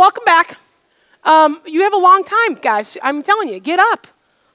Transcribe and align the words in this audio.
welcome 0.00 0.24
back. 0.24 0.56
Um, 1.24 1.60
you 1.66 1.82
have 1.82 1.92
a 1.92 1.98
long 1.98 2.24
time, 2.24 2.54
guys. 2.54 2.96
I'm 3.02 3.22
telling 3.22 3.50
you, 3.50 3.60
get 3.60 3.78
up. 3.78 4.06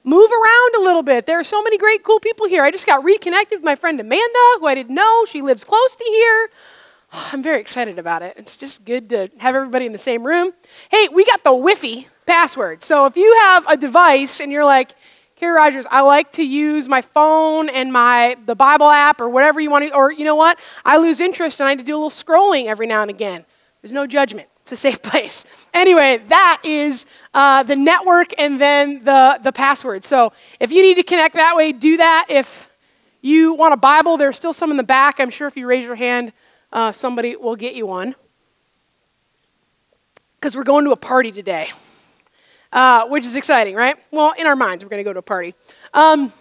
Move 0.02 0.28
around 0.28 0.74
a 0.74 0.80
little 0.80 1.04
bit. 1.04 1.24
There 1.26 1.38
are 1.38 1.44
so 1.44 1.62
many 1.62 1.78
great, 1.78 2.02
cool 2.02 2.18
people 2.18 2.48
here. 2.48 2.64
I 2.64 2.72
just 2.72 2.84
got 2.84 3.04
reconnected 3.04 3.58
with 3.60 3.64
my 3.64 3.76
friend 3.76 4.00
Amanda, 4.00 4.38
who 4.58 4.66
I 4.66 4.74
didn't 4.74 4.96
know. 4.96 5.24
She 5.24 5.42
lives 5.42 5.62
close 5.62 5.94
to 5.94 6.02
here. 6.04 6.50
I'm 7.12 7.44
very 7.44 7.60
excited 7.60 7.96
about 7.96 8.22
it. 8.22 8.34
It's 8.36 8.56
just 8.56 8.84
good 8.84 9.08
to 9.10 9.30
have 9.38 9.54
everybody 9.54 9.86
in 9.86 9.92
the 9.92 9.98
same 9.98 10.26
room. 10.26 10.52
Hey, 10.90 11.06
we 11.06 11.24
got 11.24 11.44
the 11.44 11.50
Wi-Fi 11.50 12.08
password. 12.26 12.82
So 12.82 13.06
if 13.06 13.16
you 13.16 13.32
have 13.42 13.68
a 13.68 13.76
device 13.76 14.40
and 14.40 14.50
you're 14.50 14.64
like, 14.64 14.96
Carrie 15.36 15.54
Rogers, 15.54 15.86
I 15.88 16.00
like 16.00 16.32
to 16.32 16.42
use 16.42 16.88
my 16.88 17.02
phone 17.02 17.68
and 17.68 17.92
my 17.92 18.36
the 18.46 18.56
Bible 18.56 18.90
app 18.90 19.20
or 19.20 19.28
whatever 19.28 19.60
you 19.60 19.70
want 19.70 19.86
to, 19.86 19.94
or 19.94 20.10
you 20.10 20.24
know 20.24 20.34
what? 20.34 20.58
I 20.84 20.96
lose 20.96 21.20
interest 21.20 21.60
and 21.60 21.68
I 21.68 21.74
need 21.74 21.82
to 21.82 21.84
do 21.84 21.94
a 21.94 22.00
little 22.02 22.10
scrolling 22.10 22.66
every 22.66 22.88
now 22.88 23.02
and 23.02 23.10
again. 23.10 23.44
There's 23.80 23.92
no 23.92 24.08
judgment. 24.08 24.48
It's 24.66 24.72
a 24.72 24.76
safe 24.76 25.00
place. 25.10 25.44
Anyway, 25.72 26.18
that 26.26 26.60
is 26.64 27.06
uh, 27.34 27.62
the 27.62 27.76
network 27.76 28.34
and 28.36 28.60
then 28.60 29.04
the, 29.04 29.38
the 29.42 29.52
password. 29.52 30.04
So 30.04 30.32
if 30.58 30.72
you 30.72 30.82
need 30.82 30.96
to 30.96 31.04
connect 31.04 31.36
that 31.36 31.54
way, 31.54 31.70
do 31.70 31.96
that. 31.96 32.26
If 32.28 32.68
you 33.22 33.54
want 33.54 33.74
a 33.74 33.76
Bible, 33.76 34.16
there's 34.16 34.36
still 34.36 34.52
some 34.52 34.72
in 34.72 34.76
the 34.76 34.82
back. 34.82 35.20
I'm 35.20 35.30
sure 35.30 35.46
if 35.46 35.56
you 35.56 35.66
raise 35.66 35.84
your 35.84 35.94
hand, 35.94 36.32
uh, 36.72 36.90
somebody 36.90 37.36
will 37.36 37.56
get 37.56 37.74
you 37.76 37.86
one. 37.86 38.16
Because 40.40 40.56
we're 40.56 40.64
going 40.64 40.84
to 40.84 40.90
a 40.90 40.96
party 40.96 41.30
today 41.30 41.70
uh, 42.72 43.06
which 43.06 43.24
is 43.24 43.36
exciting, 43.36 43.74
right? 43.74 43.96
Well, 44.10 44.34
in 44.38 44.46
our 44.46 44.56
minds, 44.56 44.84
we're 44.84 44.90
going 44.90 45.00
to 45.00 45.08
go 45.08 45.12
to 45.12 45.20
a 45.20 45.22
party. 45.22 45.54
Um, 45.94 46.32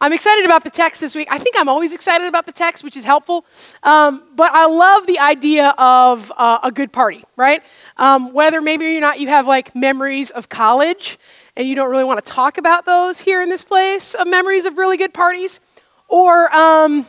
I'm 0.00 0.12
excited 0.12 0.44
about 0.44 0.64
the 0.64 0.70
text 0.70 1.00
this 1.00 1.14
week. 1.14 1.28
I 1.30 1.38
think 1.38 1.56
I'm 1.58 1.68
always 1.68 1.92
excited 1.92 2.26
about 2.26 2.46
the 2.46 2.52
text, 2.52 2.82
which 2.82 2.96
is 2.96 3.04
helpful. 3.04 3.46
Um, 3.82 4.22
but 4.34 4.52
I 4.52 4.66
love 4.66 5.06
the 5.06 5.18
idea 5.18 5.68
of 5.78 6.32
uh, 6.36 6.58
a 6.62 6.72
good 6.72 6.92
party, 6.92 7.24
right? 7.36 7.62
Um, 7.96 8.32
whether 8.32 8.60
maybe 8.60 8.96
or 8.96 9.00
not 9.00 9.20
you 9.20 9.28
have 9.28 9.46
like 9.46 9.74
memories 9.74 10.30
of 10.30 10.48
college 10.48 11.18
and 11.56 11.68
you 11.68 11.74
don't 11.74 11.90
really 11.90 12.04
want 12.04 12.24
to 12.24 12.32
talk 12.32 12.58
about 12.58 12.84
those 12.84 13.20
here 13.20 13.40
in 13.40 13.48
this 13.48 13.62
place 13.62 14.14
of 14.14 14.26
memories 14.26 14.66
of 14.66 14.76
really 14.76 14.96
good 14.96 15.14
parties, 15.14 15.60
or 16.08 16.54
um, 16.54 17.06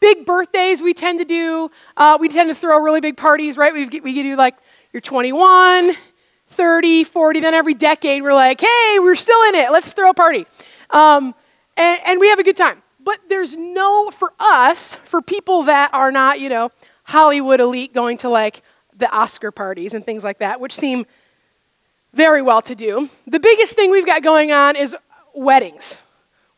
big 0.00 0.24
birthdays 0.24 0.80
we 0.80 0.94
tend 0.94 1.18
to 1.18 1.24
do. 1.24 1.70
Uh, 1.96 2.16
we 2.20 2.28
tend 2.28 2.48
to 2.48 2.54
throw 2.54 2.78
really 2.78 3.00
big 3.00 3.16
parties, 3.16 3.56
right? 3.56 3.72
We, 3.72 4.00
we 4.00 4.22
do 4.22 4.36
like 4.36 4.56
you're 4.92 5.00
21, 5.00 5.92
30, 6.48 7.04
40, 7.04 7.40
then 7.40 7.54
every 7.54 7.74
decade 7.74 8.22
we're 8.22 8.34
like, 8.34 8.60
hey, 8.60 8.98
we're 9.00 9.16
still 9.16 9.42
in 9.48 9.54
it. 9.56 9.70
Let's 9.70 9.92
throw 9.92 10.10
a 10.10 10.14
party. 10.14 10.46
Um, 10.90 11.34
and, 11.80 12.00
and 12.04 12.20
we 12.20 12.28
have 12.28 12.38
a 12.38 12.42
good 12.42 12.56
time. 12.56 12.82
But 13.02 13.18
there's 13.28 13.54
no, 13.54 14.10
for 14.10 14.32
us, 14.38 14.96
for 15.04 15.22
people 15.22 15.64
that 15.64 15.92
are 15.94 16.12
not, 16.12 16.38
you 16.38 16.50
know, 16.50 16.70
Hollywood 17.04 17.60
elite 17.60 17.94
going 17.94 18.18
to 18.18 18.28
like 18.28 18.62
the 18.94 19.10
Oscar 19.10 19.50
parties 19.50 19.94
and 19.94 20.04
things 20.04 20.22
like 20.22 20.38
that, 20.38 20.60
which 20.60 20.74
seem 20.74 21.06
very 22.12 22.42
well 22.42 22.60
to 22.62 22.74
do. 22.74 23.08
The 23.26 23.40
biggest 23.40 23.74
thing 23.74 23.90
we've 23.90 24.04
got 24.04 24.22
going 24.22 24.52
on 24.52 24.76
is 24.76 24.94
weddings. 25.34 25.96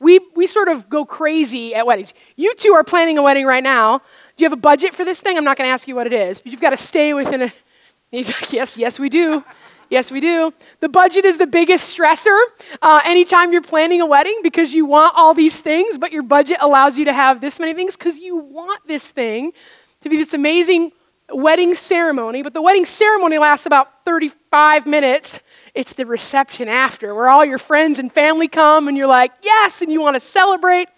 We, 0.00 0.18
we 0.34 0.48
sort 0.48 0.66
of 0.66 0.88
go 0.88 1.04
crazy 1.04 1.72
at 1.76 1.86
weddings. 1.86 2.12
You 2.34 2.52
two 2.56 2.72
are 2.72 2.82
planning 2.82 3.16
a 3.18 3.22
wedding 3.22 3.46
right 3.46 3.62
now. 3.62 3.98
Do 3.98 4.42
you 4.42 4.46
have 4.46 4.52
a 4.52 4.60
budget 4.60 4.92
for 4.92 5.04
this 5.04 5.20
thing? 5.20 5.36
I'm 5.36 5.44
not 5.44 5.56
going 5.56 5.68
to 5.68 5.72
ask 5.72 5.86
you 5.86 5.94
what 5.94 6.08
it 6.08 6.12
is, 6.12 6.40
but 6.40 6.50
you've 6.50 6.60
got 6.60 6.70
to 6.70 6.76
stay 6.76 7.14
within 7.14 7.42
a. 7.42 7.52
He's 8.10 8.28
like, 8.28 8.52
yes, 8.52 8.76
yes, 8.76 8.98
we 8.98 9.08
do. 9.08 9.44
Yes, 9.92 10.10
we 10.10 10.20
do. 10.20 10.54
The 10.80 10.88
budget 10.88 11.26
is 11.26 11.36
the 11.36 11.46
biggest 11.46 11.94
stressor 11.94 12.40
uh, 12.80 13.02
anytime 13.04 13.52
you're 13.52 13.60
planning 13.60 14.00
a 14.00 14.06
wedding 14.06 14.40
because 14.42 14.72
you 14.72 14.86
want 14.86 15.12
all 15.14 15.34
these 15.34 15.60
things, 15.60 15.98
but 15.98 16.12
your 16.12 16.22
budget 16.22 16.56
allows 16.62 16.96
you 16.96 17.04
to 17.04 17.12
have 17.12 17.42
this 17.42 17.60
many 17.60 17.74
things 17.74 17.94
because 17.94 18.16
you 18.16 18.36
want 18.36 18.80
this 18.86 19.10
thing 19.10 19.52
to 20.00 20.08
be 20.08 20.16
this 20.16 20.32
amazing 20.32 20.92
wedding 21.28 21.74
ceremony. 21.74 22.42
But 22.42 22.54
the 22.54 22.62
wedding 22.62 22.86
ceremony 22.86 23.36
lasts 23.36 23.66
about 23.66 24.02
35 24.06 24.86
minutes. 24.86 25.40
It's 25.74 25.92
the 25.92 26.06
reception 26.06 26.68
after 26.68 27.14
where 27.14 27.28
all 27.28 27.44
your 27.44 27.58
friends 27.58 27.98
and 27.98 28.10
family 28.10 28.48
come 28.48 28.88
and 28.88 28.96
you're 28.96 29.06
like, 29.06 29.32
yes, 29.42 29.82
and 29.82 29.92
you 29.92 30.00
want 30.00 30.16
to 30.16 30.20
celebrate 30.20 30.88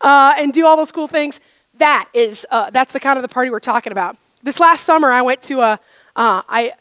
uh, 0.00 0.34
and 0.38 0.52
do 0.52 0.66
all 0.66 0.76
those 0.76 0.92
cool 0.92 1.08
things. 1.08 1.40
That 1.78 2.08
is, 2.14 2.46
uh, 2.52 2.70
that's 2.70 2.92
the 2.92 3.00
kind 3.00 3.18
of 3.18 3.22
the 3.22 3.28
party 3.28 3.50
we're 3.50 3.58
talking 3.58 3.90
about. 3.90 4.16
This 4.44 4.60
last 4.60 4.84
summer, 4.84 5.10
I 5.10 5.22
went 5.22 5.42
to 5.42 5.62
a, 5.62 5.80
uh, 6.14 6.42
I, 6.48 6.74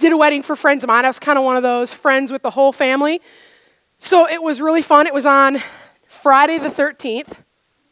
did 0.00 0.12
a 0.12 0.16
wedding 0.16 0.42
for 0.42 0.56
friends 0.56 0.82
of 0.82 0.88
mine. 0.88 1.04
I 1.04 1.08
was 1.08 1.18
kind 1.18 1.38
of 1.38 1.44
one 1.44 1.56
of 1.56 1.62
those 1.62 1.92
friends 1.92 2.32
with 2.32 2.42
the 2.42 2.50
whole 2.50 2.72
family. 2.72 3.20
So 3.98 4.28
it 4.28 4.42
was 4.42 4.60
really 4.60 4.82
fun. 4.82 5.06
It 5.06 5.14
was 5.14 5.26
on 5.26 5.58
Friday 6.06 6.58
the 6.58 6.68
13th. 6.68 7.34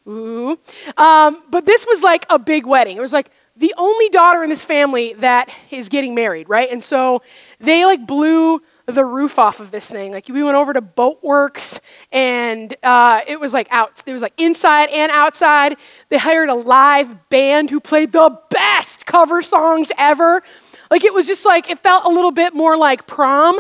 Ooh. 0.08 0.58
Um, 0.96 1.42
but 1.50 1.66
this 1.66 1.86
was 1.86 2.02
like 2.02 2.24
a 2.30 2.38
big 2.38 2.66
wedding. 2.66 2.96
It 2.96 3.00
was 3.00 3.12
like 3.12 3.30
the 3.56 3.74
only 3.76 4.08
daughter 4.08 4.42
in 4.42 4.50
this 4.50 4.64
family 4.64 5.14
that 5.14 5.50
is 5.70 5.88
getting 5.88 6.14
married, 6.14 6.48
right? 6.48 6.70
And 6.70 6.82
so 6.82 7.22
they 7.60 7.84
like 7.84 8.06
blew 8.06 8.62
the 8.86 9.04
roof 9.04 9.38
off 9.38 9.60
of 9.60 9.70
this 9.70 9.90
thing. 9.90 10.12
Like 10.12 10.28
we 10.28 10.42
went 10.42 10.56
over 10.56 10.72
to 10.72 10.80
Boatwerks, 10.80 11.78
and 12.10 12.74
uh, 12.82 13.20
it 13.26 13.38
was 13.38 13.52
like 13.52 13.68
out. 13.70 13.96
There 14.06 14.14
was 14.14 14.22
like 14.22 14.40
inside 14.40 14.88
and 14.88 15.12
outside. 15.12 15.76
They 16.08 16.16
hired 16.16 16.48
a 16.48 16.54
live 16.54 17.28
band 17.28 17.68
who 17.68 17.80
played 17.80 18.12
the 18.12 18.38
best 18.50 19.04
cover 19.04 19.42
songs 19.42 19.92
ever. 19.98 20.42
Like 20.90 21.04
it 21.04 21.12
was 21.12 21.26
just 21.26 21.44
like, 21.44 21.70
it 21.70 21.78
felt 21.80 22.04
a 22.04 22.08
little 22.08 22.32
bit 22.32 22.54
more 22.54 22.76
like 22.76 23.06
prom 23.06 23.58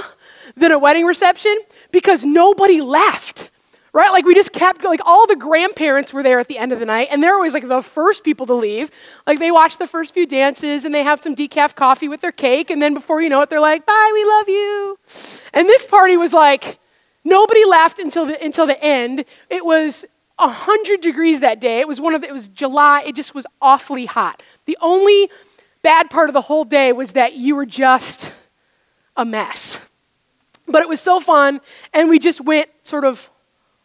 than 0.56 0.72
a 0.72 0.78
wedding 0.78 1.04
reception 1.04 1.56
because 1.90 2.24
nobody 2.24 2.80
left. 2.80 3.50
Right? 3.94 4.12
Like 4.12 4.26
we 4.26 4.34
just 4.34 4.52
kept 4.52 4.84
like 4.84 5.00
all 5.04 5.26
the 5.26 5.34
grandparents 5.34 6.12
were 6.12 6.22
there 6.22 6.38
at 6.38 6.46
the 6.46 6.58
end 6.58 6.72
of 6.72 6.78
the 6.78 6.84
night 6.86 7.08
and 7.10 7.22
they're 7.22 7.34
always 7.34 7.54
like 7.54 7.66
the 7.66 7.82
first 7.82 8.22
people 8.22 8.46
to 8.46 8.54
leave. 8.54 8.90
Like 9.26 9.38
they 9.38 9.50
watch 9.50 9.78
the 9.78 9.86
first 9.86 10.12
few 10.14 10.26
dances 10.26 10.84
and 10.84 10.94
they 10.94 11.02
have 11.02 11.20
some 11.20 11.34
decaf 11.34 11.74
coffee 11.74 12.06
with 12.06 12.20
their 12.20 12.30
cake 12.30 12.70
and 12.70 12.82
then 12.82 12.92
before 12.94 13.22
you 13.22 13.28
know 13.28 13.40
it 13.40 13.50
they're 13.50 13.60
like, 13.60 13.86
"Bye, 13.86 14.10
we 14.12 14.24
love 14.24 14.48
you." 14.48 14.98
And 15.54 15.66
this 15.68 15.86
party 15.86 16.16
was 16.16 16.32
like 16.34 16.78
nobody 17.24 17.64
left 17.64 17.98
until 17.98 18.26
the 18.26 18.42
until 18.44 18.66
the 18.66 18.80
end. 18.84 19.24
It 19.48 19.64
was 19.64 20.04
100 20.38 21.00
degrees 21.00 21.40
that 21.40 21.58
day. 21.58 21.80
It 21.80 21.88
was 21.88 22.00
one 22.00 22.14
of 22.14 22.22
it 22.22 22.32
was 22.32 22.48
July. 22.48 23.02
It 23.06 23.16
just 23.16 23.34
was 23.34 23.46
awfully 23.60 24.06
hot. 24.06 24.42
The 24.66 24.78
only 24.80 25.30
bad 25.82 26.10
part 26.10 26.28
of 26.28 26.34
the 26.34 26.40
whole 26.40 26.64
day 26.64 26.92
was 26.92 27.12
that 27.12 27.34
you 27.34 27.56
were 27.56 27.66
just 27.66 28.32
a 29.16 29.24
mess. 29.24 29.78
But 30.66 30.82
it 30.82 30.88
was 30.88 31.00
so 31.00 31.20
fun, 31.20 31.60
and 31.92 32.08
we 32.08 32.18
just 32.18 32.40
went 32.40 32.68
sort 32.82 33.04
of 33.04 33.30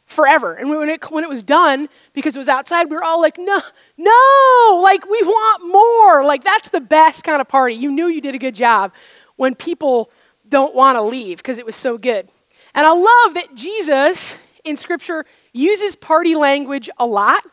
forever. 0.06 0.54
And 0.54 0.70
when 0.70 0.90
it, 0.90 1.10
when 1.12 1.24
it 1.24 1.30
was 1.30 1.44
done, 1.44 1.90
because 2.14 2.36
it 2.36 2.40
was 2.40 2.50
outside, 2.50 2.90
we 2.90 2.96
were 2.96 3.04
all 3.04 3.22
like, 3.22 3.38
no, 3.38 3.62
no, 3.98 4.80
like 4.82 5.06
we 5.06 5.22
want 5.24 5.68
more. 5.68 6.26
Like 6.26 6.44
that's 6.44 6.70
the 6.70 6.82
best 6.82 7.24
kind 7.24 7.42
of 7.42 7.48
party. 7.48 7.76
You 7.76 7.92
knew 7.92 8.08
you 8.08 8.22
did 8.22 8.36
a 8.36 8.40
good 8.40 8.56
job 8.56 8.92
when 9.36 9.56
people 9.56 10.12
don't 10.48 10.76
want 10.76 10.98
to 10.98 11.02
leave 11.02 11.38
because 11.38 11.58
it 11.58 11.66
was 11.66 11.76
so 11.76 11.98
good. 11.98 12.30
And 12.76 12.86
I 12.86 12.92
love 12.92 13.34
that 13.36 13.56
Jesus 13.56 14.36
in 14.64 14.76
Scripture 14.76 15.26
uses 15.52 15.96
party 15.96 16.36
language 16.36 16.90
a 16.98 17.06
lot. 17.06 17.44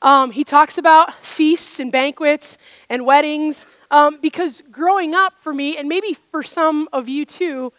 Um, 0.00 0.30
he 0.30 0.44
talks 0.44 0.78
about 0.78 1.12
feasts 1.24 1.80
and 1.80 1.90
banquets 1.90 2.56
and 2.88 3.04
weddings 3.04 3.66
um, 3.90 4.18
because 4.20 4.62
growing 4.70 5.14
up 5.14 5.34
for 5.40 5.52
me, 5.52 5.76
and 5.76 5.88
maybe 5.88 6.14
for 6.14 6.42
some 6.42 6.88
of 6.92 7.08
you 7.08 7.24
too, 7.24 7.72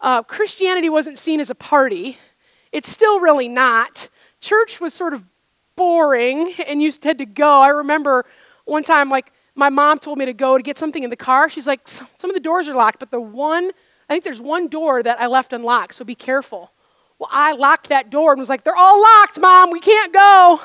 uh, 0.00 0.22
Christianity 0.22 0.88
wasn't 0.88 1.18
seen 1.18 1.40
as 1.40 1.50
a 1.50 1.54
party. 1.54 2.18
It's 2.72 2.88
still 2.88 3.20
really 3.20 3.48
not. 3.48 4.08
Church 4.40 4.80
was 4.80 4.92
sort 4.92 5.14
of 5.14 5.24
boring, 5.76 6.52
and 6.66 6.82
you 6.82 6.92
had 7.02 7.18
to 7.18 7.26
go. 7.26 7.60
I 7.60 7.68
remember 7.68 8.24
one 8.64 8.82
time, 8.82 9.08
like, 9.08 9.32
my 9.54 9.68
mom 9.68 9.98
told 9.98 10.18
me 10.18 10.24
to 10.24 10.32
go 10.32 10.56
to 10.56 10.62
get 10.62 10.76
something 10.76 11.02
in 11.02 11.10
the 11.10 11.16
car. 11.16 11.48
She's 11.48 11.66
like, 11.66 11.86
some 11.86 12.08
of 12.24 12.34
the 12.34 12.40
doors 12.40 12.68
are 12.68 12.74
locked, 12.74 12.98
but 12.98 13.10
the 13.10 13.20
one, 13.20 13.70
I 14.08 14.14
think 14.14 14.24
there's 14.24 14.40
one 14.40 14.68
door 14.68 15.02
that 15.02 15.20
I 15.20 15.26
left 15.26 15.52
unlocked, 15.52 15.94
so 15.94 16.04
be 16.04 16.14
careful. 16.14 16.72
Well, 17.18 17.28
I 17.32 17.52
locked 17.52 17.88
that 17.88 18.10
door 18.10 18.32
and 18.32 18.40
was 18.40 18.48
like, 18.48 18.64
they're 18.64 18.76
all 18.76 19.00
locked, 19.00 19.38
mom, 19.38 19.70
we 19.70 19.80
can't 19.80 20.12
go. 20.12 20.60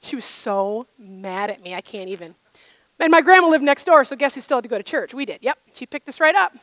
She 0.00 0.16
was 0.16 0.24
so 0.24 0.86
mad 0.98 1.50
at 1.50 1.62
me, 1.62 1.74
I 1.74 1.80
can't 1.80 2.08
even. 2.08 2.36
And 3.02 3.10
my 3.10 3.20
grandma 3.20 3.48
lived 3.48 3.64
next 3.64 3.84
door, 3.84 4.04
so 4.04 4.14
guess 4.14 4.36
who 4.36 4.40
still 4.40 4.58
had 4.58 4.62
to 4.62 4.68
go 4.68 4.78
to 4.78 4.84
church? 4.84 5.12
We 5.12 5.24
did. 5.24 5.40
Yep, 5.42 5.58
she 5.74 5.86
picked 5.86 6.08
us 6.08 6.20
right 6.20 6.36
up. 6.36 6.54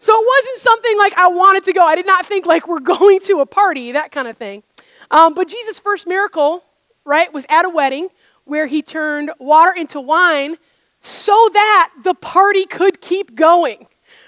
So 0.00 0.12
it 0.12 0.26
wasn't 0.26 0.58
something 0.58 0.98
like 0.98 1.16
I 1.16 1.28
wanted 1.28 1.62
to 1.64 1.72
go. 1.72 1.84
I 1.84 1.94
did 1.94 2.04
not 2.04 2.26
think 2.26 2.46
like 2.46 2.66
we're 2.66 2.80
going 2.98 3.20
to 3.20 3.38
a 3.38 3.46
party, 3.46 3.92
that 3.92 4.10
kind 4.10 4.26
of 4.26 4.36
thing. 4.36 4.64
Um, 5.08 5.34
but 5.34 5.46
Jesus' 5.46 5.78
first 5.78 6.08
miracle, 6.08 6.64
right, 7.04 7.32
was 7.32 7.46
at 7.48 7.64
a 7.64 7.68
wedding 7.68 8.08
where 8.44 8.66
he 8.66 8.82
turned 8.82 9.30
water 9.38 9.72
into 9.72 10.00
wine 10.00 10.56
so 11.00 11.48
that 11.52 11.92
the 12.02 12.14
party 12.14 12.66
could 12.66 13.00
keep 13.00 13.36
going, 13.36 13.86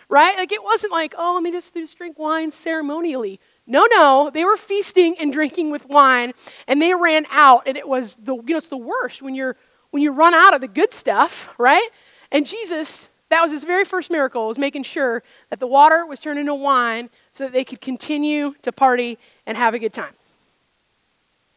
right? 0.09 0.37
Like 0.37 0.53
it 0.53 0.63
wasn't 0.63 0.93
like, 0.93 1.17
oh, 1.19 1.37
and 1.37 1.45
they 1.45 1.51
just, 1.51 1.75
just 1.75 1.99
drink 1.99 2.17
wine 2.17 2.53
ceremonially. 2.53 3.41
No, 3.67 3.89
no, 3.91 4.31
they 4.33 4.45
were 4.45 4.57
feasting 4.57 5.17
and 5.19 5.33
drinking 5.33 5.73
with 5.73 5.85
wine, 5.87 6.33
and 6.69 6.81
they 6.81 6.95
ran 6.95 7.27
out, 7.33 7.67
and 7.67 7.77
it 7.77 7.89
was 7.89 8.17
the, 8.23 8.37
you 8.37 8.55
know, 8.55 8.59
it's 8.59 8.69
the 8.69 8.77
worst 8.77 9.21
when 9.21 9.35
you're 9.35 9.57
when 9.93 10.03
you 10.03 10.11
run 10.11 10.35
out 10.35 10.53
of 10.55 10.61
the 10.61 10.69
good 10.69 10.93
stuff, 10.93 11.49
right? 11.59 11.89
And 12.33 12.45
Jesus, 12.45 13.09
that 13.29 13.41
was 13.41 13.53
his 13.53 13.63
very 13.63 13.85
first 13.85 14.11
miracle, 14.11 14.49
was 14.49 14.59
making 14.59 14.83
sure 14.83 15.23
that 15.51 15.61
the 15.61 15.67
water 15.67 16.05
was 16.05 16.19
turned 16.19 16.41
into 16.41 16.55
wine 16.55 17.09
so 17.33 17.45
that 17.45 17.53
they 17.53 17.65
could 17.65 17.81
continue 17.81 18.55
to 18.63 18.73
party 18.73 19.19
and 19.47 19.57
have 19.57 19.75
a 19.75 19.79
good 19.79 19.93
time. 19.93 20.15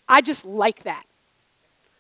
I 0.07 0.21
just 0.21 0.45
like 0.45 0.83
that. 0.83 1.05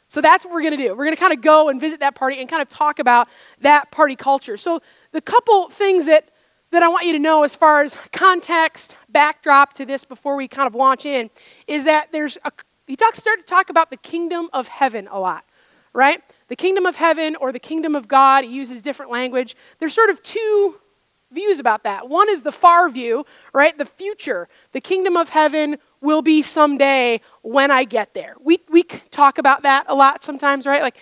So 0.07 0.21
that's 0.21 0.45
what 0.45 0.53
we're 0.53 0.61
going 0.61 0.77
to 0.77 0.83
do. 0.83 0.89
We're 0.91 1.05
going 1.05 1.15
to 1.15 1.19
kind 1.19 1.33
of 1.33 1.41
go 1.41 1.69
and 1.69 1.81
visit 1.81 1.99
that 2.01 2.13
party 2.13 2.39
and 2.39 2.47
kind 2.47 2.61
of 2.61 2.69
talk 2.69 2.99
about 2.99 3.27
that 3.61 3.91
party 3.91 4.15
culture. 4.15 4.55
So 4.55 4.81
the 5.11 5.21
couple 5.21 5.69
things 5.69 6.05
that 6.05 6.29
that 6.71 6.83
I 6.83 6.87
want 6.89 7.05
you 7.05 7.13
to 7.13 7.19
know 7.19 7.43
as 7.43 7.55
far 7.55 7.83
as 7.83 7.95
context, 8.11 8.97
backdrop 9.07 9.73
to 9.73 9.85
this 9.85 10.03
before 10.03 10.35
we 10.35 10.47
kind 10.47 10.67
of 10.67 10.75
launch 10.75 11.05
in 11.05 11.29
is 11.67 11.85
that 11.85 12.11
there's 12.11 12.37
a, 12.43 12.51
he 12.85 12.95
talks, 12.95 13.19
started 13.19 13.43
to 13.43 13.47
talk 13.47 13.69
about 13.69 13.89
the 13.89 13.97
kingdom 13.97 14.49
of 14.51 14.67
heaven 14.67 15.07
a 15.09 15.19
lot, 15.19 15.45
right? 15.95 16.21
The 16.47 16.55
kingdom 16.55 16.85
of 16.85 16.95
heaven 16.95 17.35
or 17.35 17.51
the 17.51 17.59
kingdom 17.59 17.95
of 17.95 18.07
God, 18.07 18.45
uses 18.45 18.81
different 18.81 19.11
language. 19.11 19.55
There's 19.79 19.93
sort 19.93 20.09
of 20.09 20.21
two 20.21 20.75
views 21.31 21.59
about 21.59 21.83
that. 21.83 22.07
One 22.07 22.29
is 22.29 22.43
the 22.43 22.51
far 22.51 22.89
view, 22.89 23.25
right? 23.53 23.77
The 23.77 23.85
future. 23.85 24.47
The 24.73 24.81
kingdom 24.81 25.17
of 25.17 25.29
heaven 25.29 25.77
will 26.01 26.21
be 26.21 26.41
someday 26.41 27.21
when 27.41 27.71
I 27.71 27.83
get 27.83 28.13
there. 28.13 28.35
We, 28.41 28.59
we 28.69 28.83
talk 28.83 29.37
about 29.37 29.63
that 29.63 29.85
a 29.87 29.95
lot 29.95 30.23
sometimes, 30.23 30.65
right? 30.65 30.81
Like, 30.81 30.97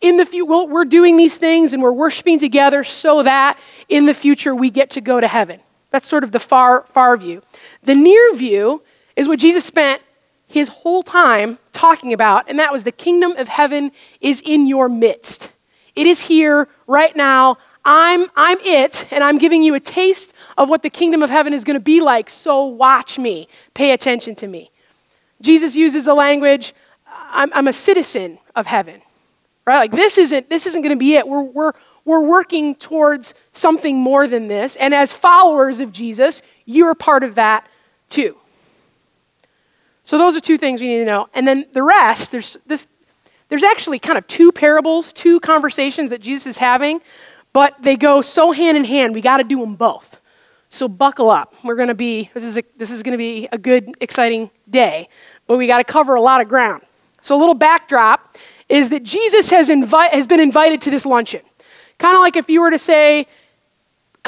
in 0.00 0.16
the 0.16 0.24
future, 0.24 0.44
well, 0.44 0.68
we're 0.68 0.84
doing 0.84 1.16
these 1.16 1.36
things 1.36 1.72
and 1.72 1.82
we're 1.82 1.92
worshiping 1.92 2.38
together 2.38 2.84
so 2.84 3.24
that 3.24 3.58
in 3.88 4.06
the 4.06 4.14
future 4.14 4.54
we 4.54 4.70
get 4.70 4.90
to 4.90 5.00
go 5.00 5.20
to 5.20 5.26
heaven. 5.26 5.60
That's 5.90 6.06
sort 6.06 6.22
of 6.22 6.30
the 6.30 6.38
far, 6.38 6.84
far 6.88 7.16
view. 7.16 7.42
The 7.82 7.94
near 7.94 8.34
view 8.36 8.82
is 9.16 9.26
what 9.26 9.40
Jesus 9.40 9.64
spent 9.64 10.02
his 10.48 10.68
whole 10.68 11.04
time 11.04 11.58
talking 11.72 12.12
about, 12.12 12.48
and 12.48 12.58
that 12.58 12.72
was 12.72 12.82
the 12.82 12.92
kingdom 12.92 13.32
of 13.36 13.46
heaven 13.46 13.92
is 14.20 14.42
in 14.44 14.66
your 14.66 14.88
midst. 14.88 15.52
It 15.94 16.06
is 16.06 16.22
here 16.22 16.68
right 16.86 17.14
now. 17.14 17.58
I'm, 17.84 18.28
I'm 18.34 18.58
it, 18.60 19.06
and 19.12 19.22
I'm 19.22 19.38
giving 19.38 19.62
you 19.62 19.74
a 19.74 19.80
taste 19.80 20.32
of 20.56 20.68
what 20.68 20.82
the 20.82 20.90
kingdom 20.90 21.22
of 21.22 21.30
heaven 21.30 21.54
is 21.54 21.64
going 21.64 21.74
to 21.74 21.80
be 21.80 22.00
like, 22.00 22.28
so 22.28 22.64
watch 22.64 23.18
me. 23.18 23.46
Pay 23.74 23.92
attention 23.92 24.34
to 24.36 24.48
me. 24.48 24.70
Jesus 25.40 25.76
uses 25.76 26.06
a 26.06 26.14
language 26.14 26.74
I'm, 27.30 27.52
I'm 27.54 27.68
a 27.68 27.72
citizen 27.72 28.38
of 28.56 28.66
heaven 28.66 29.02
right? 29.68 29.78
Like 29.78 29.92
this 29.92 30.16
isn't 30.16 30.48
this 30.48 30.66
isn't 30.66 30.80
going 30.80 30.94
to 30.94 30.98
be 30.98 31.14
it. 31.14 31.28
We're 31.28 31.42
we're 31.42 31.72
we're 32.04 32.22
working 32.22 32.74
towards 32.74 33.34
something 33.52 33.98
more 33.98 34.26
than 34.26 34.48
this, 34.48 34.76
and 34.76 34.94
as 34.94 35.12
followers 35.12 35.80
of 35.80 35.92
Jesus, 35.92 36.40
you're 36.64 36.94
part 36.94 37.22
of 37.22 37.34
that 37.34 37.68
too. 38.08 38.37
So 40.08 40.16
those 40.16 40.34
are 40.38 40.40
two 40.40 40.56
things 40.56 40.80
we 40.80 40.86
need 40.86 41.00
to 41.00 41.04
know, 41.04 41.28
and 41.34 41.46
then 41.46 41.66
the 41.74 41.82
rest. 41.82 42.32
There's 42.32 42.56
this. 42.64 42.86
There's 43.50 43.62
actually 43.62 43.98
kind 43.98 44.16
of 44.16 44.26
two 44.26 44.50
parables, 44.52 45.12
two 45.12 45.38
conversations 45.38 46.08
that 46.08 46.22
Jesus 46.22 46.46
is 46.46 46.56
having, 46.56 47.02
but 47.52 47.74
they 47.82 47.94
go 47.94 48.22
so 48.22 48.52
hand 48.52 48.78
in 48.78 48.86
hand. 48.86 49.12
We 49.12 49.20
got 49.20 49.36
to 49.36 49.44
do 49.44 49.60
them 49.60 49.74
both. 49.74 50.18
So 50.70 50.88
buckle 50.88 51.28
up. 51.28 51.54
We're 51.62 51.74
going 51.74 51.88
to 51.88 51.94
be 51.94 52.30
this 52.32 52.42
is 52.42 52.56
a, 52.56 52.62
this 52.78 52.90
is 52.90 53.02
going 53.02 53.12
to 53.12 53.18
be 53.18 53.50
a 53.52 53.58
good, 53.58 53.96
exciting 54.00 54.48
day, 54.70 55.10
but 55.46 55.58
we 55.58 55.66
got 55.66 55.76
to 55.76 55.84
cover 55.84 56.14
a 56.14 56.22
lot 56.22 56.40
of 56.40 56.48
ground. 56.48 56.84
So 57.20 57.36
a 57.36 57.38
little 57.38 57.52
backdrop 57.52 58.38
is 58.70 58.88
that 58.88 59.02
Jesus 59.02 59.50
has, 59.50 59.68
invi- 59.68 60.08
has 60.08 60.26
been 60.26 60.40
invited 60.40 60.80
to 60.80 60.90
this 60.90 61.04
luncheon. 61.04 61.42
Kind 61.98 62.16
of 62.16 62.22
like 62.22 62.34
if 62.34 62.48
you 62.48 62.62
were 62.62 62.70
to 62.70 62.78
say, 62.78 63.26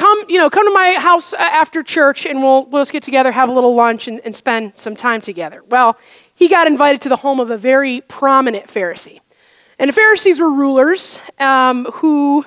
come, 0.00 0.24
you 0.28 0.38
know, 0.38 0.48
come 0.48 0.66
to 0.66 0.72
my 0.72 0.94
house 0.98 1.34
after 1.34 1.82
church 1.82 2.24
and 2.24 2.42
we'll, 2.42 2.64
we'll 2.64 2.80
just 2.80 2.92
get 2.92 3.02
together, 3.02 3.30
have 3.30 3.50
a 3.50 3.52
little 3.52 3.74
lunch, 3.74 4.08
and, 4.08 4.20
and 4.24 4.34
spend 4.34 4.72
some 4.76 4.96
time 4.96 5.20
together. 5.20 5.62
Well, 5.68 5.98
he 6.34 6.48
got 6.48 6.66
invited 6.66 7.02
to 7.02 7.10
the 7.10 7.16
home 7.16 7.38
of 7.38 7.50
a 7.50 7.58
very 7.58 8.00
prominent 8.02 8.66
Pharisee. 8.66 9.20
And 9.78 9.88
the 9.88 9.92
Pharisees 9.92 10.40
were 10.40 10.50
rulers 10.50 11.20
um, 11.38 11.84
who 11.94 12.46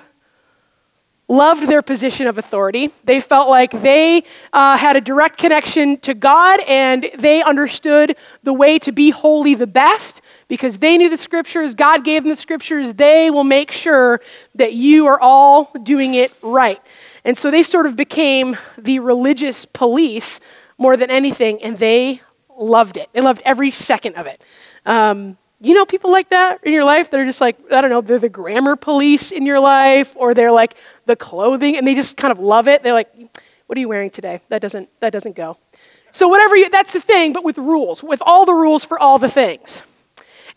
loved 1.27 1.67
their 1.67 1.81
position 1.81 2.27
of 2.27 2.37
authority. 2.37 2.91
They 3.03 3.19
felt 3.19 3.49
like 3.49 3.71
they 3.71 4.23
uh, 4.51 4.77
had 4.77 4.95
a 4.95 5.01
direct 5.01 5.37
connection 5.37 5.97
to 6.01 6.13
God 6.13 6.59
and 6.67 7.09
they 7.17 7.41
understood 7.41 8.15
the 8.43 8.53
way 8.53 8.77
to 8.79 8.91
be 8.91 9.09
holy 9.09 9.55
the 9.55 9.67
best 9.67 10.21
because 10.47 10.79
they 10.79 10.97
knew 10.97 11.09
the 11.09 11.17
scriptures, 11.17 11.73
God 11.73 12.03
gave 12.03 12.23
them 12.23 12.29
the 12.29 12.35
scriptures, 12.35 12.93
they 12.95 13.31
will 13.31 13.43
make 13.43 13.71
sure 13.71 14.21
that 14.55 14.73
you 14.73 15.07
are 15.07 15.19
all 15.19 15.71
doing 15.81 16.13
it 16.13 16.31
right. 16.41 16.81
And 17.25 17.37
so 17.37 17.51
they 17.51 17.63
sort 17.63 17.85
of 17.85 17.95
became 17.95 18.57
the 18.77 18.99
religious 18.99 19.65
police 19.65 20.39
more 20.77 20.97
than 20.97 21.09
anything, 21.09 21.61
and 21.63 21.77
they 21.77 22.21
loved 22.57 22.97
it. 22.97 23.09
They 23.13 23.21
loved 23.21 23.41
every 23.45 23.71
second 23.71 24.15
of 24.15 24.27
it. 24.27 24.41
Um, 24.85 25.37
you 25.61 25.73
know 25.73 25.85
people 25.85 26.11
like 26.11 26.29
that 26.29 26.61
in 26.63 26.73
your 26.73 26.83
life 26.83 27.09
that 27.11 27.19
are 27.19 27.25
just 27.25 27.39
like, 27.39 27.57
I 27.71 27.79
don't 27.79 27.89
know, 27.89 28.01
they're 28.01 28.19
the 28.19 28.27
grammar 28.27 28.75
police 28.75 29.31
in 29.31 29.45
your 29.45 29.61
life, 29.61 30.13
or 30.15 30.33
they're 30.33 30.51
like 30.51 30.75
the 31.05 31.15
clothing, 31.15 31.77
and 31.77 31.87
they 31.87 31.95
just 31.95 32.17
kind 32.17 32.31
of 32.31 32.39
love 32.39 32.67
it. 32.67 32.83
They're 32.83 32.93
like, 32.93 33.09
what 33.67 33.77
are 33.77 33.79
you 33.79 33.87
wearing 33.87 34.09
today? 34.09 34.41
That 34.49 34.61
doesn't, 34.61 34.89
that 34.99 35.13
doesn't 35.13 35.37
go. 35.37 35.57
So, 36.11 36.27
whatever 36.27 36.57
you, 36.57 36.69
that's 36.69 36.91
the 36.91 36.99
thing, 36.99 37.31
but 37.33 37.43
with 37.43 37.57
rules, 37.57 38.03
with 38.03 38.21
all 38.25 38.45
the 38.45 38.53
rules 38.53 38.83
for 38.83 38.99
all 38.99 39.17
the 39.17 39.29
things. 39.29 39.81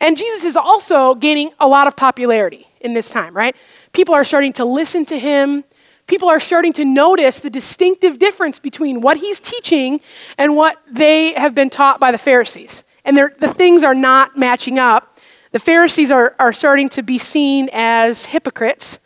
And 0.00 0.16
Jesus 0.18 0.44
is 0.44 0.56
also 0.56 1.14
gaining 1.14 1.52
a 1.58 1.66
lot 1.66 1.86
of 1.86 1.96
popularity 1.96 2.66
in 2.80 2.92
this 2.92 3.08
time, 3.08 3.34
right? 3.34 3.56
People 3.92 4.14
are 4.14 4.24
starting 4.24 4.52
to 4.54 4.64
listen 4.64 5.04
to 5.06 5.18
him. 5.18 5.64
People 6.06 6.28
are 6.28 6.40
starting 6.40 6.72
to 6.74 6.84
notice 6.84 7.40
the 7.40 7.50
distinctive 7.50 8.18
difference 8.18 8.58
between 8.58 9.00
what 9.00 9.16
he's 9.16 9.40
teaching 9.40 10.00
and 10.38 10.54
what 10.56 10.80
they 10.90 11.32
have 11.32 11.54
been 11.54 11.70
taught 11.70 11.98
by 11.98 12.12
the 12.12 12.18
Pharisees. 12.18 12.84
And 13.04 13.16
the 13.16 13.52
things 13.52 13.82
are 13.82 13.94
not 13.94 14.36
matching 14.36 14.78
up. 14.78 15.18
The 15.52 15.58
Pharisees 15.58 16.10
are, 16.10 16.34
are 16.38 16.52
starting 16.52 16.88
to 16.90 17.02
be 17.02 17.18
seen 17.18 17.68
as 17.72 18.24
hypocrites. 18.26 18.98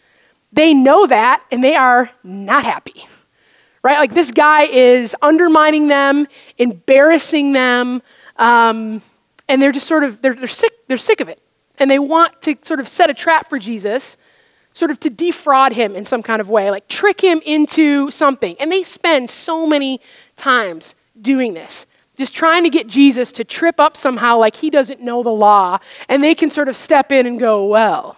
They 0.53 0.75
know 0.75 1.07
that, 1.07 1.45
and 1.51 1.63
they 1.63 1.75
are 1.77 2.11
not 2.23 2.65
happy. 2.65 3.07
Right? 3.83 3.99
Like 3.99 4.13
this 4.13 4.31
guy 4.31 4.65
is 4.65 5.17
undermining 5.23 5.89
them, 5.89 6.27
embarrassing 6.59 7.53
them. 7.53 8.03
Um, 8.37 9.01
and 9.51 9.61
they're 9.61 9.73
just 9.73 9.87
sort 9.87 10.05
of 10.05 10.23
they're, 10.23 10.35
they're 10.35 10.49
sick 10.49 10.73
they're 10.87 10.97
sick 10.97 11.21
of 11.21 11.29
it 11.29 11.41
and 11.79 11.91
they 11.91 11.99
want 11.99 12.41
to 12.43 12.57
sort 12.63 12.81
of 12.81 12.89
set 12.89 13.11
a 13.11 13.15
trap 13.15 13.51
for 13.51 13.59
jesus 13.59 14.17
sort 14.73 14.91
of 14.91 15.01
to 15.01 15.11
defraud 15.11 15.73
him 15.73 15.97
in 15.97 16.05
some 16.05 16.23
kind 16.23 16.41
of 16.41 16.49
way 16.49 16.71
like 16.71 16.89
trick 16.89 17.21
him 17.21 17.41
into 17.45 18.11
something. 18.11 18.57
And 18.61 18.71
they 18.71 18.83
spend 18.83 19.31
so 19.31 19.67
many 19.67 20.01
times 20.37 20.95
doing 21.21 21.55
this 21.55 21.87
just 22.17 22.35
trying 22.35 22.65
to 22.65 22.71
get 22.71 22.87
jesus 22.87 23.33
to 23.33 23.45
trip 23.45 23.81
up 23.81 23.97
somehow 23.97 24.37
like 24.37 24.57
he 24.57 24.69
doesn't 24.69 25.01
know 25.01 25.23
the 25.23 25.31
law 25.31 25.79
and 26.07 26.23
they 26.23 26.35
can 26.35 26.51
sort 26.51 26.69
of 26.69 26.77
step 26.77 27.11
in 27.11 27.27
and 27.27 27.39
go 27.39 27.65
well. 27.65 28.17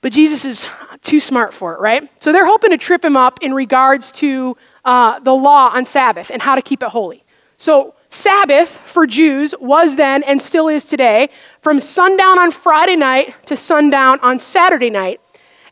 But 0.00 0.12
jesus 0.12 0.44
is 0.44 0.68
too 1.00 1.20
smart 1.20 1.54
for 1.54 1.74
it 1.74 1.80
right? 1.80 2.10
So 2.20 2.32
they're 2.32 2.46
hoping 2.46 2.70
to 2.70 2.78
trip 2.78 3.04
him 3.04 3.16
up 3.16 3.38
in 3.40 3.54
regards 3.54 4.10
to 4.12 4.56
uh, 4.84 5.20
the 5.20 5.32
law 5.32 5.70
on 5.72 5.86
sabbath 5.86 6.30
and 6.30 6.42
how 6.42 6.56
to 6.56 6.62
keep 6.62 6.82
it 6.82 6.88
holy. 6.88 7.24
So 7.56 7.94
Sabbath 8.12 8.68
for 8.68 9.06
Jews 9.06 9.54
was 9.58 9.96
then 9.96 10.22
and 10.24 10.42
still 10.42 10.68
is 10.68 10.84
today 10.84 11.30
from 11.62 11.80
sundown 11.80 12.38
on 12.38 12.50
Friday 12.50 12.94
night 12.94 13.34
to 13.46 13.56
sundown 13.56 14.20
on 14.20 14.38
Saturday 14.38 14.90
night. 14.90 15.21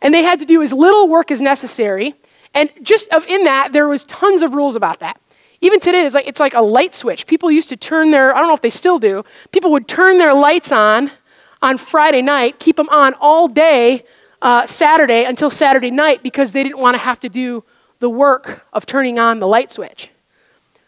And 0.02 0.14
they 0.14 0.22
had 0.22 0.38
to 0.40 0.46
do 0.46 0.62
as 0.62 0.72
little 0.72 1.08
work 1.08 1.30
as 1.30 1.40
necessary. 1.40 2.14
And 2.54 2.70
just 2.82 3.08
of 3.08 3.26
in 3.26 3.44
that, 3.44 3.72
there 3.72 3.88
was 3.88 4.04
tons 4.04 4.42
of 4.42 4.54
rules 4.54 4.76
about 4.76 5.00
that. 5.00 5.20
Even 5.60 5.78
today, 5.78 6.06
it's 6.06 6.14
like, 6.14 6.26
it's 6.26 6.40
like 6.40 6.54
a 6.54 6.62
light 6.62 6.94
switch. 6.94 7.26
People 7.26 7.50
used 7.50 7.68
to 7.68 7.76
turn 7.76 8.10
their, 8.10 8.34
I 8.34 8.38
don't 8.38 8.48
know 8.48 8.54
if 8.54 8.62
they 8.62 8.70
still 8.70 8.98
do, 8.98 9.24
people 9.52 9.70
would 9.72 9.86
turn 9.86 10.18
their 10.18 10.32
lights 10.32 10.72
on 10.72 11.10
on 11.62 11.76
Friday 11.76 12.22
night, 12.22 12.58
keep 12.58 12.76
them 12.76 12.88
on 12.88 13.14
all 13.20 13.46
day 13.46 14.04
uh, 14.40 14.66
Saturday 14.66 15.24
until 15.24 15.50
Saturday 15.50 15.90
night 15.90 16.22
because 16.22 16.52
they 16.52 16.62
didn't 16.62 16.78
want 16.78 16.94
to 16.94 16.98
have 16.98 17.20
to 17.20 17.28
do 17.28 17.62
the 17.98 18.08
work 18.08 18.66
of 18.72 18.86
turning 18.86 19.18
on 19.18 19.40
the 19.40 19.46
light 19.46 19.70
switch. 19.70 20.08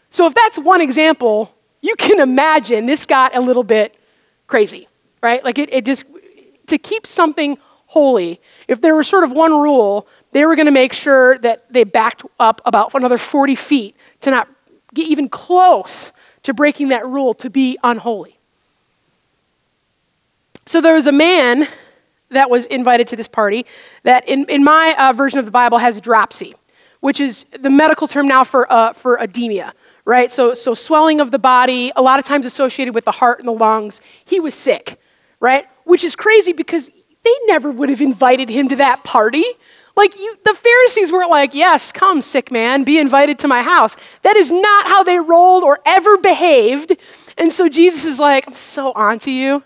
So, 0.09 0.25
if 0.25 0.33
that's 0.33 0.57
one 0.57 0.81
example, 0.81 1.53
you 1.81 1.95
can 1.95 2.19
imagine 2.19 2.85
this 2.85 3.05
got 3.05 3.35
a 3.35 3.39
little 3.39 3.63
bit 3.63 3.95
crazy, 4.47 4.87
right? 5.21 5.43
Like, 5.43 5.59
it, 5.59 5.71
it 5.71 5.85
just, 5.85 6.05
to 6.67 6.77
keep 6.77 7.05
something 7.05 7.57
holy, 7.93 8.41
if 8.67 8.81
there 8.81 8.95
was 8.95 9.07
sort 9.07 9.23
of 9.23 9.31
one 9.31 9.53
rule, 9.53 10.07
they 10.31 10.45
were 10.45 10.55
going 10.55 10.65
to 10.65 10.71
make 10.71 10.93
sure 10.93 11.37
that 11.39 11.71
they 11.71 11.83
backed 11.83 12.23
up 12.39 12.59
about 12.65 12.93
another 12.95 13.19
40 13.19 13.53
feet 13.53 13.95
to 14.21 14.31
not 14.31 14.47
get 14.95 15.07
even 15.07 15.29
close 15.29 16.11
to 16.41 16.53
breaking 16.53 16.87
that 16.89 17.05
rule 17.05 17.35
to 17.35 17.51
be 17.51 17.77
unholy. 17.83 18.39
So, 20.65 20.81
there 20.81 20.95
was 20.95 21.07
a 21.07 21.11
man 21.11 21.67
that 22.29 22.49
was 22.49 22.65
invited 22.65 23.07
to 23.09 23.15
this 23.15 23.27
party 23.27 23.65
that, 24.01 24.27
in, 24.27 24.45
in 24.45 24.63
my 24.63 24.95
uh, 24.97 25.13
version 25.13 25.37
of 25.37 25.45
the 25.45 25.51
Bible, 25.51 25.77
has 25.77 26.01
dropsy, 26.01 26.55
which 26.99 27.19
is 27.19 27.45
the 27.59 27.69
medical 27.69 28.07
term 28.07 28.27
now 28.27 28.43
for, 28.43 28.71
uh, 28.71 28.93
for 28.93 29.17
edema 29.21 29.73
right? 30.05 30.31
So, 30.31 30.53
so 30.53 30.73
swelling 30.73 31.21
of 31.21 31.31
the 31.31 31.39
body, 31.39 31.91
a 31.95 32.01
lot 32.01 32.19
of 32.19 32.25
times 32.25 32.45
associated 32.45 32.93
with 32.93 33.05
the 33.05 33.11
heart 33.11 33.39
and 33.39 33.47
the 33.47 33.53
lungs. 33.53 34.01
He 34.25 34.39
was 34.39 34.53
sick, 34.53 34.99
right? 35.39 35.65
Which 35.85 36.03
is 36.03 36.15
crazy 36.15 36.53
because 36.53 36.89
they 37.23 37.33
never 37.45 37.71
would 37.71 37.89
have 37.89 38.01
invited 38.01 38.49
him 38.49 38.69
to 38.69 38.75
that 38.77 39.03
party. 39.03 39.45
Like 39.95 40.15
you, 40.17 40.37
the 40.43 40.53
Pharisees 40.53 41.11
weren't 41.11 41.29
like, 41.29 41.53
yes, 41.53 41.91
come, 41.91 42.21
sick 42.21 42.51
man, 42.51 42.83
be 42.83 42.97
invited 42.97 43.39
to 43.39 43.47
my 43.47 43.61
house. 43.61 43.95
That 44.23 44.35
is 44.35 44.51
not 44.51 44.87
how 44.87 45.03
they 45.03 45.19
rolled 45.19 45.63
or 45.63 45.79
ever 45.85 46.17
behaved. 46.17 46.97
And 47.37 47.51
so 47.51 47.69
Jesus 47.69 48.05
is 48.05 48.19
like, 48.19 48.47
I'm 48.47 48.55
so 48.55 48.91
onto 48.93 49.29
you. 49.29 49.63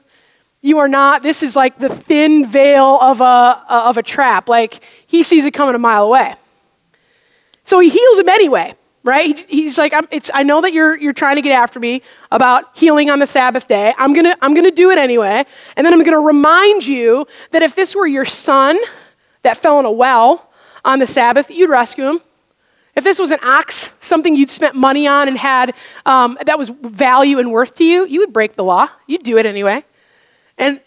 You 0.61 0.79
are 0.79 0.87
not, 0.87 1.23
this 1.23 1.43
is 1.43 1.55
like 1.55 1.79
the 1.79 1.89
thin 1.89 2.45
veil 2.45 2.99
of 3.01 3.21
a, 3.21 3.63
of 3.69 3.97
a 3.97 4.03
trap. 4.03 4.49
Like 4.49 4.83
he 5.05 5.23
sees 5.23 5.45
it 5.45 5.51
coming 5.53 5.75
a 5.75 5.79
mile 5.79 6.05
away. 6.05 6.35
So 7.63 7.79
he 7.79 7.89
heals 7.89 8.19
him 8.19 8.29
anyway 8.29 8.75
right? 9.07 9.39
He's 9.49 9.77
like, 9.77 9.93
i 10.33 10.43
know 10.43 10.61
that 10.61 10.73
you're, 10.73 10.97
you're 10.97 11.13
trying 11.13 11.37
to 11.37 11.41
get 11.41 11.53
after 11.53 11.79
me 11.79 12.01
about 12.29 12.77
healing 12.77 13.09
on 13.09 13.19
the 13.19 13.25
Sabbath 13.25 13.65
day. 13.65 13.93
I'm 13.97 14.13
going 14.13 14.25
to 14.25 14.37
I'm 14.41 14.53
going 14.53 14.65
to 14.65 14.75
do 14.75 14.91
it 14.91 14.97
anyway. 14.97 15.45
And 15.77 15.85
then 15.87 15.93
I'm 15.93 15.99
going 15.99 16.11
to 16.11 16.19
remind 16.19 16.85
you 16.85 17.25
that 17.51 17.63
if 17.63 17.73
this 17.73 17.95
were 17.95 18.05
your 18.05 18.25
son 18.25 18.77
that 19.43 19.55
fell 19.55 19.79
in 19.79 19.85
a 19.85 19.91
well 19.91 20.51
on 20.83 20.99
the 20.99 21.07
Sabbath, 21.07 21.49
you'd 21.49 21.69
rescue 21.69 22.05
him, 22.05 22.19
If 22.97 23.05
this 23.05 23.17
was 23.17 23.31
an 23.31 23.39
ox, 23.43 23.91
something 24.01 24.35
you'd 24.35 24.49
spent 24.49 24.75
money 24.75 25.07
on 25.07 25.29
and 25.29 25.37
had 25.37 25.73
um, 26.05 26.37
that 26.45 26.59
was 26.59 26.69
value 26.69 27.39
and 27.39 27.51
worth 27.51 27.75
to 27.75 27.85
you, 27.85 28.05
you 28.05 28.19
would 28.19 28.33
break 28.33 28.55
the 28.55 28.63
law. 28.63 28.89
You'd 29.07 29.23
do 29.23 29.37
it 29.37 29.45
anyway. 29.45 29.85
And 30.57 30.81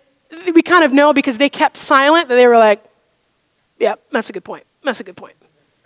we 0.55 0.61
kind 0.61 0.85
of 0.85 0.93
know 0.93 1.15
because 1.15 1.39
they 1.39 1.49
kept 1.49 1.79
silent 1.79 2.29
that 2.29 2.35
they 2.35 2.47
were 2.47 2.59
like, 2.59 2.85
yeah, 3.79 3.95
that's 4.11 4.29
a 4.29 4.35
good 4.35 4.45
point. 4.45 4.65
That's 4.83 5.00
a 5.00 5.05
good 5.05 5.17
point. 5.17 5.37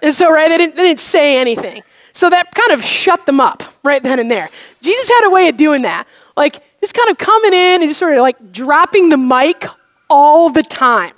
And 0.02 0.12
so, 0.12 0.30
right, 0.30 0.48
they 0.48 0.58
didn't, 0.58 0.74
they 0.74 0.82
didn't 0.82 1.00
say 1.00 1.38
anything. 1.38 1.82
So 2.14 2.30
that 2.30 2.54
kind 2.54 2.70
of 2.70 2.82
shut 2.84 3.26
them 3.26 3.40
up 3.40 3.62
right 3.82 4.02
then 4.02 4.18
and 4.18 4.30
there. 4.30 4.48
Jesus 4.80 5.08
had 5.08 5.26
a 5.26 5.30
way 5.30 5.48
of 5.48 5.56
doing 5.56 5.82
that. 5.82 6.06
Like, 6.36 6.62
just 6.80 6.94
kind 6.94 7.10
of 7.10 7.18
coming 7.18 7.52
in 7.52 7.82
and 7.82 7.90
just 7.90 7.98
sort 7.98 8.14
of 8.14 8.20
like 8.20 8.52
dropping 8.52 9.08
the 9.08 9.16
mic 9.16 9.66
all 10.08 10.48
the 10.48 10.62
time. 10.62 11.12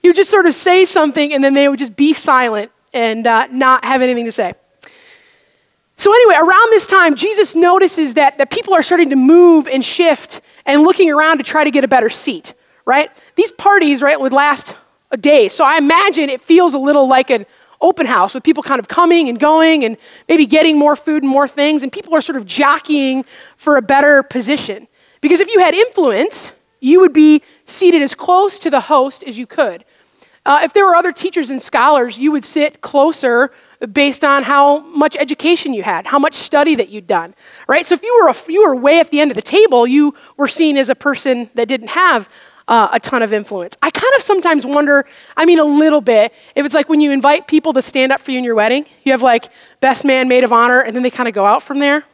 He 0.00 0.08
would 0.08 0.16
just 0.16 0.30
sort 0.30 0.46
of 0.46 0.54
say 0.54 0.84
something 0.84 1.32
and 1.32 1.42
then 1.42 1.54
they 1.54 1.68
would 1.68 1.78
just 1.78 1.96
be 1.96 2.12
silent 2.12 2.70
and 2.92 3.26
uh, 3.26 3.48
not 3.50 3.84
have 3.84 4.00
anything 4.00 4.24
to 4.26 4.32
say. 4.32 4.54
So, 5.96 6.12
anyway, 6.12 6.36
around 6.36 6.70
this 6.70 6.86
time, 6.86 7.16
Jesus 7.16 7.56
notices 7.56 8.14
that, 8.14 8.38
that 8.38 8.50
people 8.50 8.72
are 8.72 8.84
starting 8.84 9.10
to 9.10 9.16
move 9.16 9.66
and 9.66 9.84
shift 9.84 10.40
and 10.64 10.82
looking 10.82 11.10
around 11.10 11.38
to 11.38 11.44
try 11.44 11.64
to 11.64 11.72
get 11.72 11.82
a 11.82 11.88
better 11.88 12.08
seat, 12.08 12.54
right? 12.84 13.10
These 13.34 13.50
parties, 13.50 14.00
right, 14.00 14.20
would 14.20 14.32
last 14.32 14.76
a 15.10 15.16
day. 15.16 15.48
So, 15.48 15.64
I 15.64 15.76
imagine 15.76 16.30
it 16.30 16.40
feels 16.40 16.74
a 16.74 16.78
little 16.78 17.08
like 17.08 17.30
an 17.30 17.46
open 17.80 18.06
house 18.06 18.34
with 18.34 18.42
people 18.42 18.62
kind 18.62 18.80
of 18.80 18.88
coming 18.88 19.28
and 19.28 19.38
going 19.38 19.84
and 19.84 19.96
maybe 20.28 20.46
getting 20.46 20.78
more 20.78 20.96
food 20.96 21.22
and 21.22 21.30
more 21.30 21.48
things, 21.48 21.82
and 21.82 21.92
people 21.92 22.14
are 22.14 22.20
sort 22.20 22.36
of 22.36 22.46
jockeying 22.46 23.24
for 23.56 23.76
a 23.76 23.82
better 23.82 24.22
position. 24.22 24.88
Because 25.20 25.40
if 25.40 25.48
you 25.48 25.60
had 25.60 25.74
influence, 25.74 26.52
you 26.80 27.00
would 27.00 27.12
be 27.12 27.42
seated 27.64 28.02
as 28.02 28.14
close 28.14 28.58
to 28.60 28.70
the 28.70 28.80
host 28.80 29.24
as 29.24 29.38
you 29.38 29.46
could. 29.46 29.84
Uh, 30.46 30.60
if 30.62 30.72
there 30.72 30.86
were 30.86 30.94
other 30.94 31.12
teachers 31.12 31.50
and 31.50 31.60
scholars, 31.60 32.16
you 32.16 32.32
would 32.32 32.44
sit 32.44 32.80
closer 32.80 33.50
based 33.92 34.24
on 34.24 34.42
how 34.42 34.78
much 34.78 35.16
education 35.16 35.74
you 35.74 35.82
had, 35.82 36.06
how 36.06 36.18
much 36.18 36.34
study 36.34 36.74
that 36.74 36.88
you'd 36.88 37.06
done, 37.06 37.34
right? 37.68 37.86
So 37.86 37.94
if 37.94 38.02
you 38.02 38.20
were, 38.22 38.30
a, 38.30 38.36
you 38.48 38.66
were 38.66 38.74
way 38.74 38.98
at 38.98 39.10
the 39.10 39.20
end 39.20 39.30
of 39.30 39.34
the 39.36 39.42
table, 39.42 39.86
you 39.86 40.14
were 40.36 40.48
seen 40.48 40.76
as 40.76 40.88
a 40.88 40.94
person 40.94 41.50
that 41.54 41.68
didn't 41.68 41.90
have 41.90 42.28
uh, 42.68 42.88
a 42.92 43.00
ton 43.00 43.22
of 43.22 43.32
influence. 43.32 43.76
I 43.82 43.90
kind 43.90 44.12
of 44.16 44.22
sometimes 44.22 44.64
wonder, 44.64 45.06
I 45.36 45.46
mean, 45.46 45.58
a 45.58 45.64
little 45.64 46.02
bit, 46.02 46.32
if 46.54 46.64
it's 46.64 46.74
like 46.74 46.88
when 46.88 47.00
you 47.00 47.10
invite 47.10 47.48
people 47.48 47.72
to 47.72 47.82
stand 47.82 48.12
up 48.12 48.20
for 48.20 48.30
you 48.30 48.38
in 48.38 48.44
your 48.44 48.54
wedding, 48.54 48.86
you 49.04 49.12
have 49.12 49.22
like 49.22 49.48
best 49.80 50.04
man, 50.04 50.28
maid 50.28 50.44
of 50.44 50.52
honor, 50.52 50.80
and 50.80 50.94
then 50.94 51.02
they 51.02 51.10
kind 51.10 51.28
of 51.28 51.34
go 51.34 51.46
out 51.46 51.62
from 51.62 51.78
there. 51.78 52.04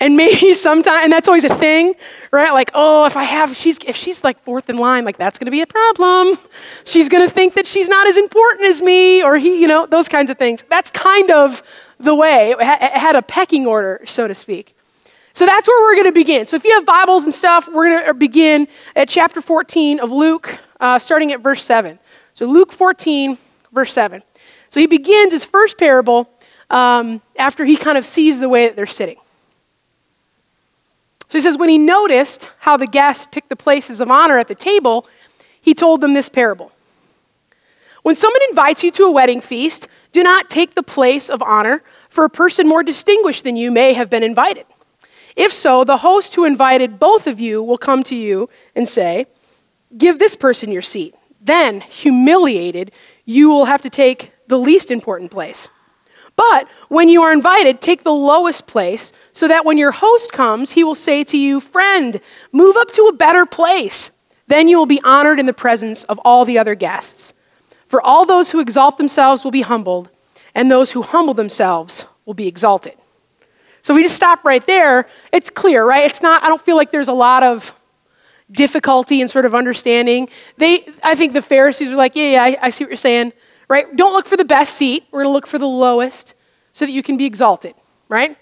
And 0.00 0.16
maybe 0.16 0.54
sometimes, 0.54 1.04
and 1.04 1.12
that's 1.12 1.28
always 1.28 1.44
a 1.44 1.54
thing, 1.54 1.94
right? 2.32 2.52
Like, 2.52 2.70
oh, 2.74 3.06
if 3.06 3.16
I 3.16 3.22
have, 3.22 3.56
she's, 3.56 3.78
if 3.86 3.96
she's 3.96 4.24
like 4.24 4.42
fourth 4.42 4.68
in 4.68 4.76
line, 4.76 5.04
like 5.04 5.16
that's 5.16 5.38
going 5.38 5.46
to 5.46 5.52
be 5.52 5.60
a 5.60 5.66
problem. 5.66 6.36
She's 6.84 7.08
going 7.08 7.26
to 7.26 7.32
think 7.32 7.54
that 7.54 7.66
she's 7.66 7.88
not 7.88 8.06
as 8.08 8.16
important 8.16 8.66
as 8.66 8.82
me, 8.82 9.22
or 9.22 9.38
he, 9.38 9.60
you 9.60 9.68
know, 9.68 9.86
those 9.86 10.08
kinds 10.08 10.30
of 10.30 10.38
things. 10.38 10.64
That's 10.68 10.90
kind 10.90 11.30
of 11.30 11.62
the 11.98 12.14
way. 12.14 12.54
It 12.58 12.92
had 12.92 13.14
a 13.14 13.22
pecking 13.22 13.64
order, 13.66 14.02
so 14.06 14.26
to 14.26 14.34
speak. 14.34 14.74
So 15.38 15.46
that's 15.46 15.68
where 15.68 15.80
we're 15.84 15.94
going 15.94 16.06
to 16.06 16.12
begin. 16.12 16.48
So 16.48 16.56
if 16.56 16.64
you 16.64 16.72
have 16.72 16.84
Bibles 16.84 17.22
and 17.22 17.32
stuff, 17.32 17.68
we're 17.68 17.90
going 17.90 18.06
to 18.06 18.12
begin 18.12 18.66
at 18.96 19.08
chapter 19.08 19.40
14 19.40 20.00
of 20.00 20.10
Luke, 20.10 20.58
uh, 20.80 20.98
starting 20.98 21.30
at 21.30 21.38
verse 21.38 21.62
7. 21.62 22.00
So 22.34 22.44
Luke 22.44 22.72
14, 22.72 23.38
verse 23.70 23.92
7. 23.92 24.24
So 24.68 24.80
he 24.80 24.88
begins 24.88 25.32
his 25.32 25.44
first 25.44 25.78
parable 25.78 26.28
um, 26.70 27.22
after 27.38 27.64
he 27.64 27.76
kind 27.76 27.96
of 27.96 28.04
sees 28.04 28.40
the 28.40 28.48
way 28.48 28.66
that 28.66 28.74
they're 28.74 28.84
sitting. 28.84 29.14
So 31.28 31.38
he 31.38 31.40
says, 31.40 31.56
when 31.56 31.68
he 31.68 31.78
noticed 31.78 32.48
how 32.58 32.76
the 32.76 32.88
guests 32.88 33.28
picked 33.30 33.48
the 33.48 33.54
places 33.54 34.00
of 34.00 34.10
honor 34.10 34.38
at 34.38 34.48
the 34.48 34.56
table, 34.56 35.06
he 35.60 35.72
told 35.72 36.00
them 36.00 36.14
this 36.14 36.28
parable. 36.28 36.72
When 38.02 38.16
someone 38.16 38.42
invites 38.50 38.82
you 38.82 38.90
to 38.90 39.04
a 39.04 39.10
wedding 39.12 39.40
feast, 39.40 39.86
do 40.10 40.24
not 40.24 40.50
take 40.50 40.74
the 40.74 40.82
place 40.82 41.30
of 41.30 41.40
honor, 41.42 41.84
for 42.08 42.24
a 42.24 42.28
person 42.28 42.66
more 42.66 42.82
distinguished 42.82 43.44
than 43.44 43.54
you 43.54 43.70
may 43.70 43.92
have 43.92 44.10
been 44.10 44.24
invited. 44.24 44.66
If 45.38 45.52
so, 45.52 45.84
the 45.84 45.98
host 45.98 46.34
who 46.34 46.44
invited 46.44 46.98
both 46.98 47.28
of 47.28 47.38
you 47.38 47.62
will 47.62 47.78
come 47.78 48.02
to 48.02 48.16
you 48.16 48.50
and 48.74 48.88
say, 48.88 49.26
Give 49.96 50.18
this 50.18 50.34
person 50.34 50.72
your 50.72 50.82
seat. 50.82 51.14
Then, 51.40 51.80
humiliated, 51.80 52.90
you 53.24 53.48
will 53.48 53.66
have 53.66 53.80
to 53.82 53.88
take 53.88 54.32
the 54.48 54.58
least 54.58 54.90
important 54.90 55.30
place. 55.30 55.68
But 56.34 56.68
when 56.88 57.08
you 57.08 57.22
are 57.22 57.32
invited, 57.32 57.80
take 57.80 58.02
the 58.02 58.12
lowest 58.12 58.66
place 58.66 59.12
so 59.32 59.46
that 59.46 59.64
when 59.64 59.78
your 59.78 59.92
host 59.92 60.32
comes, 60.32 60.72
he 60.72 60.82
will 60.82 60.96
say 60.96 61.22
to 61.24 61.38
you, 61.38 61.60
Friend, 61.60 62.20
move 62.50 62.76
up 62.76 62.90
to 62.90 63.02
a 63.02 63.12
better 63.12 63.46
place. 63.46 64.10
Then 64.48 64.66
you 64.66 64.76
will 64.76 64.86
be 64.86 65.00
honored 65.04 65.38
in 65.38 65.46
the 65.46 65.52
presence 65.52 66.02
of 66.04 66.18
all 66.24 66.44
the 66.44 66.58
other 66.58 66.74
guests. 66.74 67.32
For 67.86 68.02
all 68.02 68.26
those 68.26 68.50
who 68.50 68.58
exalt 68.58 68.98
themselves 68.98 69.44
will 69.44 69.52
be 69.52 69.62
humbled, 69.62 70.10
and 70.52 70.68
those 70.68 70.92
who 70.92 71.02
humble 71.02 71.34
themselves 71.34 72.06
will 72.26 72.34
be 72.34 72.48
exalted. 72.48 72.97
So 73.82 73.94
we 73.94 74.02
just 74.02 74.16
stop 74.16 74.44
right 74.44 74.64
there, 74.66 75.08
it's 75.32 75.50
clear, 75.50 75.84
right? 75.84 76.04
It's 76.04 76.22
not, 76.22 76.44
I 76.44 76.48
don't 76.48 76.60
feel 76.60 76.76
like 76.76 76.90
there's 76.90 77.08
a 77.08 77.12
lot 77.12 77.42
of 77.42 77.74
difficulty 78.50 79.20
in 79.20 79.28
sort 79.28 79.44
of 79.44 79.54
understanding. 79.54 80.28
They, 80.56 80.86
I 81.02 81.14
think 81.14 81.32
the 81.32 81.42
Pharisees 81.42 81.90
were 81.90 81.96
like, 81.96 82.16
yeah, 82.16 82.32
yeah, 82.32 82.44
I, 82.44 82.66
I 82.66 82.70
see 82.70 82.84
what 82.84 82.90
you're 82.90 82.96
saying, 82.96 83.32
right? 83.68 83.94
Don't 83.96 84.12
look 84.12 84.26
for 84.26 84.36
the 84.36 84.44
best 84.44 84.74
seat. 84.74 85.04
We're 85.10 85.22
going 85.22 85.30
to 85.30 85.34
look 85.34 85.46
for 85.46 85.58
the 85.58 85.68
lowest 85.68 86.34
so 86.72 86.84
that 86.84 86.92
you 86.92 87.02
can 87.02 87.16
be 87.16 87.24
exalted, 87.24 87.74
right? 88.08 88.36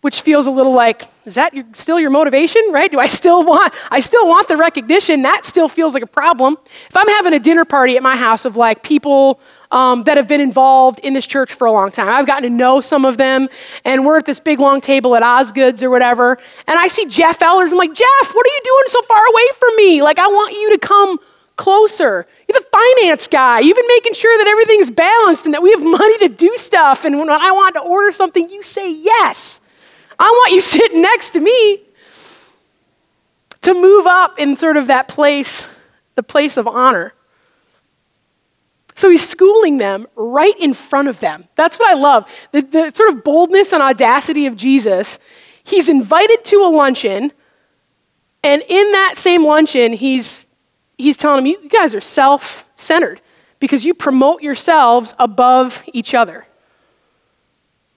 which 0.00 0.20
feels 0.20 0.46
a 0.46 0.50
little 0.50 0.72
like 0.72 1.06
is 1.24 1.34
that 1.34 1.52
your, 1.54 1.64
still 1.72 1.98
your 1.98 2.10
motivation 2.10 2.62
right 2.70 2.90
do 2.90 2.98
i 2.98 3.06
still 3.06 3.44
want 3.44 3.74
i 3.90 4.00
still 4.00 4.28
want 4.28 4.46
the 4.48 4.56
recognition 4.56 5.22
that 5.22 5.44
still 5.44 5.68
feels 5.68 5.94
like 5.94 6.02
a 6.02 6.08
problem 6.08 6.56
if 6.88 6.96
i'm 6.96 7.08
having 7.08 7.32
a 7.34 7.38
dinner 7.38 7.64
party 7.64 7.96
at 7.96 8.02
my 8.02 8.16
house 8.16 8.44
of 8.44 8.56
like 8.56 8.82
people 8.82 9.40
um, 9.70 10.04
that 10.04 10.16
have 10.16 10.28
been 10.28 10.40
involved 10.40 11.00
in 11.00 11.12
this 11.12 11.26
church 11.26 11.52
for 11.52 11.66
a 11.66 11.72
long 11.72 11.90
time. 11.90 12.08
I've 12.08 12.26
gotten 12.26 12.44
to 12.44 12.50
know 12.50 12.80
some 12.80 13.04
of 13.04 13.16
them 13.16 13.48
and 13.84 14.04
we're 14.04 14.18
at 14.18 14.26
this 14.26 14.40
big 14.40 14.60
long 14.60 14.80
table 14.80 15.14
at 15.14 15.22
osgood's 15.22 15.82
or 15.82 15.90
whatever 15.90 16.38
and 16.66 16.78
i 16.78 16.88
see 16.88 17.06
jeff 17.06 17.40
ellers. 17.40 17.70
I'm 17.70 17.78
like 17.78 17.92
jeff 17.92 18.34
what 18.34 18.46
are 18.46 18.50
you 18.50 18.60
doing 18.64 18.84
so 18.86 19.02
far 19.02 19.24
away 19.26 19.44
from 19.58 19.76
me? 19.76 20.02
Like 20.02 20.18
i 20.18 20.26
want 20.26 20.52
you 20.52 20.70
to 20.70 20.78
come 20.78 21.18
closer. 21.56 22.24
You're 22.46 22.60
the 22.60 22.66
finance 22.70 23.26
guy. 23.26 23.58
You've 23.58 23.76
been 23.76 23.88
making 23.88 24.14
sure 24.14 24.38
that 24.38 24.46
everything's 24.46 24.90
balanced 24.90 25.44
and 25.44 25.52
that 25.54 25.62
we 25.62 25.72
have 25.72 25.82
money 25.82 26.18
to 26.18 26.28
do 26.28 26.56
stuff 26.56 27.04
and 27.04 27.18
when 27.18 27.28
i 27.30 27.50
want 27.50 27.74
to 27.74 27.80
order 27.80 28.12
something 28.12 28.48
you 28.48 28.62
say 28.62 28.90
yes. 28.90 29.60
I 30.18 30.24
want 30.24 30.52
you 30.52 30.60
sitting 30.76 31.02
next 31.02 31.30
to 31.30 31.40
me. 31.40 31.82
To 33.62 33.74
move 33.74 34.06
up 34.06 34.38
in 34.38 34.56
sort 34.56 34.76
of 34.76 34.86
that 34.86 35.08
place, 35.08 35.66
the 36.14 36.22
place 36.22 36.56
of 36.56 36.66
honor. 36.66 37.12
So 38.98 39.08
he's 39.10 39.26
schooling 39.26 39.78
them 39.78 40.08
right 40.16 40.58
in 40.58 40.74
front 40.74 41.06
of 41.06 41.20
them. 41.20 41.46
That's 41.54 41.78
what 41.78 41.88
I 41.88 41.94
love. 41.94 42.28
The, 42.50 42.62
the, 42.62 42.90
sort 42.90 43.10
of 43.10 43.22
boldness 43.22 43.72
and 43.72 43.80
audacity 43.80 44.46
of 44.46 44.56
Jesus. 44.56 45.20
He's 45.62 45.88
invited 45.88 46.44
to 46.46 46.64
a 46.64 46.66
luncheon, 46.66 47.32
and 48.42 48.60
in 48.62 48.90
that 48.90 49.14
same 49.16 49.46
luncheon, 49.46 49.92
he's, 49.92 50.48
he's 50.96 51.16
telling 51.16 51.44
them, 51.44 51.46
You 51.46 51.68
guys 51.68 51.94
are 51.94 52.00
self 52.00 52.66
centered 52.74 53.20
because 53.60 53.84
you 53.84 53.94
promote 53.94 54.42
yourselves 54.42 55.14
above 55.20 55.80
each 55.92 56.12
other. 56.12 56.48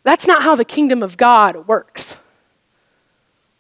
That's 0.03 0.27
not 0.27 0.43
how 0.43 0.53
the 0.53 0.65
kingdom 0.65 1.01
of 1.01 1.17
God 1.17 1.67
works. 1.67 2.17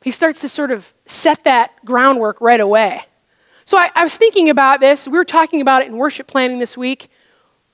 He 0.03 0.11
starts 0.11 0.41
to 0.41 0.49
sort 0.49 0.69
of 0.69 0.93
set 1.07 1.43
that 1.45 1.71
groundwork 1.85 2.39
right 2.39 2.59
away. 2.59 3.01
So 3.65 3.79
I, 3.79 3.89
I, 3.95 4.03
was 4.03 4.15
thinking 4.15 4.47
about 4.47 4.79
this. 4.79 5.07
We 5.07 5.17
were 5.17 5.25
talking 5.25 5.59
about 5.59 5.81
it 5.81 5.87
in 5.87 5.97
worship 5.97 6.27
planning 6.27 6.59
this 6.59 6.77
week. 6.77 7.09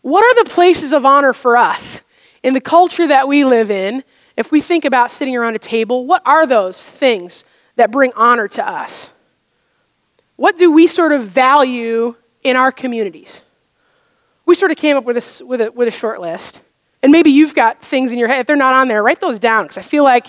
What 0.07 0.23
are 0.23 0.41
the 0.41 0.49
places 0.49 0.93
of 0.93 1.05
honor 1.05 1.33
for 1.33 1.57
us 1.57 1.99
in 2.41 2.53
the 2.53 2.61
culture 2.61 3.05
that 3.09 3.27
we 3.27 3.43
live 3.43 3.69
in? 3.69 4.05
If 4.37 4.53
we 4.53 4.61
think 4.61 4.85
about 4.85 5.11
sitting 5.11 5.35
around 5.35 5.55
a 5.55 5.59
table, 5.59 6.05
what 6.05 6.21
are 6.25 6.47
those 6.47 6.81
things 6.87 7.43
that 7.75 7.91
bring 7.91 8.13
honor 8.13 8.47
to 8.47 8.65
us? 8.65 9.09
What 10.37 10.57
do 10.57 10.71
we 10.71 10.87
sort 10.87 11.11
of 11.11 11.25
value 11.25 12.15
in 12.41 12.55
our 12.55 12.71
communities? 12.71 13.41
We 14.45 14.55
sort 14.55 14.71
of 14.71 14.77
came 14.77 14.95
up 14.95 15.03
with 15.03 15.17
a, 15.17 15.45
with 15.45 15.59
a, 15.59 15.73
with 15.73 15.89
a 15.89 15.91
short 15.91 16.21
list. 16.21 16.61
And 17.03 17.11
maybe 17.11 17.31
you've 17.31 17.53
got 17.53 17.81
things 17.81 18.13
in 18.13 18.17
your 18.17 18.29
head. 18.29 18.39
If 18.39 18.47
they're 18.47 18.55
not 18.55 18.75
on 18.75 18.87
there, 18.87 19.03
write 19.03 19.19
those 19.19 19.39
down 19.39 19.65
because 19.65 19.77
I 19.77 19.81
feel 19.81 20.05
like 20.05 20.27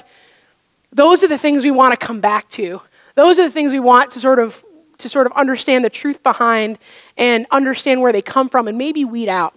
those 0.91 1.23
are 1.23 1.29
the 1.29 1.39
things 1.39 1.63
we 1.63 1.71
want 1.71 1.93
to 1.93 2.05
come 2.05 2.21
back 2.21 2.49
to. 2.51 2.83
Those 3.15 3.39
are 3.39 3.45
the 3.45 3.53
things 3.53 3.73
we 3.73 3.79
want 3.79 4.11
to 4.11 4.19
sort 4.19 4.41
of 4.41 4.65
to 4.99 5.09
sort 5.09 5.29
of 5.29 5.33
understand 5.35 5.85
the 5.85 5.91
truth 5.91 6.25
behind 6.25 6.81
and 7.17 7.47
understand 7.53 8.03
where 8.03 8.11
they 8.11 8.23
come 8.23 8.49
from 8.49 8.67
and 8.67 8.77
maybe 8.77 9.05
weed 9.05 9.29
out. 9.29 9.55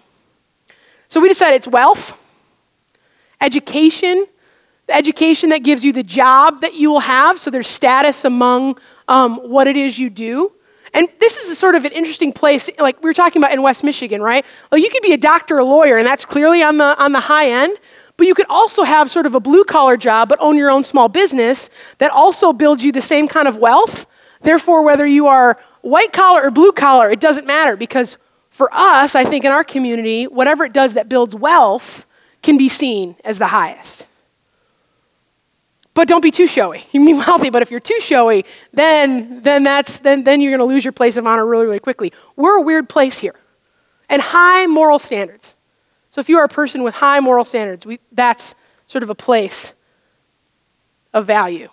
So 1.11 1.19
we 1.19 1.27
decided 1.27 1.55
it's 1.55 1.67
wealth, 1.67 2.17
education, 3.41 4.25
the 4.87 4.95
education 4.95 5.49
that 5.49 5.61
gives 5.61 5.83
you 5.83 5.91
the 5.91 6.03
job 6.03 6.61
that 6.61 6.75
you 6.75 6.89
will 6.89 7.01
have, 7.01 7.37
so 7.37 7.51
there's 7.51 7.67
status 7.67 8.23
among 8.23 8.79
um, 9.09 9.35
what 9.39 9.67
it 9.67 9.75
is 9.75 9.99
you 9.99 10.09
do. 10.09 10.53
And 10.93 11.09
this 11.19 11.35
is 11.35 11.57
sort 11.57 11.75
of 11.75 11.83
an 11.83 11.91
interesting 11.91 12.31
place, 12.31 12.69
like 12.79 13.03
we 13.03 13.09
were 13.09 13.13
talking 13.13 13.41
about 13.41 13.51
in 13.51 13.61
West 13.61 13.83
Michigan, 13.83 14.21
right? 14.21 14.45
Well, 14.71 14.79
you 14.79 14.89
could 14.89 15.03
be 15.03 15.11
a 15.11 15.17
doctor 15.17 15.57
or 15.57 15.59
a 15.59 15.65
lawyer, 15.65 15.97
and 15.97 16.07
that's 16.07 16.23
clearly 16.23 16.63
on 16.63 16.77
the, 16.77 16.97
on 16.97 17.11
the 17.11 17.19
high 17.19 17.49
end. 17.49 17.77
But 18.15 18.27
you 18.27 18.33
could 18.33 18.47
also 18.49 18.83
have 18.83 19.11
sort 19.11 19.25
of 19.25 19.35
a 19.35 19.41
blue 19.41 19.65
collar 19.65 19.97
job, 19.97 20.29
but 20.29 20.39
own 20.39 20.55
your 20.55 20.71
own 20.71 20.85
small 20.85 21.09
business 21.09 21.69
that 21.97 22.11
also 22.11 22.53
builds 22.53 22.85
you 22.85 22.93
the 22.93 23.01
same 23.01 23.27
kind 23.27 23.49
of 23.49 23.57
wealth. 23.57 24.05
Therefore, 24.43 24.81
whether 24.81 25.05
you 25.05 25.27
are 25.27 25.59
white 25.81 26.13
collar 26.13 26.43
or 26.43 26.51
blue 26.51 26.71
collar, 26.71 27.11
it 27.11 27.19
doesn't 27.19 27.45
matter 27.45 27.75
because 27.75 28.15
for 28.61 28.71
us, 28.71 29.15
I 29.15 29.25
think 29.25 29.43
in 29.43 29.51
our 29.51 29.63
community, 29.63 30.27
whatever 30.27 30.63
it 30.63 30.71
does 30.71 30.93
that 30.93 31.09
builds 31.09 31.35
wealth 31.35 32.05
can 32.43 32.57
be 32.57 32.69
seen 32.69 33.15
as 33.23 33.39
the 33.39 33.47
highest. 33.47 34.05
But 35.95 36.07
don't 36.07 36.21
be 36.21 36.29
too 36.29 36.45
showy. 36.45 36.85
You 36.91 37.01
mean 37.01 37.17
wealthy, 37.17 37.49
but 37.49 37.63
if 37.63 37.71
you're 37.71 37.79
too 37.79 37.99
showy, 37.99 38.45
then, 38.71 39.41
then, 39.41 39.63
that's, 39.63 40.01
then, 40.01 40.25
then 40.25 40.41
you're 40.41 40.51
going 40.51 40.69
to 40.69 40.71
lose 40.71 40.85
your 40.85 40.91
place 40.91 41.17
of 41.17 41.25
honor 41.25 41.43
really, 41.43 41.65
really 41.65 41.79
quickly. 41.79 42.13
We're 42.35 42.57
a 42.57 42.61
weird 42.61 42.87
place 42.87 43.17
here 43.17 43.33
and 44.07 44.21
high 44.21 44.67
moral 44.67 44.99
standards. 44.99 45.55
So 46.11 46.21
if 46.21 46.29
you 46.29 46.37
are 46.37 46.43
a 46.43 46.47
person 46.47 46.83
with 46.83 46.93
high 46.93 47.19
moral 47.19 47.45
standards, 47.45 47.83
we, 47.83 47.99
that's 48.11 48.53
sort 48.85 49.01
of 49.01 49.09
a 49.09 49.15
place 49.15 49.73
of 51.15 51.25
value. 51.25 51.69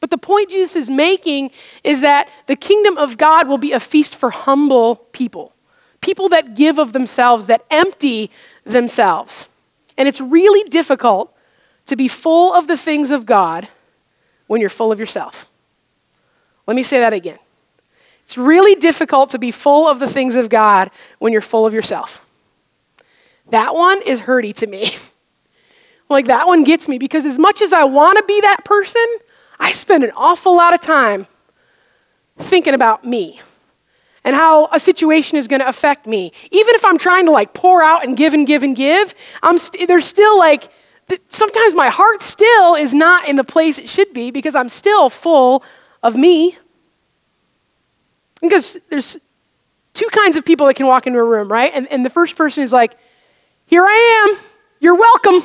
But 0.00 0.10
the 0.10 0.18
point 0.18 0.50
Jesus 0.50 0.74
is 0.74 0.90
making 0.90 1.52
is 1.84 2.00
that 2.00 2.28
the 2.46 2.56
kingdom 2.56 2.98
of 2.98 3.16
God 3.16 3.46
will 3.46 3.58
be 3.58 3.70
a 3.70 3.78
feast 3.78 4.16
for 4.16 4.30
humble 4.30 4.96
people, 5.12 5.52
people 6.06 6.28
that 6.28 6.54
give 6.54 6.78
of 6.78 6.92
themselves, 6.92 7.46
that 7.46 7.64
empty 7.68 8.30
themselves. 8.62 9.48
And 9.98 10.06
it's 10.06 10.20
really 10.20 10.66
difficult 10.68 11.34
to 11.86 11.96
be 11.96 12.06
full 12.06 12.54
of 12.54 12.68
the 12.68 12.76
things 12.76 13.10
of 13.10 13.26
God 13.26 13.66
when 14.46 14.60
you're 14.60 14.70
full 14.70 14.92
of 14.92 15.00
yourself. 15.00 15.46
Let 16.64 16.76
me 16.76 16.84
say 16.84 17.00
that 17.00 17.12
again. 17.12 17.40
It's 18.22 18.38
really 18.38 18.76
difficult 18.76 19.30
to 19.30 19.38
be 19.38 19.50
full 19.50 19.88
of 19.88 19.98
the 19.98 20.06
things 20.06 20.36
of 20.36 20.48
God 20.48 20.92
when 21.18 21.32
you're 21.32 21.42
full 21.42 21.66
of 21.66 21.74
yourself. 21.74 22.20
That 23.50 23.74
one 23.74 24.00
is 24.02 24.20
hurty 24.20 24.54
to 24.54 24.66
me. 24.68 24.90
like, 26.08 26.26
that 26.26 26.46
one 26.46 26.62
gets 26.62 26.86
me 26.86 26.98
because 26.98 27.26
as 27.26 27.38
much 27.38 27.60
as 27.60 27.72
I 27.72 27.82
want 27.82 28.18
to 28.18 28.24
be 28.24 28.40
that 28.42 28.64
person, 28.64 29.06
I 29.58 29.72
spend 29.72 30.04
an 30.04 30.12
awful 30.14 30.56
lot 30.56 30.72
of 30.72 30.80
time 30.80 31.26
thinking 32.38 32.74
about 32.74 33.04
me 33.04 33.40
and 34.26 34.34
how 34.34 34.68
a 34.72 34.80
situation 34.80 35.38
is 35.38 35.46
going 35.46 35.60
to 35.60 35.68
affect 35.68 36.04
me. 36.04 36.32
Even 36.50 36.74
if 36.74 36.84
I'm 36.84 36.98
trying 36.98 37.26
to 37.26 37.32
like 37.32 37.54
pour 37.54 37.80
out 37.80 38.04
and 38.04 38.16
give 38.16 38.34
and 38.34 38.44
give 38.44 38.64
and 38.64 38.74
give, 38.74 39.14
I'm 39.40 39.56
st- 39.56 39.86
there's 39.86 40.04
still 40.04 40.36
like 40.36 40.68
sometimes 41.28 41.74
my 41.74 41.88
heart 41.88 42.20
still 42.20 42.74
is 42.74 42.92
not 42.92 43.28
in 43.28 43.36
the 43.36 43.44
place 43.44 43.78
it 43.78 43.88
should 43.88 44.12
be 44.12 44.32
because 44.32 44.56
I'm 44.56 44.68
still 44.68 45.08
full 45.10 45.62
of 46.02 46.16
me. 46.16 46.58
Because 48.40 48.76
there's 48.90 49.16
two 49.94 50.08
kinds 50.10 50.34
of 50.34 50.44
people 50.44 50.66
that 50.66 50.74
can 50.74 50.88
walk 50.88 51.06
into 51.06 51.20
a 51.20 51.24
room, 51.24 51.46
right? 51.46 51.70
And, 51.72 51.86
and 51.92 52.04
the 52.04 52.10
first 52.10 52.34
person 52.34 52.64
is 52.64 52.72
like, 52.72 52.96
Here 53.66 53.86
I 53.86 54.28
am. 54.28 54.44
You're 54.80 54.96
welcome. 54.96 55.40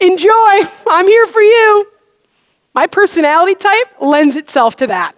Enjoy. 0.00 0.68
I'm 0.86 1.06
here 1.06 1.26
for 1.28 1.40
you. 1.40 1.88
My 2.74 2.86
personality 2.86 3.54
type 3.54 4.02
lends 4.02 4.36
itself 4.36 4.76
to 4.76 4.86
that. 4.88 5.16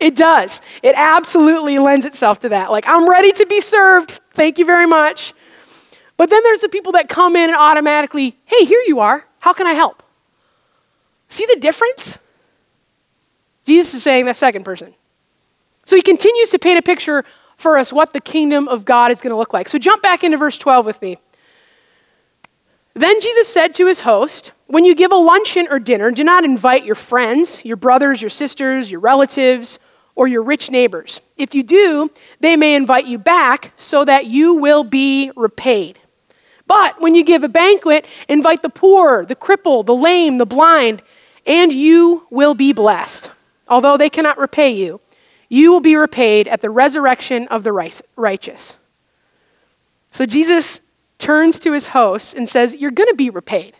It 0.00 0.14
does. 0.14 0.60
It 0.82 0.94
absolutely 0.96 1.78
lends 1.78 2.06
itself 2.06 2.40
to 2.40 2.50
that. 2.50 2.70
Like, 2.70 2.84
I'm 2.86 3.08
ready 3.08 3.32
to 3.32 3.46
be 3.46 3.60
served. 3.60 4.20
Thank 4.34 4.58
you 4.58 4.64
very 4.64 4.86
much. 4.86 5.34
But 6.16 6.30
then 6.30 6.42
there's 6.42 6.60
the 6.60 6.68
people 6.68 6.92
that 6.92 7.08
come 7.08 7.36
in 7.36 7.50
and 7.50 7.58
automatically, 7.58 8.36
hey, 8.44 8.64
here 8.64 8.82
you 8.86 9.00
are. 9.00 9.24
How 9.40 9.52
can 9.52 9.66
I 9.66 9.72
help? 9.72 10.02
See 11.28 11.46
the 11.46 11.58
difference? 11.60 12.18
Jesus 13.66 13.94
is 13.94 14.02
saying 14.02 14.26
that 14.26 14.36
second 14.36 14.64
person. 14.64 14.94
So 15.84 15.96
he 15.96 16.02
continues 16.02 16.50
to 16.50 16.58
paint 16.58 16.78
a 16.78 16.82
picture 16.82 17.24
for 17.56 17.76
us 17.76 17.92
what 17.92 18.12
the 18.12 18.20
kingdom 18.20 18.68
of 18.68 18.84
God 18.84 19.10
is 19.10 19.20
going 19.20 19.32
to 19.32 19.36
look 19.36 19.52
like. 19.52 19.68
So 19.68 19.78
jump 19.78 20.02
back 20.02 20.22
into 20.22 20.36
verse 20.36 20.56
12 20.58 20.86
with 20.86 21.02
me. 21.02 21.18
Then 22.94 23.20
Jesus 23.20 23.46
said 23.46 23.74
to 23.74 23.86
his 23.86 24.00
host, 24.00 24.52
When 24.66 24.84
you 24.84 24.94
give 24.94 25.12
a 25.12 25.16
luncheon 25.16 25.68
or 25.70 25.78
dinner, 25.78 26.10
do 26.10 26.24
not 26.24 26.44
invite 26.44 26.84
your 26.84 26.94
friends, 26.94 27.64
your 27.64 27.76
brothers, 27.76 28.20
your 28.20 28.30
sisters, 28.30 28.90
your 28.90 29.00
relatives, 29.00 29.78
or 30.18 30.26
your 30.26 30.42
rich 30.42 30.68
neighbors. 30.68 31.20
If 31.36 31.54
you 31.54 31.62
do, 31.62 32.10
they 32.40 32.56
may 32.56 32.74
invite 32.74 33.06
you 33.06 33.18
back 33.18 33.72
so 33.76 34.04
that 34.04 34.26
you 34.26 34.54
will 34.54 34.82
be 34.82 35.30
repaid. 35.36 36.00
But 36.66 37.00
when 37.00 37.14
you 37.14 37.22
give 37.22 37.44
a 37.44 37.48
banquet, 37.48 38.04
invite 38.28 38.62
the 38.62 38.68
poor, 38.68 39.24
the 39.24 39.36
crippled, 39.36 39.86
the 39.86 39.94
lame, 39.94 40.38
the 40.38 40.44
blind, 40.44 41.02
and 41.46 41.72
you 41.72 42.26
will 42.30 42.54
be 42.54 42.72
blessed. 42.72 43.30
Although 43.68 43.96
they 43.96 44.10
cannot 44.10 44.38
repay 44.38 44.72
you, 44.72 45.00
you 45.48 45.70
will 45.70 45.80
be 45.80 45.94
repaid 45.94 46.48
at 46.48 46.62
the 46.62 46.68
resurrection 46.68 47.46
of 47.46 47.62
the 47.62 47.72
righteous. 48.16 48.76
So 50.10 50.26
Jesus 50.26 50.80
turns 51.18 51.60
to 51.60 51.72
his 51.72 51.86
hosts 51.86 52.34
and 52.34 52.48
says, 52.48 52.74
You're 52.74 52.90
going 52.90 53.08
to 53.08 53.14
be 53.14 53.30
repaid. 53.30 53.76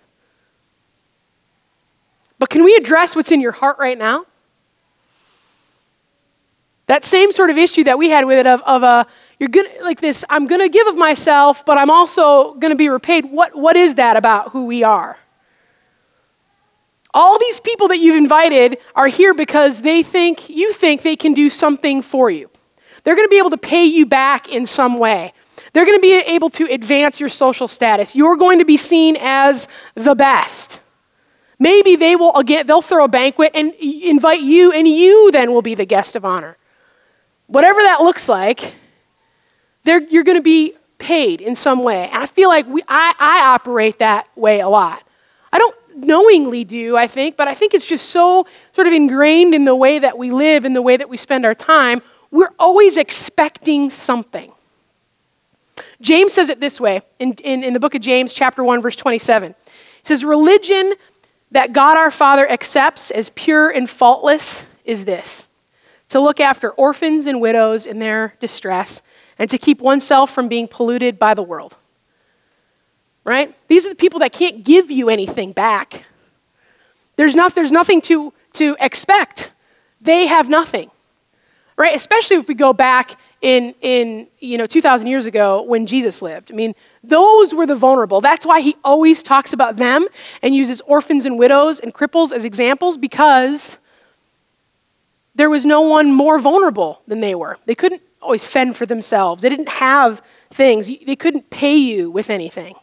But 2.38 2.48
can 2.48 2.62
we 2.62 2.77
address 2.77 3.16
what's 3.16 3.33
in 3.33 3.40
your 3.40 3.51
heart 3.51 3.77
right 3.81 3.98
now? 3.98 4.24
That 6.88 7.05
same 7.05 7.33
sort 7.33 7.51
of 7.51 7.59
issue 7.59 7.85
that 7.85 7.98
we 7.98 8.09
had 8.09 8.24
with 8.24 8.38
it 8.38 8.46
of, 8.46 8.62
of 8.62 8.83
a 8.83 9.07
you're 9.38 9.51
gonna 9.51 9.68
like 9.83 10.01
this 10.01 10.24
i'm 10.29 10.46
gonna 10.46 10.68
give 10.68 10.87
of 10.88 10.96
myself 10.96 11.64
but 11.64 11.79
i'm 11.79 11.90
also 11.90 12.55
gonna 12.55 12.74
be 12.74 12.88
repaid. 12.88 13.27
What, 13.27 13.55
what 13.55 13.77
is 13.77 13.94
that 13.94 14.16
about 14.16 14.51
who 14.51 14.64
we 14.64 14.83
are? 14.83 15.18
All 17.14 17.38
these 17.38 17.61
people 17.61 17.88
that 17.88 17.98
you've 17.98 18.16
invited 18.16 18.79
are 18.94 19.07
here 19.07 19.35
because 19.35 19.83
they 19.83 20.03
think 20.03 20.48
you 20.48 20.72
think 20.72 21.03
they 21.03 21.16
can 21.16 21.35
do 21.35 21.51
something 21.51 22.03
for 22.03 22.31
you. 22.31 22.51
They're 23.05 23.16
gonna 23.16 23.29
be 23.29 23.38
able 23.38 23.51
to 23.51 23.59
pay 23.59 23.85
you 23.85 24.07
back 24.07 24.48
in 24.48 24.64
some 24.66 24.98
way. 24.98 25.33
They're 25.74 25.87
gonna 25.87 26.01
be 26.01 26.14
able 26.14 26.48
to 26.51 26.64
advance 26.72 27.20
your 27.20 27.29
social 27.29 27.68
status. 27.68 28.16
You're 28.16 28.37
going 28.37 28.59
to 28.61 28.64
be 28.64 28.79
seen 28.79 29.16
as 29.20 29.68
the 29.94 30.14
best. 30.14 30.81
Maybe 31.59 31.96
they 31.96 32.16
will 32.16 32.35
again 32.35 32.66
they'll 32.66 32.81
throw 32.81 33.05
a 33.05 33.09
banquet 33.09 33.51
and 33.55 33.74
invite 33.74 34.40
you 34.40 34.72
and 34.72 34.88
you 34.88 35.31
then 35.33 35.53
will 35.53 35.62
be 35.62 35.74
the 35.74 35.87
guest 35.87 36.16
of 36.16 36.24
honor 36.24 36.57
whatever 37.49 37.83
that 37.83 38.01
looks 38.01 38.29
like 38.29 38.75
you're 40.11 40.25
going 40.25 40.37
to 40.37 40.43
be 40.43 40.75
paid 40.99 41.41
in 41.41 41.55
some 41.55 41.83
way. 41.83 42.09
And 42.09 42.23
I 42.23 42.27
feel 42.27 42.49
like 42.49 42.67
we, 42.67 42.83
I, 42.89 43.15
I 43.19 43.41
operate 43.55 43.99
that 44.01 44.29
way 44.37 44.61
a 44.61 44.69
lot. 44.69 45.03
I 45.53 45.59
don't 45.59 45.75
knowingly 45.97 46.65
do, 46.65 46.97
I 46.97 47.07
think, 47.07 47.37
but 47.37 47.49
I 47.49 47.55
think 47.55 47.75
it's 47.75 47.87
just 47.87 48.11
so 48.11 48.47
sort 48.75 48.87
of 48.87 48.93
ingrained 48.93 49.55
in 49.55 49.65
the 49.65 49.75
way 49.75 49.99
that 49.99 50.19
we 50.19 50.31
live, 50.31 50.65
in 50.65 50.73
the 50.73 50.83
way 50.83 50.97
that 50.97 51.09
we 51.09 51.17
spend 51.17 51.45
our 51.45 51.55
time. 51.55 52.03
We're 52.31 52.53
always 52.59 52.97
expecting 52.97 53.91
something. 53.91 54.53
James 56.01 56.33
says 56.33 56.49
it 56.49 56.61
this 56.61 56.81
way 56.81 57.03
in, 57.19 57.33
in, 57.45 57.65
in 57.65 57.73
the 57.73 57.81
book 57.81 57.95
of 57.95 58.03
James, 58.03 58.33
chapter 58.33 58.63
1, 58.63 58.83
verse 58.83 58.97
27. 58.97 59.55
He 59.65 59.75
says, 60.03 60.25
Religion 60.25 60.95
that 61.51 61.73
God 61.73 61.97
our 61.97 62.11
Father 62.11 62.49
accepts 62.49 63.11
as 63.11 63.31
pure 63.31 63.71
and 63.71 63.89
faultless 63.89 64.65
is 64.85 65.07
this 65.07 65.47
to 66.09 66.21
look 66.21 66.40
after 66.40 66.71
orphans 66.71 67.27
and 67.27 67.40
widows 67.40 67.87
in 67.87 67.99
their 67.99 68.35
distress 68.40 69.03
and 69.38 69.49
to 69.51 69.59
keep 69.59 69.81
oneself 69.81 70.31
from 70.31 70.49
being 70.49 70.66
polluted 70.66 71.18
by 71.18 71.35
the 71.35 71.42
world. 71.42 71.77
Right? 73.25 73.55
These 73.68 73.85
are 73.85 73.90
the 73.90 73.94
people 73.94 74.21
that 74.21 74.33
can't 74.33 74.64
give 74.64 74.90
you 74.90 75.11
anything 75.11 75.53
back. 75.53 76.07
There's, 77.16 77.35
not, 77.35 77.55
there's 77.55 77.71
nothing 77.71 78.01
to, 78.03 78.33
to 78.55 78.77
expect. 78.81 79.53
They 80.01 80.27
have 80.27 80.49
nothing. 80.49 80.90
Right? 81.77 81.94
Especially 81.94 82.37
if 82.37 82.49
we 82.49 82.55
go 82.55 82.73
back 82.73 83.16
in, 83.40 83.75
in 83.81 84.27
you 84.40 84.59
know 84.59 84.66
2,000 84.66 85.07
years 85.07 85.27
ago 85.27 85.62
when 85.62 85.87
Jesus 85.87 86.23
lived. 86.23 86.51
I 86.51 86.55
mean, 86.55 86.75
those 87.05 87.55
were 87.55 87.66
the 87.66 87.77
vulnerable. 87.77 88.21
That's 88.21 88.44
why 88.44 88.61
he 88.61 88.77
always 88.83 89.23
talks 89.23 89.53
about 89.53 89.77
them 89.77 90.09
and 90.42 90.55
uses 90.55 90.81
orphans 90.83 91.25
and 91.25 91.38
widows 91.38 91.79
and 91.81 91.94
cripples 91.94 92.33
as 92.33 92.44
examples 92.44 92.97
because 92.97 93.79
there 95.38 95.48
was 95.48 95.64
no 95.64 95.81
one 95.81 96.12
more 96.12 96.38
vulnerable 96.40 97.01
than 97.07 97.20
they 97.20 97.35
were. 97.35 97.57
They 97.64 97.77
couldn't 97.77 98.03
always 98.20 98.44
fend 98.44 98.77
for 98.77 98.87
themselves. 98.87 99.40
They 99.42 99.48
didn't 99.48 99.68
have 99.68 100.20
things, 100.51 100.88
they 100.88 101.16
couldn't 101.16 101.48
pay 101.48 101.77
you 101.77 102.11
with 102.11 102.29
anything. 102.29 102.74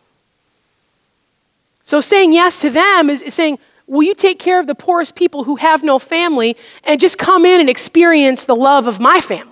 So 1.83 1.99
saying 1.99 2.31
yes 2.31 2.61
to 2.61 2.69
them 2.69 3.09
is, 3.09 3.21
is 3.21 3.33
saying, 3.33 3.59
Will 3.87 4.03
you 4.03 4.15
take 4.15 4.39
care 4.39 4.59
of 4.59 4.65
the 4.65 4.73
poorest 4.73 5.15
people 5.15 5.43
who 5.43 5.57
have 5.57 5.83
no 5.83 5.99
family 5.99 6.57
and 6.85 6.99
just 6.99 7.19
come 7.19 7.45
in 7.45 7.59
and 7.59 7.69
experience 7.69 8.45
the 8.45 8.55
love 8.55 8.87
of 8.87 8.99
my 8.99 9.21
family? 9.21 9.51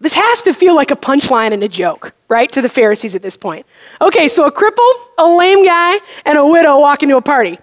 This 0.00 0.14
has 0.14 0.42
to 0.42 0.54
feel 0.54 0.74
like 0.74 0.90
a 0.90 0.96
punchline 0.96 1.52
and 1.52 1.62
a 1.62 1.68
joke, 1.68 2.14
right, 2.28 2.50
to 2.52 2.62
the 2.62 2.70
Pharisees 2.70 3.14
at 3.14 3.20
this 3.20 3.36
point. 3.36 3.66
Okay, 4.00 4.28
so 4.28 4.46
a 4.46 4.52
cripple, 4.52 4.92
a 5.18 5.26
lame 5.26 5.64
guy, 5.64 5.98
and 6.24 6.38
a 6.38 6.46
widow 6.46 6.80
walk 6.80 7.02
into 7.02 7.16
a 7.16 7.22
party. 7.22 7.58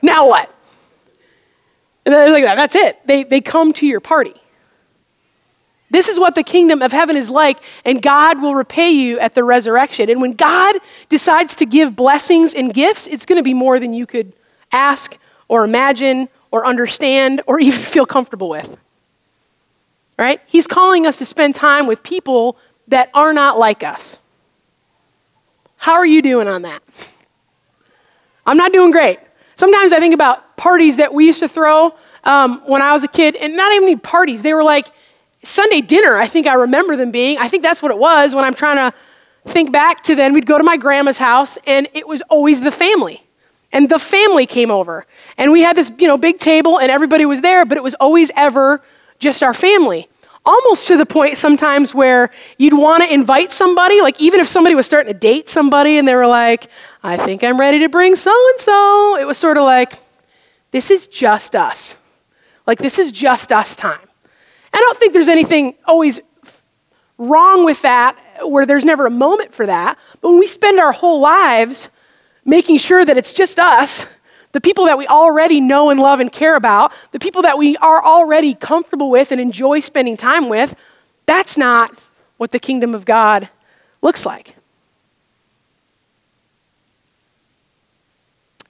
Now 0.00 0.28
what? 0.28 0.53
And 2.06 2.14
like 2.32 2.44
that. 2.44 2.56
That's 2.56 2.76
it. 2.76 2.98
They, 3.06 3.24
they 3.24 3.40
come 3.40 3.72
to 3.74 3.86
your 3.86 4.00
party. 4.00 4.34
This 5.90 6.08
is 6.08 6.18
what 6.18 6.34
the 6.34 6.42
kingdom 6.42 6.82
of 6.82 6.92
heaven 6.92 7.16
is 7.16 7.30
like, 7.30 7.58
and 7.84 8.02
God 8.02 8.42
will 8.42 8.54
repay 8.54 8.90
you 8.90 9.18
at 9.20 9.34
the 9.34 9.44
resurrection. 9.44 10.10
And 10.10 10.20
when 10.20 10.32
God 10.32 10.76
decides 11.08 11.54
to 11.56 11.66
give 11.66 11.94
blessings 11.94 12.52
and 12.52 12.74
gifts, 12.74 13.06
it's 13.06 13.24
going 13.24 13.36
to 13.36 13.44
be 13.44 13.54
more 13.54 13.78
than 13.78 13.92
you 13.92 14.06
could 14.06 14.32
ask 14.72 15.16
or 15.46 15.62
imagine 15.62 16.28
or 16.50 16.66
understand 16.66 17.42
or 17.46 17.60
even 17.60 17.80
feel 17.80 18.06
comfortable 18.06 18.48
with. 18.48 18.76
Right? 20.18 20.40
He's 20.46 20.66
calling 20.66 21.06
us 21.06 21.18
to 21.18 21.26
spend 21.26 21.54
time 21.54 21.86
with 21.86 22.02
people 22.02 22.56
that 22.88 23.10
are 23.14 23.32
not 23.32 23.58
like 23.58 23.82
us. 23.82 24.18
How 25.76 25.94
are 25.94 26.06
you 26.06 26.22
doing 26.22 26.48
on 26.48 26.62
that? 26.62 26.82
I'm 28.46 28.56
not 28.56 28.72
doing 28.72 28.90
great. 28.90 29.18
Sometimes 29.56 29.92
I 29.92 30.00
think 30.00 30.14
about 30.14 30.56
parties 30.56 30.96
that 30.96 31.12
we 31.12 31.26
used 31.26 31.40
to 31.40 31.48
throw 31.48 31.94
um, 32.24 32.62
when 32.66 32.82
I 32.82 32.92
was 32.92 33.04
a 33.04 33.08
kid, 33.08 33.36
and 33.36 33.56
not 33.56 33.72
even 33.72 33.98
parties. 33.98 34.42
They 34.42 34.54
were 34.54 34.64
like 34.64 34.86
Sunday 35.42 35.80
dinner, 35.80 36.16
I 36.16 36.26
think 36.26 36.46
I 36.46 36.54
remember 36.54 36.96
them 36.96 37.10
being. 37.10 37.38
I 37.38 37.48
think 37.48 37.62
that's 37.62 37.82
what 37.82 37.90
it 37.90 37.98
was 37.98 38.34
when 38.34 38.44
I'm 38.44 38.54
trying 38.54 38.76
to 38.76 38.96
think 39.46 39.72
back 39.72 40.02
to 40.04 40.14
then, 40.14 40.32
we'd 40.32 40.46
go 40.46 40.56
to 40.58 40.64
my 40.64 40.76
grandma's 40.76 41.18
house, 41.18 41.58
and 41.66 41.88
it 41.92 42.08
was 42.08 42.22
always 42.22 42.60
the 42.60 42.70
family. 42.70 43.22
And 43.72 43.88
the 43.88 43.98
family 43.98 44.46
came 44.46 44.70
over. 44.70 45.04
And 45.36 45.52
we 45.52 45.60
had 45.60 45.76
this, 45.76 45.90
you 45.98 46.06
know, 46.06 46.16
big 46.16 46.38
table, 46.38 46.78
and 46.78 46.90
everybody 46.90 47.26
was 47.26 47.42
there, 47.42 47.64
but 47.64 47.76
it 47.76 47.82
was 47.82 47.94
always 47.96 48.30
ever 48.36 48.82
just 49.18 49.42
our 49.42 49.54
family. 49.54 50.08
Almost 50.46 50.88
to 50.88 50.96
the 50.96 51.06
point 51.06 51.38
sometimes 51.38 51.94
where 51.94 52.30
you'd 52.58 52.74
want 52.74 53.02
to 53.02 53.12
invite 53.12 53.50
somebody, 53.50 54.02
like 54.02 54.20
even 54.20 54.40
if 54.40 54.48
somebody 54.48 54.74
was 54.74 54.84
starting 54.84 55.12
to 55.12 55.18
date 55.18 55.48
somebody 55.48 55.96
and 55.96 56.06
they 56.06 56.14
were 56.14 56.26
like, 56.26 56.68
I 57.02 57.16
think 57.16 57.42
I'm 57.42 57.58
ready 57.58 57.78
to 57.80 57.88
bring 57.88 58.14
so 58.14 58.30
and 58.50 58.60
so, 58.60 59.16
it 59.18 59.26
was 59.26 59.38
sort 59.38 59.56
of 59.56 59.64
like, 59.64 59.94
this 60.70 60.90
is 60.90 61.06
just 61.06 61.56
us. 61.56 61.96
Like, 62.66 62.78
this 62.78 62.98
is 62.98 63.12
just 63.12 63.52
us 63.52 63.76
time. 63.76 64.06
I 64.72 64.78
don't 64.78 64.98
think 64.98 65.12
there's 65.12 65.28
anything 65.28 65.76
always 65.86 66.20
wrong 67.16 67.64
with 67.64 67.80
that 67.82 68.18
where 68.42 68.66
there's 68.66 68.84
never 68.84 69.06
a 69.06 69.10
moment 69.10 69.54
for 69.54 69.66
that. 69.66 69.96
But 70.20 70.30
when 70.30 70.38
we 70.38 70.46
spend 70.46 70.80
our 70.80 70.92
whole 70.92 71.20
lives 71.20 71.88
making 72.44 72.78
sure 72.78 73.04
that 73.04 73.16
it's 73.16 73.32
just 73.32 73.58
us, 73.58 74.06
the 74.54 74.60
people 74.60 74.84
that 74.84 74.96
we 74.96 75.04
already 75.08 75.60
know 75.60 75.90
and 75.90 75.98
love 75.98 76.20
and 76.20 76.30
care 76.30 76.54
about, 76.54 76.92
the 77.10 77.18
people 77.18 77.42
that 77.42 77.58
we 77.58 77.76
are 77.78 78.02
already 78.04 78.54
comfortable 78.54 79.10
with 79.10 79.32
and 79.32 79.40
enjoy 79.40 79.80
spending 79.80 80.16
time 80.16 80.48
with, 80.48 80.76
that's 81.26 81.56
not 81.56 81.98
what 82.36 82.52
the 82.52 82.60
kingdom 82.60 82.94
of 82.94 83.04
God 83.04 83.48
looks 84.00 84.24
like. 84.24 84.54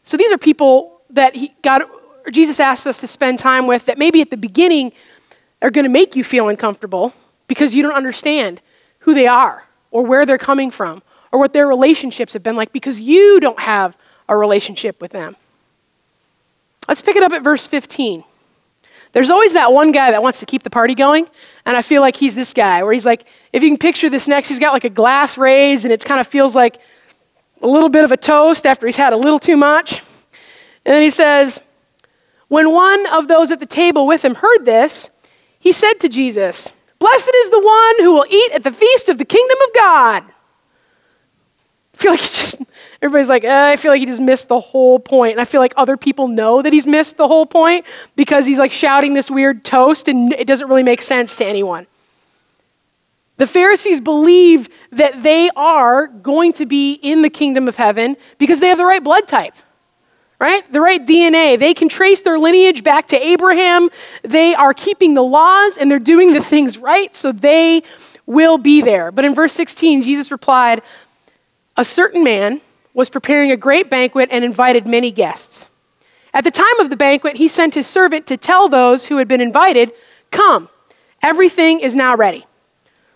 So 0.05 0.17
these 0.17 0.33
are 0.33 0.39
people 0.39 1.03
that 1.11 1.37
he, 1.37 1.55
God, 1.63 1.83
Jesus 2.31 2.61
asks 2.61 2.87
us 2.87 3.01
to 3.01 3.07
spend 3.07 3.39
time 3.39 3.67
with 3.67 3.85
that 3.85 3.99
maybe 3.99 4.23
at 4.23 4.31
the 4.31 4.39
beginning 4.39 4.91
are 5.61 5.71
going 5.71 5.85
to 5.85 5.91
make 5.91 6.17
you 6.17 6.25
feel 6.25 6.49
uncomfortable 6.49 7.13
because 7.47 7.75
you 7.75 7.83
don't 7.83 7.93
understand 7.93 8.63
who 9.01 9.13
they 9.13 9.27
are 9.27 9.65
or 9.91 10.03
where 10.07 10.25
they're 10.25 10.39
coming 10.39 10.71
from 10.71 11.03
or 11.31 11.39
what 11.39 11.53
their 11.53 11.69
relationships 11.69 12.33
have 12.33 12.43
been 12.43 12.57
like 12.57 12.73
because 12.73 12.99
you 12.99 13.39
don't 13.39 13.61
have 13.61 13.99
a 14.31 14.37
relationship 14.37 15.03
with 15.03 15.11
them. 15.11 15.37
Let's 16.89 17.03
pick 17.03 17.17
it 17.17 17.23
up 17.23 17.33
at 17.33 17.43
verse 17.43 17.67
15. 17.67 18.25
There's 19.13 19.31
always 19.31 19.53
that 19.53 19.73
one 19.73 19.93
guy 19.93 20.11
that 20.11 20.23
wants 20.23 20.41
to 20.41 20.47
keep 20.47 20.65
the 20.65 20.71
party 20.71 20.95
going, 20.95 21.29
and 21.65 21.77
I 21.77 21.83
feel 21.83 22.01
like 22.01 22.17
he's 22.17 22.35
this 22.35 22.53
guy 22.53 22.83
where 22.83 22.93
he's 22.93 23.07
like, 23.07 23.27
if 23.53 23.63
you 23.63 23.71
can 23.71 23.79
picture 23.79 24.11
this 24.11 24.27
next, 24.27 24.49
he's 24.49 24.59
got 24.59 24.73
like 24.73 24.85
a 24.85 24.91
glass 24.91 25.39
raised, 25.39 25.85
and 25.85 25.93
it 25.93 26.05
kind 26.05 26.21
of 26.21 26.27
feels 26.27 26.57
like 26.57 26.79
a 27.63 27.67
little 27.67 27.89
bit 27.89 28.05
of 28.05 28.11
a 28.11 28.17
toast 28.17 28.67
after 28.67 28.87
he's 28.87 28.97
had 28.97 29.13
a 29.13 29.17
little 29.17 29.39
too 29.39 29.57
much. 29.57 30.01
And 30.85 30.95
then 30.95 31.03
he 31.03 31.11
says, 31.11 31.61
When 32.49 32.73
one 32.73 33.07
of 33.15 33.29
those 33.29 33.53
at 33.53 33.61
the 33.61 33.67
table 33.67 34.07
with 34.07 34.25
him 34.25 34.35
heard 34.35 34.65
this, 34.65 35.11
he 35.61 35.73
said 35.73 35.95
to 36.01 36.09
Jesus, 36.09 36.73
Blessed 36.99 37.33
is 37.35 37.51
the 37.51 37.61
one 37.61 37.95
who 38.01 38.13
will 38.13 38.27
eat 38.29 38.53
at 38.53 38.65
the 38.65 38.73
feast 38.73 39.09
of 39.09 39.19
the 39.19 39.25
kingdom 39.25 39.59
of 39.67 39.75
God. 39.75 40.25
I 41.95 41.97
feel 41.97 42.11
like 42.11 42.21
he 42.21 42.27
just, 42.27 42.57
everybody's 43.05 43.29
like, 43.29 43.45
eh, 43.45 43.71
I 43.73 43.77
feel 43.77 43.93
like 43.93 44.01
he 44.01 44.07
just 44.07 44.21
missed 44.21 44.49
the 44.49 44.59
whole 44.59 44.99
point. 44.99 45.33
And 45.33 45.41
I 45.41 45.45
feel 45.45 45.61
like 45.61 45.75
other 45.77 45.99
people 45.99 46.27
know 46.27 46.63
that 46.63 46.73
he's 46.73 46.87
missed 46.87 47.19
the 47.19 47.29
whole 47.29 47.45
point 47.45 47.85
because 48.17 48.47
he's 48.47 48.59
like 48.59 48.73
shouting 48.73 49.13
this 49.13 49.31
weird 49.31 49.63
toast 49.63 50.09
and 50.09 50.33
it 50.33 50.47
doesn't 50.47 50.69
really 50.69 50.83
make 50.83 51.03
sense 51.03 51.37
to 51.37 51.45
anyone. 51.45 51.87
The 53.37 53.47
Pharisees 53.47 54.01
believe 54.01 54.71
that 54.93 55.23
they 55.23 55.51
are 55.55 56.07
going 56.07 56.55
to 56.55 56.65
be 56.65 56.95
in 56.95 57.21
the 57.21 57.29
kingdom 57.29 57.69
of 57.69 57.77
heaven 57.77 58.17
because 58.39 58.61
they 58.61 58.69
have 58.69 58.79
the 58.79 58.87
right 58.87 59.05
blood 59.05 59.29
type, 59.29 59.55
right? 60.41 60.71
The 60.73 60.81
right 60.81 61.05
DNA. 61.05 61.59
They 61.59 61.75
can 61.75 61.91
trace 61.91 62.23
their 62.23 62.39
lineage 62.39 62.83
back 62.83 63.09
to 63.09 63.17
Abraham. 63.17 63.91
They 64.23 64.55
are 64.55 64.73
keeping 64.73 65.13
the 65.13 65.25
laws 65.25 65.77
and 65.77 65.91
they're 65.91 65.99
doing 65.99 66.33
the 66.33 66.41
things 66.41 66.79
right, 66.79 67.15
so 67.15 67.33
they 67.33 67.83
will 68.25 68.57
be 68.57 68.81
there. 68.81 69.13
But 69.13 69.27
in 69.27 69.35
verse 69.35 69.53
16, 69.53 70.05
Jesus 70.05 70.31
replied, 70.31 70.81
a 71.77 71.85
certain 71.85 72.23
man 72.23 72.63
was 72.95 73.11
preparing 73.11 73.51
a 73.51 73.57
great 73.57 73.91
banquet 73.91 74.29
and 74.33 74.45
invited 74.45 74.87
many 74.87 75.11
guests. 75.11 75.69
At 76.33 76.45
the 76.45 76.51
time 76.51 76.81
of 76.81 76.91
the 76.91 76.97
banquet, 76.97 77.37
he 77.37 77.49
sent 77.49 77.75
his 77.75 77.87
servant 77.87 78.27
to 78.29 78.37
tell 78.37 78.69
those 78.69 79.07
who 79.07 79.19
had 79.19 79.29
been 79.29 79.41
invited, 79.41 79.93
Come, 80.31 80.69
everything 81.23 81.81
is 81.81 81.95
now 81.95 82.17
ready. 82.17 82.47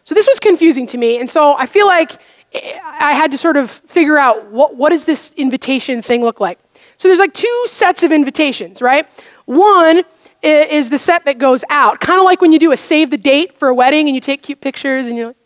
So 0.05 0.15
this 0.15 0.27
was 0.27 0.39
confusing 0.39 0.87
to 0.89 0.99
me, 0.99 1.19
and 1.19 1.29
so 1.29 1.55
I 1.55 1.67
feel 1.67 1.87
like 1.87 2.21
I 2.55 3.13
had 3.13 3.31
to 3.33 3.39
sort 3.39 3.57
of 3.57 3.71
figure 3.71 4.19
out 4.19 4.51
what, 4.51 4.77
what 4.77 4.91
does 4.91 5.05
this 5.05 5.33
invitation 5.37 6.01
thing 6.01 6.23
look 6.23 6.41
like? 6.41 6.59
So 6.97 7.09
there's 7.09 7.19
like 7.19 7.35
two 7.35 7.65
sets 7.67 8.03
of 8.03 8.11
invitations, 8.11 8.81
right? 8.81 9.07
One 9.45 10.03
is 10.43 10.91
the 10.91 10.99
set 10.99 11.25
that 11.25 11.39
goes 11.39 11.65
out, 11.71 12.01
kind 12.01 12.19
of 12.19 12.25
like 12.25 12.41
when 12.41 12.53
you 12.53 12.59
do 12.59 12.73
a 12.73 12.77
save 12.77 13.11
the 13.11 13.19
date 13.19 13.59
for 13.59 13.69
a 13.69 13.75
wedding 13.75 14.09
and 14.09 14.15
you 14.15 14.21
take 14.21 14.43
cute 14.43 14.61
pictures 14.61 15.07
and 15.07 15.17
you're 15.17 15.29
like, 15.29 15.37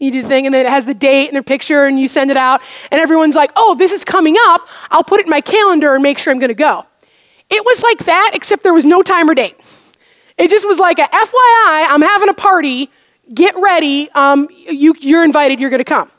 you 0.00 0.10
do 0.10 0.22
the 0.22 0.28
thing, 0.28 0.46
and 0.46 0.54
then 0.54 0.66
it 0.66 0.68
has 0.68 0.86
the 0.86 0.94
date 0.94 1.28
and 1.28 1.34
their 1.34 1.42
picture, 1.42 1.84
and 1.84 2.00
you 2.00 2.08
send 2.08 2.30
it 2.30 2.36
out, 2.36 2.60
and 2.90 3.00
everyone's 3.00 3.36
like, 3.36 3.52
oh, 3.54 3.74
this 3.76 3.92
is 3.92 4.02
coming 4.02 4.36
up. 4.48 4.66
I'll 4.90 5.04
put 5.04 5.20
it 5.20 5.26
in 5.26 5.30
my 5.30 5.40
calendar 5.40 5.94
and 5.94 6.02
make 6.02 6.18
sure 6.18 6.32
I'm 6.32 6.38
going 6.38 6.48
to 6.48 6.54
go. 6.54 6.86
It 7.50 7.64
was 7.64 7.82
like 7.82 8.06
that, 8.06 8.32
except 8.34 8.62
there 8.62 8.74
was 8.74 8.84
no 8.84 9.02
time 9.02 9.28
or 9.28 9.34
date. 9.34 9.56
It 10.38 10.50
just 10.50 10.66
was 10.66 10.78
like 10.78 10.98
a 10.98 11.02
FYI, 11.02 11.86
I'm 11.88 12.02
having 12.02 12.30
a 12.30 12.34
party, 12.34 12.90
get 13.32 13.54
ready, 13.56 14.10
um, 14.12 14.48
you, 14.50 14.94
you're 15.00 15.22
invited, 15.22 15.60
you're 15.60 15.70
going 15.70 15.78
to 15.78 15.84
come. 15.84 16.10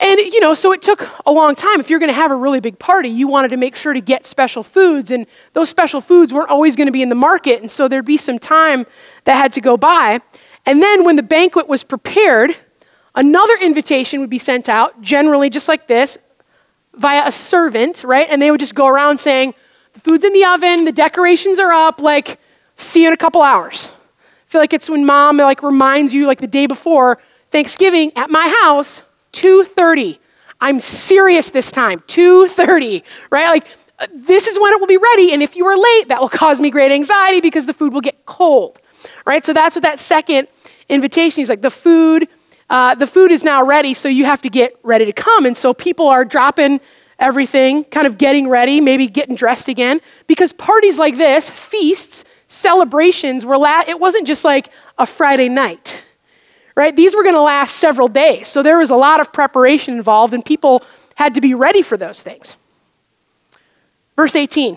And, 0.00 0.18
you 0.18 0.40
know, 0.40 0.52
so 0.52 0.72
it 0.72 0.82
took 0.82 1.08
a 1.24 1.32
long 1.32 1.54
time. 1.54 1.80
If 1.80 1.88
you're 1.88 2.00
going 2.00 2.10
to 2.10 2.14
have 2.14 2.30
a 2.30 2.36
really 2.36 2.60
big 2.60 2.78
party, 2.78 3.08
you 3.08 3.26
wanted 3.26 3.48
to 3.52 3.56
make 3.56 3.74
sure 3.74 3.94
to 3.94 4.02
get 4.02 4.26
special 4.26 4.62
foods, 4.62 5.10
and 5.10 5.26
those 5.54 5.70
special 5.70 6.02
foods 6.02 6.34
weren't 6.34 6.50
always 6.50 6.76
going 6.76 6.88
to 6.88 6.92
be 6.92 7.00
in 7.00 7.08
the 7.08 7.14
market, 7.14 7.62
and 7.62 7.70
so 7.70 7.88
there'd 7.88 8.04
be 8.04 8.18
some 8.18 8.38
time 8.38 8.84
that 9.24 9.36
had 9.36 9.52
to 9.54 9.62
go 9.62 9.78
by. 9.78 10.20
And 10.66 10.82
then 10.82 11.04
when 11.04 11.16
the 11.16 11.22
banquet 11.22 11.68
was 11.68 11.84
prepared, 11.84 12.56
another 13.14 13.56
invitation 13.60 14.20
would 14.20 14.30
be 14.30 14.38
sent 14.38 14.68
out, 14.68 15.00
generally 15.00 15.50
just 15.50 15.68
like 15.68 15.86
this, 15.86 16.18
via 16.94 17.26
a 17.26 17.32
servant, 17.32 18.04
right? 18.04 18.26
And 18.30 18.40
they 18.40 18.50
would 18.50 18.60
just 18.60 18.74
go 18.74 18.86
around 18.86 19.18
saying, 19.18 19.54
the 19.92 20.00
food's 20.00 20.24
in 20.24 20.32
the 20.32 20.44
oven, 20.44 20.84
the 20.84 20.92
decorations 20.92 21.58
are 21.58 21.72
up, 21.72 22.00
like, 22.00 22.38
see 22.76 23.02
you 23.02 23.08
in 23.08 23.14
a 23.14 23.18
couple 23.18 23.42
hours. 23.42 23.90
I 24.20 24.50
feel 24.50 24.60
like 24.60 24.72
it's 24.72 24.88
when 24.88 25.04
mom 25.04 25.36
like 25.36 25.62
reminds 25.62 26.12
you 26.14 26.26
like 26.26 26.40
the 26.40 26.46
day 26.46 26.66
before 26.66 27.20
Thanksgiving 27.50 28.12
at 28.16 28.30
my 28.30 28.52
house, 28.62 29.02
2:30. 29.32 30.18
I'm 30.60 30.80
serious 30.80 31.50
this 31.50 31.70
time, 31.70 32.00
2:30, 32.06 33.02
right? 33.30 33.48
Like 33.48 33.66
uh, 33.98 34.06
this 34.12 34.46
is 34.46 34.58
when 34.58 34.72
it 34.72 34.80
will 34.80 34.86
be 34.86 34.96
ready 34.96 35.32
and 35.32 35.42
if 35.42 35.56
you 35.56 35.66
are 35.66 35.76
late, 35.76 36.08
that 36.08 36.20
will 36.20 36.28
cause 36.28 36.60
me 36.60 36.70
great 36.70 36.92
anxiety 36.92 37.40
because 37.40 37.66
the 37.66 37.72
food 37.72 37.92
will 37.92 38.00
get 38.00 38.26
cold. 38.26 38.78
Right? 39.24 39.44
So 39.44 39.52
that's 39.52 39.76
what 39.76 39.82
that 39.82 39.98
second 39.98 40.48
invitation. 40.88 41.40
He's 41.40 41.48
like, 41.48 41.62
the 41.62 41.70
food, 41.70 42.28
uh, 42.70 42.94
the 42.94 43.06
food 43.06 43.32
is 43.32 43.44
now 43.44 43.64
ready, 43.64 43.94
so 43.94 44.08
you 44.08 44.24
have 44.24 44.42
to 44.42 44.50
get 44.50 44.78
ready 44.82 45.04
to 45.04 45.12
come. 45.12 45.46
And 45.46 45.56
so 45.56 45.72
people 45.74 46.08
are 46.08 46.24
dropping 46.24 46.80
everything, 47.18 47.84
kind 47.84 48.06
of 48.06 48.18
getting 48.18 48.48
ready, 48.48 48.80
maybe 48.80 49.06
getting 49.06 49.36
dressed 49.36 49.68
again, 49.68 50.00
because 50.26 50.52
parties 50.52 50.98
like 50.98 51.16
this, 51.16 51.48
feasts, 51.48 52.24
celebrations 52.46 53.44
were 53.44 53.58
la- 53.58 53.84
it 53.86 53.98
wasn't 53.98 54.26
just 54.26 54.44
like 54.44 54.68
a 54.98 55.06
Friday 55.06 55.48
night. 55.48 56.02
Right? 56.76 56.94
These 56.94 57.14
were 57.14 57.22
going 57.22 57.36
to 57.36 57.40
last 57.40 57.76
several 57.76 58.08
days. 58.08 58.48
So 58.48 58.62
there 58.62 58.78
was 58.78 58.90
a 58.90 58.96
lot 58.96 59.20
of 59.20 59.32
preparation 59.32 59.94
involved 59.94 60.34
and 60.34 60.44
people 60.44 60.82
had 61.14 61.34
to 61.34 61.40
be 61.40 61.54
ready 61.54 61.82
for 61.82 61.96
those 61.96 62.20
things. 62.20 62.56
Verse 64.16 64.34
18. 64.34 64.76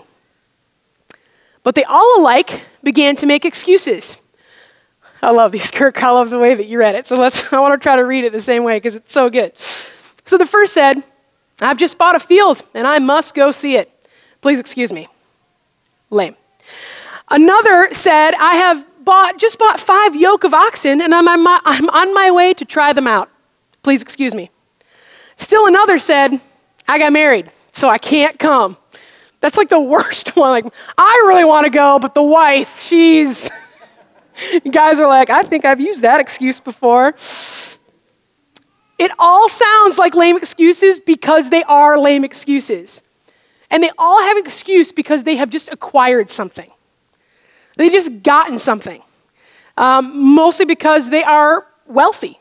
But 1.64 1.74
they 1.74 1.84
all 1.84 2.20
alike 2.20 2.62
began 2.82 3.16
to 3.16 3.26
make 3.26 3.44
excuses. 3.44 4.16
I 5.22 5.30
love 5.30 5.52
these, 5.52 5.70
Kirk. 5.70 6.02
I 6.02 6.10
love 6.10 6.30
the 6.30 6.38
way 6.38 6.54
that 6.54 6.66
you 6.66 6.78
read 6.78 6.94
it. 6.94 7.06
So 7.06 7.16
let's, 7.18 7.52
I 7.52 7.60
want 7.60 7.80
to 7.80 7.82
try 7.82 7.96
to 7.96 8.04
read 8.04 8.24
it 8.24 8.32
the 8.32 8.40
same 8.40 8.64
way 8.64 8.76
because 8.76 8.96
it's 8.96 9.12
so 9.12 9.30
good. 9.30 9.58
So 9.58 10.36
the 10.36 10.46
first 10.46 10.72
said, 10.72 11.02
I've 11.60 11.76
just 11.76 11.98
bought 11.98 12.14
a 12.14 12.20
field 12.20 12.62
and 12.74 12.86
I 12.86 12.98
must 12.98 13.34
go 13.34 13.50
see 13.50 13.76
it. 13.76 13.90
Please 14.40 14.60
excuse 14.60 14.92
me. 14.92 15.08
Lame. 16.10 16.36
Another 17.30 17.88
said, 17.92 18.34
I 18.34 18.54
have 18.54 18.84
bought, 19.04 19.38
just 19.38 19.58
bought 19.58 19.80
five 19.80 20.14
yoke 20.14 20.44
of 20.44 20.54
oxen 20.54 21.00
and 21.00 21.14
I'm 21.14 21.26
on, 21.28 21.42
my, 21.42 21.60
I'm 21.64 21.88
on 21.90 22.14
my 22.14 22.30
way 22.30 22.54
to 22.54 22.64
try 22.64 22.92
them 22.92 23.06
out. 23.06 23.30
Please 23.82 24.02
excuse 24.02 24.34
me. 24.34 24.50
Still 25.36 25.66
another 25.66 25.98
said, 25.98 26.40
I 26.86 26.98
got 26.98 27.12
married, 27.12 27.50
so 27.72 27.88
I 27.88 27.98
can't 27.98 28.38
come. 28.38 28.76
That's 29.40 29.56
like 29.56 29.68
the 29.68 29.80
worst 29.80 30.36
one. 30.36 30.50
Like, 30.50 30.72
I 30.96 31.24
really 31.26 31.44
want 31.44 31.64
to 31.64 31.70
go, 31.70 31.98
but 31.98 32.14
the 32.14 32.22
wife, 32.22 32.80
she's. 32.80 33.50
you 34.52 34.70
guys 34.70 34.98
are 34.98 35.06
like, 35.06 35.30
I 35.30 35.42
think 35.42 35.64
I've 35.64 35.80
used 35.80 36.02
that 36.02 36.20
excuse 36.20 36.60
before. 36.60 37.14
It 38.98 39.12
all 39.18 39.48
sounds 39.48 39.98
like 39.98 40.14
lame 40.14 40.36
excuses 40.36 40.98
because 40.98 41.50
they 41.50 41.62
are 41.64 41.98
lame 41.98 42.24
excuses. 42.24 43.02
And 43.70 43.82
they 43.82 43.90
all 43.96 44.22
have 44.22 44.36
an 44.36 44.46
excuse 44.46 44.92
because 44.92 45.24
they 45.24 45.36
have 45.36 45.50
just 45.50 45.68
acquired 45.68 46.30
something. 46.30 46.70
They've 47.76 47.92
just 47.92 48.22
gotten 48.22 48.58
something. 48.58 49.02
Um, 49.76 50.34
mostly 50.34 50.64
because 50.64 51.10
they 51.10 51.22
are 51.22 51.64
wealthy. 51.86 52.40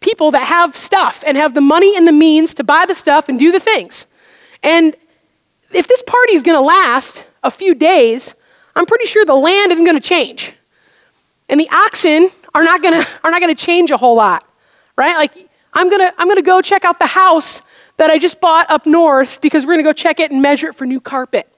People 0.00 0.30
that 0.30 0.46
have 0.46 0.76
stuff 0.76 1.24
and 1.26 1.36
have 1.36 1.54
the 1.54 1.60
money 1.60 1.96
and 1.96 2.06
the 2.06 2.12
means 2.12 2.54
to 2.54 2.64
buy 2.64 2.84
the 2.86 2.94
stuff 2.94 3.28
and 3.28 3.38
do 3.38 3.50
the 3.50 3.58
things. 3.58 4.06
And 4.62 4.94
if 5.72 5.86
this 5.86 6.02
party 6.02 6.34
is 6.34 6.42
going 6.42 6.56
to 6.56 6.62
last 6.62 7.24
a 7.42 7.50
few 7.50 7.74
days, 7.74 8.34
I'm 8.74 8.86
pretty 8.86 9.06
sure 9.06 9.24
the 9.24 9.34
land 9.34 9.72
isn't 9.72 9.84
going 9.84 9.96
to 9.96 10.06
change. 10.06 10.54
And 11.48 11.58
the 11.58 11.68
oxen 11.70 12.30
are 12.54 12.64
not 12.64 12.82
going 12.82 13.00
to 13.02 13.08
are 13.24 13.30
not 13.30 13.40
going 13.40 13.54
to 13.54 13.64
change 13.64 13.90
a 13.90 13.96
whole 13.96 14.16
lot, 14.16 14.46
right? 14.96 15.16
Like 15.16 15.48
I'm 15.72 15.88
going 15.88 16.00
to 16.00 16.14
I'm 16.18 16.26
going 16.26 16.36
to 16.36 16.42
go 16.42 16.60
check 16.62 16.84
out 16.84 16.98
the 16.98 17.06
house 17.06 17.62
that 17.96 18.10
I 18.10 18.18
just 18.18 18.40
bought 18.40 18.70
up 18.70 18.86
north 18.86 19.40
because 19.40 19.66
we're 19.66 19.74
going 19.74 19.84
to 19.84 19.88
go 19.88 19.92
check 19.92 20.20
it 20.20 20.30
and 20.30 20.40
measure 20.40 20.68
it 20.68 20.74
for 20.74 20.86
new 20.86 21.00
carpet. 21.00 21.52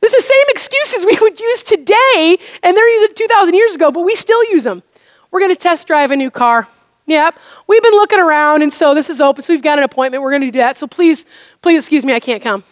This 0.00 0.14
is 0.14 0.24
the 0.24 0.34
same 0.34 0.46
excuses 0.48 1.06
we 1.10 1.18
would 1.20 1.38
use 1.38 1.62
today, 1.62 2.38
and 2.62 2.76
they're 2.76 2.88
using 2.88 3.14
2,000 3.14 3.54
years 3.54 3.74
ago, 3.74 3.90
but 3.90 4.00
we 4.00 4.14
still 4.16 4.42
use 4.50 4.64
them. 4.64 4.82
We're 5.30 5.40
going 5.40 5.54
to 5.54 5.60
test 5.60 5.86
drive 5.86 6.10
a 6.10 6.16
new 6.16 6.30
car. 6.30 6.66
Yep, 7.06 7.38
we've 7.66 7.82
been 7.82 7.94
looking 7.94 8.20
around, 8.20 8.62
and 8.62 8.72
so 8.72 8.94
this 8.94 9.10
is 9.10 9.20
open, 9.20 9.42
so 9.42 9.52
we've 9.52 9.62
got 9.62 9.78
an 9.78 9.84
appointment. 9.84 10.22
We're 10.22 10.30
going 10.30 10.42
to 10.42 10.50
do 10.50 10.58
that. 10.58 10.76
So 10.76 10.86
please, 10.86 11.26
please 11.60 11.78
excuse 11.78 12.04
me, 12.04 12.12
I 12.12 12.20
can't 12.20 12.42
come. 12.42 12.62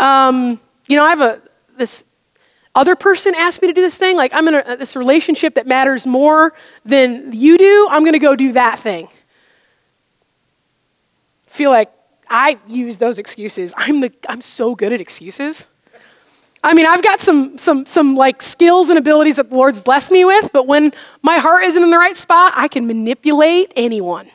Um, 0.00 0.60
you 0.88 0.96
know, 0.96 1.04
I 1.04 1.10
have 1.10 1.20
a 1.20 1.42
this 1.76 2.04
other 2.74 2.96
person 2.96 3.34
asked 3.34 3.60
me 3.62 3.68
to 3.68 3.74
do 3.74 3.80
this 3.80 3.96
thing. 3.96 4.16
Like 4.16 4.32
I'm 4.34 4.48
in 4.48 4.54
a, 4.54 4.76
this 4.76 4.96
relationship 4.96 5.54
that 5.54 5.66
matters 5.66 6.06
more 6.06 6.52
than 6.84 7.32
you 7.32 7.58
do. 7.58 7.88
I'm 7.90 8.02
going 8.02 8.12
to 8.12 8.18
go 8.18 8.34
do 8.34 8.52
that 8.52 8.78
thing. 8.78 9.08
Feel 11.46 11.70
like 11.70 11.92
I 12.28 12.58
use 12.68 12.98
those 12.98 13.18
excuses. 13.18 13.74
I'm 13.76 14.00
the 14.00 14.12
I'm 14.28 14.40
so 14.40 14.74
good 14.74 14.92
at 14.92 15.00
excuses. 15.00 15.66
I 16.62 16.74
mean, 16.74 16.84
I've 16.86 17.02
got 17.02 17.20
some, 17.20 17.56
some, 17.56 17.86
some 17.86 18.16
like 18.16 18.42
skills 18.42 18.90
and 18.90 18.98
abilities 18.98 19.36
that 19.36 19.48
the 19.48 19.56
Lord's 19.56 19.80
blessed 19.80 20.10
me 20.10 20.26
with, 20.26 20.52
but 20.52 20.66
when 20.66 20.92
my 21.22 21.38
heart 21.38 21.64
isn't 21.64 21.82
in 21.82 21.90
the 21.90 21.96
right 21.96 22.16
spot, 22.16 22.52
I 22.54 22.68
can 22.68 22.86
manipulate 22.86 23.72
anyone. 23.76 24.28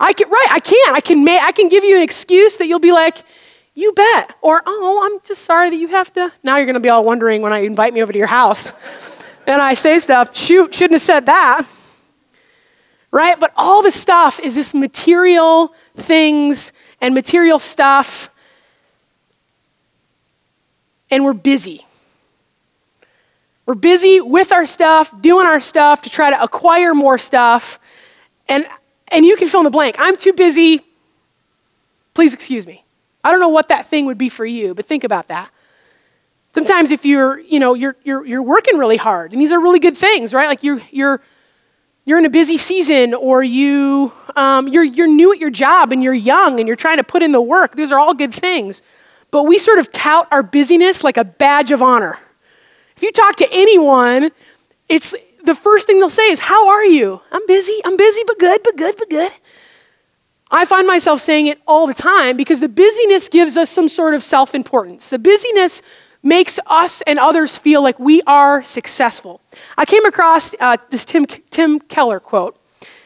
I 0.00 0.12
can, 0.12 0.28
right, 0.28 0.46
I 0.50 0.58
can. 0.58 0.94
I 0.94 1.00
can, 1.00 1.28
I 1.28 1.52
can 1.52 1.68
give 1.68 1.84
you 1.84 1.96
an 1.96 2.02
excuse 2.02 2.56
that 2.56 2.66
you'll 2.66 2.80
be 2.80 2.92
like, 2.92 3.18
you 3.78 3.92
bet. 3.92 4.34
Or, 4.42 4.60
oh, 4.66 5.00
I'm 5.04 5.20
just 5.24 5.44
sorry 5.44 5.70
that 5.70 5.76
you 5.76 5.86
have 5.88 6.12
to. 6.14 6.32
Now 6.42 6.56
you're 6.56 6.66
going 6.66 6.74
to 6.74 6.80
be 6.80 6.88
all 6.88 7.04
wondering 7.04 7.42
when 7.42 7.52
I 7.52 7.58
invite 7.58 7.94
me 7.94 8.02
over 8.02 8.12
to 8.12 8.18
your 8.18 8.26
house 8.26 8.72
and 9.46 9.62
I 9.62 9.74
say 9.74 10.00
stuff, 10.00 10.36
shoot, 10.36 10.74
shouldn't 10.74 10.94
have 10.94 11.02
said 11.02 11.26
that. 11.26 11.64
Right? 13.12 13.38
But 13.38 13.52
all 13.56 13.82
this 13.82 13.94
stuff 13.94 14.40
is 14.40 14.56
this 14.56 14.74
material 14.74 15.72
things 15.94 16.72
and 17.00 17.14
material 17.14 17.60
stuff 17.60 18.30
and 21.08 21.24
we're 21.24 21.32
busy. 21.32 21.86
We're 23.64 23.76
busy 23.76 24.20
with 24.20 24.50
our 24.50 24.66
stuff, 24.66 25.12
doing 25.20 25.46
our 25.46 25.60
stuff 25.60 26.02
to 26.02 26.10
try 26.10 26.30
to 26.30 26.42
acquire 26.42 26.94
more 26.94 27.16
stuff. 27.16 27.78
And, 28.48 28.66
and 29.06 29.24
you 29.24 29.36
can 29.36 29.46
fill 29.46 29.60
in 29.60 29.64
the 29.64 29.70
blank. 29.70 29.96
I'm 30.00 30.16
too 30.16 30.32
busy. 30.32 30.80
Please 32.12 32.34
excuse 32.34 32.66
me. 32.66 32.84
I 33.24 33.30
don't 33.30 33.40
know 33.40 33.48
what 33.48 33.68
that 33.68 33.86
thing 33.86 34.06
would 34.06 34.18
be 34.18 34.28
for 34.28 34.46
you, 34.46 34.74
but 34.74 34.86
think 34.86 35.04
about 35.04 35.28
that. 35.28 35.50
Sometimes 36.54 36.90
if 36.90 37.04
you're, 37.04 37.38
you 37.40 37.58
know, 37.58 37.74
you're, 37.74 37.96
you're, 38.04 38.24
you're 38.24 38.42
working 38.42 38.78
really 38.78 38.96
hard, 38.96 39.32
and 39.32 39.40
these 39.40 39.52
are 39.52 39.60
really 39.60 39.78
good 39.78 39.96
things, 39.96 40.32
right? 40.32 40.48
Like 40.48 40.62
you're, 40.62 40.80
you're, 40.90 41.20
you're 42.04 42.18
in 42.18 42.24
a 42.24 42.30
busy 42.30 42.56
season 42.56 43.12
or 43.12 43.44
you, 43.44 44.12
um, 44.34 44.66
you're, 44.66 44.82
you're 44.82 45.06
new 45.06 45.32
at 45.32 45.38
your 45.38 45.50
job 45.50 45.92
and 45.92 46.02
you're 46.02 46.14
young 46.14 46.58
and 46.58 46.66
you're 46.66 46.76
trying 46.76 46.96
to 46.96 47.04
put 47.04 47.22
in 47.22 47.32
the 47.32 47.40
work. 47.40 47.76
These 47.76 47.92
are 47.92 47.98
all 47.98 48.14
good 48.14 48.32
things. 48.32 48.82
But 49.30 49.42
we 49.42 49.58
sort 49.58 49.78
of 49.78 49.92
tout 49.92 50.26
our 50.30 50.42
busyness 50.42 51.04
like 51.04 51.18
a 51.18 51.24
badge 51.24 51.70
of 51.70 51.82
honor. 51.82 52.18
If 52.96 53.02
you 53.02 53.12
talk 53.12 53.36
to 53.36 53.48
anyone, 53.52 54.30
it's 54.88 55.14
the 55.44 55.54
first 55.54 55.86
thing 55.86 55.98
they'll 55.98 56.08
say 56.08 56.30
is, 56.30 56.38
How 56.38 56.68
are 56.68 56.84
you? 56.84 57.20
I'm 57.30 57.46
busy, 57.46 57.78
I'm 57.84 57.96
busy, 57.96 58.22
but 58.26 58.38
good, 58.38 58.62
but 58.64 58.76
good, 58.76 58.96
but 58.96 59.10
good. 59.10 59.32
I 60.50 60.64
find 60.64 60.86
myself 60.86 61.20
saying 61.20 61.46
it 61.46 61.60
all 61.66 61.86
the 61.86 61.94
time 61.94 62.36
because 62.36 62.60
the 62.60 62.68
busyness 62.68 63.28
gives 63.28 63.56
us 63.56 63.70
some 63.70 63.88
sort 63.88 64.14
of 64.14 64.22
self 64.22 64.54
importance. 64.54 65.10
The 65.10 65.18
busyness 65.18 65.82
makes 66.22 66.58
us 66.66 67.02
and 67.02 67.18
others 67.18 67.56
feel 67.56 67.82
like 67.82 67.98
we 67.98 68.22
are 68.22 68.62
successful. 68.62 69.40
I 69.76 69.84
came 69.84 70.04
across 70.04 70.54
uh, 70.58 70.78
this 70.90 71.04
Tim, 71.04 71.26
Tim 71.26 71.78
Keller 71.80 72.20
quote, 72.20 72.58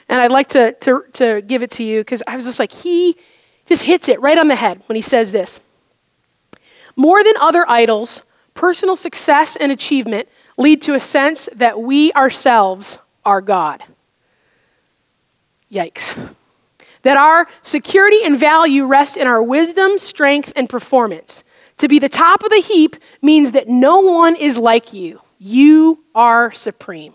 and 0.09 0.21
I'd 0.21 0.31
like 0.31 0.49
to, 0.51 0.73
to, 0.73 1.05
to 1.15 1.43
give 1.43 1.63
it 1.63 1.71
to 1.73 1.83
you 1.83 2.01
because 2.01 2.23
I 2.27 2.37
was 2.37 2.45
just 2.45 2.59
like, 2.59 2.73
he 2.73 3.17
just 3.67 3.83
hits 3.83 4.09
it 4.09 4.21
right 4.21 4.39
on 4.39 4.49
the 4.49 4.57
head 4.57 4.83
when 4.87 4.97
he 4.97 5.03
says 5.03 5.33
this. 5.33 5.61
More 6.97 7.25
than 7.25 7.35
other 7.41 7.69
idols, 7.69 8.23
personal 8.55 8.97
success 8.97 9.57
and 9.57 9.73
achievement 9.73 10.29
lead 10.57 10.83
to 10.83 10.95
a 10.95 11.01
sense 11.01 11.49
that 11.55 11.81
we 11.81 12.13
ourselves 12.13 12.99
are 13.25 13.41
God. 13.41 13.83
Yikes. 15.71 16.35
That 17.03 17.17
our 17.17 17.49
security 17.63 18.19
and 18.25 18.39
value 18.39 18.87
rest 18.87 19.17
in 19.17 19.27
our 19.27 19.43
wisdom, 19.43 19.99
strength, 19.99 20.53
and 20.55 20.69
performance. 20.69 21.45
To 21.79 21.89
be 21.89 21.99
the 21.99 22.09
top 22.09 22.43
of 22.45 22.51
the 22.51 22.61
heap 22.61 22.97
means 23.21 23.53
that 23.53 23.69
no 23.69 24.01
one 24.01 24.37
is 24.37 24.57
like 24.57 24.93
you. 24.93 25.21
You 25.39 26.05
are 26.15 26.53
supreme. 26.53 27.15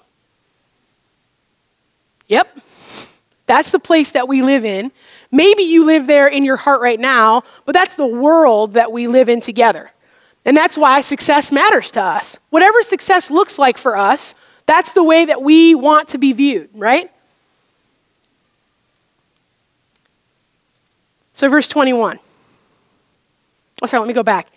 Yep. 2.28 2.60
That's 3.46 3.72
the 3.72 3.80
place 3.80 4.12
that 4.12 4.28
we 4.28 4.42
live 4.42 4.66
in. 4.66 4.92
Maybe 5.32 5.64
you 5.64 5.86
live 5.86 6.08
there 6.08 6.28
in 6.28 6.44
your 6.44 6.58
heart 6.58 6.82
right 6.82 7.00
now, 7.00 7.44
but 7.66 7.74
that's 7.74 7.96
the 7.96 8.06
world 8.06 8.74
that 8.74 8.92
we 8.92 9.08
live 9.08 9.30
in 9.30 9.40
together. 9.40 9.92
And 10.44 10.56
that's 10.56 10.78
why 10.78 11.02
success 11.02 11.52
matters 11.52 11.92
to 11.92 12.02
us. 12.02 12.38
Whatever 12.50 12.82
success 12.84 13.32
looks 13.32 13.58
like 13.58 13.78
for 13.78 13.98
us, 13.98 14.36
that's 14.66 14.92
the 14.92 15.04
way 15.04 15.26
that 15.26 15.42
we 15.42 15.76
want 15.76 16.10
to 16.10 16.18
be 16.18 16.34
viewed, 16.34 16.70
right? 16.74 17.12
So, 21.38 21.48
verse 21.50 21.68
21. 21.68 22.18
Oh, 23.84 23.86
sorry, 23.86 24.00
let 24.02 24.08
me 24.08 24.14
go 24.16 24.24
back. 24.24 24.48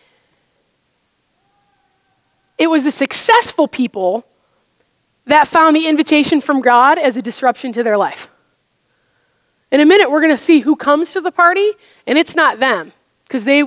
It 2.57 2.69
was 2.69 2.85
the 2.85 2.91
successful 2.91 3.69
people 3.69 4.25
that 5.27 5.47
found 5.47 5.77
the 5.77 5.87
invitation 5.87 6.41
from 6.41 6.63
God 6.63 6.97
as 6.97 7.19
a 7.19 7.23
disruption 7.23 7.75
to 7.75 7.83
their 7.83 7.99
life. 7.99 8.31
In 9.71 9.81
a 9.81 9.85
minute, 9.85 10.11
we're 10.11 10.23
going 10.23 10.33
to 10.33 10.39
see 10.39 10.61
who 10.61 10.75
comes 10.75 11.13
to 11.13 11.21
the 11.21 11.31
party, 11.31 11.71
and 12.07 12.17
it's 12.17 12.35
not 12.35 12.61
them 12.61 12.93
because 13.25 13.45
they, 13.45 13.63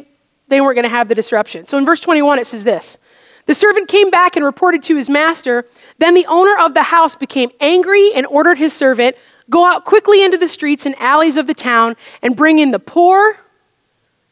they 0.48 0.60
weren't 0.60 0.76
going 0.76 0.82
to 0.82 0.90
have 0.90 1.08
the 1.08 1.14
disruption. 1.14 1.68
So 1.68 1.78
in 1.78 1.86
verse 1.86 2.00
21, 2.00 2.40
it 2.40 2.48
says 2.48 2.64
this 2.64 2.98
The 3.46 3.54
servant 3.54 3.90
came 3.90 4.10
back 4.10 4.36
and 4.36 4.44
reported 4.44 4.82
to 4.86 4.96
his 4.96 5.08
master. 5.08 5.68
Then 6.00 6.16
the 6.16 6.26
owner 6.26 6.58
of 6.58 6.74
the 6.74 6.82
house 6.82 7.16
became 7.16 7.52
angry 7.60 8.12
and 8.16 8.26
ordered 8.26 8.58
his 8.58 8.74
servant, 8.74 9.16
Go 9.50 9.66
out 9.66 9.86
quickly 9.86 10.24
into 10.24 10.38
the 10.38 10.48
streets 10.48 10.86
and 10.86 10.96
alleys 11.00 11.38
of 11.38 11.48
the 11.48 11.54
town 11.54 11.96
and 12.22 12.36
bring 12.36 12.60
in 12.60 12.72
the 12.72 12.80
poor. 12.80 13.38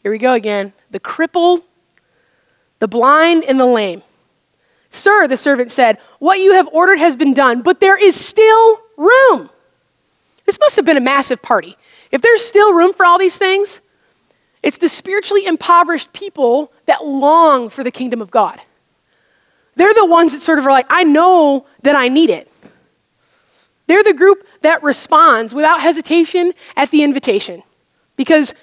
Here 0.03 0.11
we 0.11 0.17
go 0.17 0.33
again 0.33 0.73
the 0.89 0.99
crippled, 0.99 1.61
the 2.79 2.87
blind, 2.87 3.43
and 3.43 3.59
the 3.59 3.65
lame. 3.65 4.03
Sir, 4.89 5.27
the 5.27 5.37
servant 5.37 5.71
said, 5.71 5.97
What 6.19 6.39
you 6.39 6.53
have 6.53 6.67
ordered 6.71 6.99
has 6.99 7.15
been 7.15 7.33
done, 7.33 7.61
but 7.61 7.79
there 7.79 7.97
is 7.97 8.19
still 8.19 8.79
room. 8.97 9.49
This 10.45 10.59
must 10.59 10.75
have 10.75 10.85
been 10.85 10.97
a 10.97 11.01
massive 11.01 11.41
party. 11.41 11.77
If 12.11 12.21
there's 12.21 12.43
still 12.43 12.73
room 12.73 12.93
for 12.93 13.05
all 13.05 13.17
these 13.17 13.37
things, 13.37 13.79
it's 14.61 14.77
the 14.77 14.89
spiritually 14.89 15.45
impoverished 15.45 16.11
people 16.13 16.71
that 16.85 17.05
long 17.05 17.69
for 17.69 17.83
the 17.83 17.91
kingdom 17.91 18.21
of 18.21 18.29
God. 18.29 18.59
They're 19.75 19.93
the 19.93 20.05
ones 20.05 20.33
that 20.33 20.41
sort 20.41 20.59
of 20.59 20.67
are 20.67 20.71
like, 20.71 20.87
I 20.89 21.03
know 21.03 21.65
that 21.83 21.95
I 21.95 22.09
need 22.09 22.29
it. 22.29 22.51
They're 23.87 24.03
the 24.03 24.13
group 24.13 24.45
that 24.61 24.81
responds 24.83 25.53
without 25.53 25.81
hesitation 25.81 26.53
at 26.75 26.91
the 26.91 27.03
invitation 27.03 27.63
because 28.15 28.53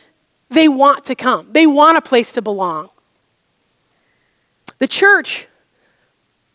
they 0.48 0.68
want 0.68 1.04
to 1.06 1.14
come, 1.14 1.48
they 1.52 1.66
want 1.66 1.98
a 1.98 2.00
place 2.00 2.32
to 2.32 2.42
belong. 2.42 2.90
The 4.78 4.88
church 4.88 5.46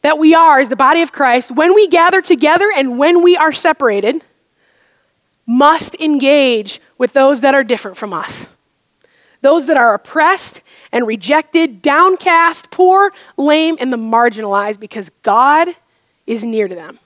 that 0.02 0.18
we 0.18 0.34
are 0.34 0.60
is 0.60 0.70
the 0.70 0.76
body 0.76 1.02
of 1.02 1.12
Christ. 1.12 1.52
When 1.52 1.74
we 1.74 1.88
gather 1.88 2.22
together 2.22 2.72
and 2.76 2.98
when 2.98 3.22
we 3.24 3.36
are 3.38 3.52
separated, 3.52 4.24
must 5.46 5.96
engage 5.96 6.80
with 6.98 7.14
those 7.14 7.42
that 7.42 7.54
are 7.54 7.64
different 7.64 7.98
from 7.98 8.14
us. 8.14 8.50
Those 9.42 9.68
that 9.68 9.76
are 9.76 9.94
oppressed 9.94 10.62
and 10.92 11.06
rejected, 11.06 11.82
downcast, 11.82 12.72
poor, 12.72 13.12
lame, 13.36 13.76
and 13.80 13.92
the 13.92 13.98
marginalized 13.98 14.80
because 14.80 15.10
God 15.22 15.70
is 16.26 16.46
near 16.46 16.68
to 16.70 16.76
them. 16.76 17.00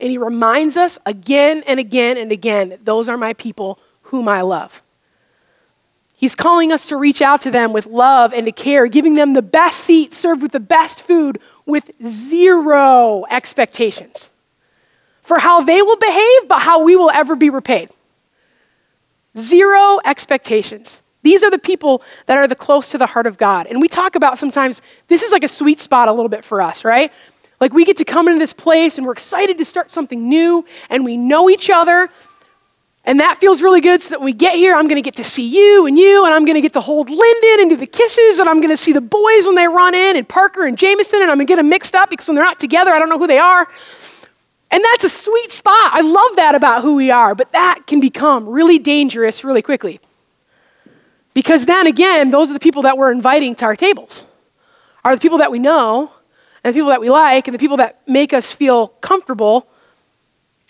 And 0.00 0.10
He 0.10 0.18
reminds 0.18 0.76
us 0.76 0.98
again 1.06 1.62
and 1.66 1.80
again 1.80 2.16
and 2.16 2.30
again 2.32 2.70
that 2.70 2.84
those 2.84 3.08
are 3.08 3.16
my 3.16 3.32
people 3.34 3.78
whom 4.02 4.28
I 4.28 4.42
love. 4.42 4.82
He's 6.14 6.34
calling 6.34 6.72
us 6.72 6.88
to 6.88 6.96
reach 6.96 7.22
out 7.22 7.42
to 7.42 7.50
them 7.50 7.72
with 7.72 7.86
love 7.86 8.32
and 8.34 8.44
to 8.46 8.52
care, 8.52 8.88
giving 8.88 9.14
them 9.14 9.34
the 9.34 9.42
best 9.42 9.80
seat 9.80 10.12
served 10.12 10.42
with 10.42 10.50
the 10.50 10.60
best 10.60 11.00
food 11.00 11.38
with 11.64 11.90
zero 12.04 13.24
expectations 13.30 14.30
for 15.22 15.38
how 15.38 15.60
they 15.60 15.82
will 15.82 15.96
behave, 15.96 16.48
but 16.48 16.60
how 16.60 16.82
we 16.82 16.96
will 16.96 17.10
ever 17.10 17.36
be 17.36 17.50
repaid. 17.50 17.90
Zero 19.36 20.00
expectations. 20.04 21.00
These 21.22 21.44
are 21.44 21.50
the 21.50 21.58
people 21.58 22.02
that 22.26 22.38
are 22.38 22.48
the 22.48 22.54
close 22.54 22.88
to 22.88 22.98
the 22.98 23.06
heart 23.06 23.26
of 23.26 23.36
God. 23.36 23.66
And 23.66 23.80
we 23.80 23.88
talk 23.88 24.14
about 24.14 24.38
sometimes 24.38 24.80
this 25.08 25.22
is 25.22 25.30
like 25.30 25.44
a 25.44 25.48
sweet 25.48 25.80
spot 25.80 26.08
a 26.08 26.12
little 26.12 26.30
bit 26.30 26.44
for 26.44 26.62
us, 26.62 26.84
right? 26.84 27.12
Like 27.60 27.72
we 27.72 27.84
get 27.84 27.96
to 27.96 28.04
come 28.04 28.28
into 28.28 28.38
this 28.38 28.52
place 28.52 28.98
and 28.98 29.06
we're 29.06 29.12
excited 29.12 29.58
to 29.58 29.64
start 29.64 29.90
something 29.90 30.28
new 30.28 30.64
and 30.90 31.04
we 31.04 31.16
know 31.16 31.50
each 31.50 31.70
other. 31.70 32.08
And 33.04 33.20
that 33.20 33.40
feels 33.40 33.62
really 33.62 33.80
good 33.80 34.02
so 34.02 34.10
that 34.10 34.20
when 34.20 34.26
we 34.26 34.32
get 34.34 34.56
here, 34.56 34.74
I'm 34.74 34.84
going 34.84 34.96
to 34.96 35.02
get 35.02 35.16
to 35.16 35.24
see 35.24 35.48
you 35.48 35.86
and 35.86 35.98
you, 35.98 36.26
and 36.26 36.34
I'm 36.34 36.44
going 36.44 36.56
to 36.56 36.60
get 36.60 36.74
to 36.74 36.80
hold 36.80 37.08
Lyndon 37.08 37.60
and 37.60 37.70
do 37.70 37.76
the 37.76 37.86
kisses, 37.86 38.38
and 38.38 38.48
I'm 38.50 38.60
going 38.60 38.68
to 38.68 38.76
see 38.76 38.92
the 38.92 39.00
boys 39.00 39.46
when 39.46 39.54
they 39.54 39.66
run 39.66 39.94
in, 39.94 40.16
and 40.16 40.28
Parker 40.28 40.66
and 40.66 40.76
Jameson, 40.76 41.22
and 41.22 41.30
I'm 41.30 41.38
going 41.38 41.46
to 41.46 41.50
get 41.50 41.56
them 41.56 41.70
mixed 41.70 41.94
up 41.94 42.10
because 42.10 42.28
when 42.28 42.34
they're 42.34 42.44
not 42.44 42.58
together, 42.58 42.92
I 42.92 42.98
don't 42.98 43.08
know 43.08 43.18
who 43.18 43.26
they 43.26 43.38
are. 43.38 43.66
And 44.70 44.84
that's 44.84 45.04
a 45.04 45.08
sweet 45.08 45.52
spot. 45.52 45.92
I 45.94 46.02
love 46.02 46.36
that 46.36 46.54
about 46.54 46.82
who 46.82 46.96
we 46.96 47.10
are, 47.10 47.34
but 47.34 47.52
that 47.52 47.86
can 47.86 48.00
become 48.00 48.46
really 48.46 48.78
dangerous 48.78 49.42
really 49.42 49.62
quickly. 49.62 50.00
Because 51.32 51.64
then 51.64 51.86
again, 51.86 52.30
those 52.30 52.50
are 52.50 52.52
the 52.52 52.60
people 52.60 52.82
that 52.82 52.98
we're 52.98 53.12
inviting 53.12 53.54
to 53.54 53.64
our 53.64 53.76
tables, 53.76 54.26
are 55.02 55.14
the 55.14 55.20
people 55.20 55.38
that 55.38 55.50
we 55.50 55.58
know, 55.58 56.12
and 56.62 56.74
the 56.74 56.78
people 56.78 56.90
that 56.90 57.00
we 57.00 57.08
like, 57.08 57.48
and 57.48 57.54
the 57.54 57.58
people 57.58 57.76
that 57.78 58.00
make 58.06 58.32
us 58.32 58.52
feel 58.52 58.88
comfortable. 58.88 59.68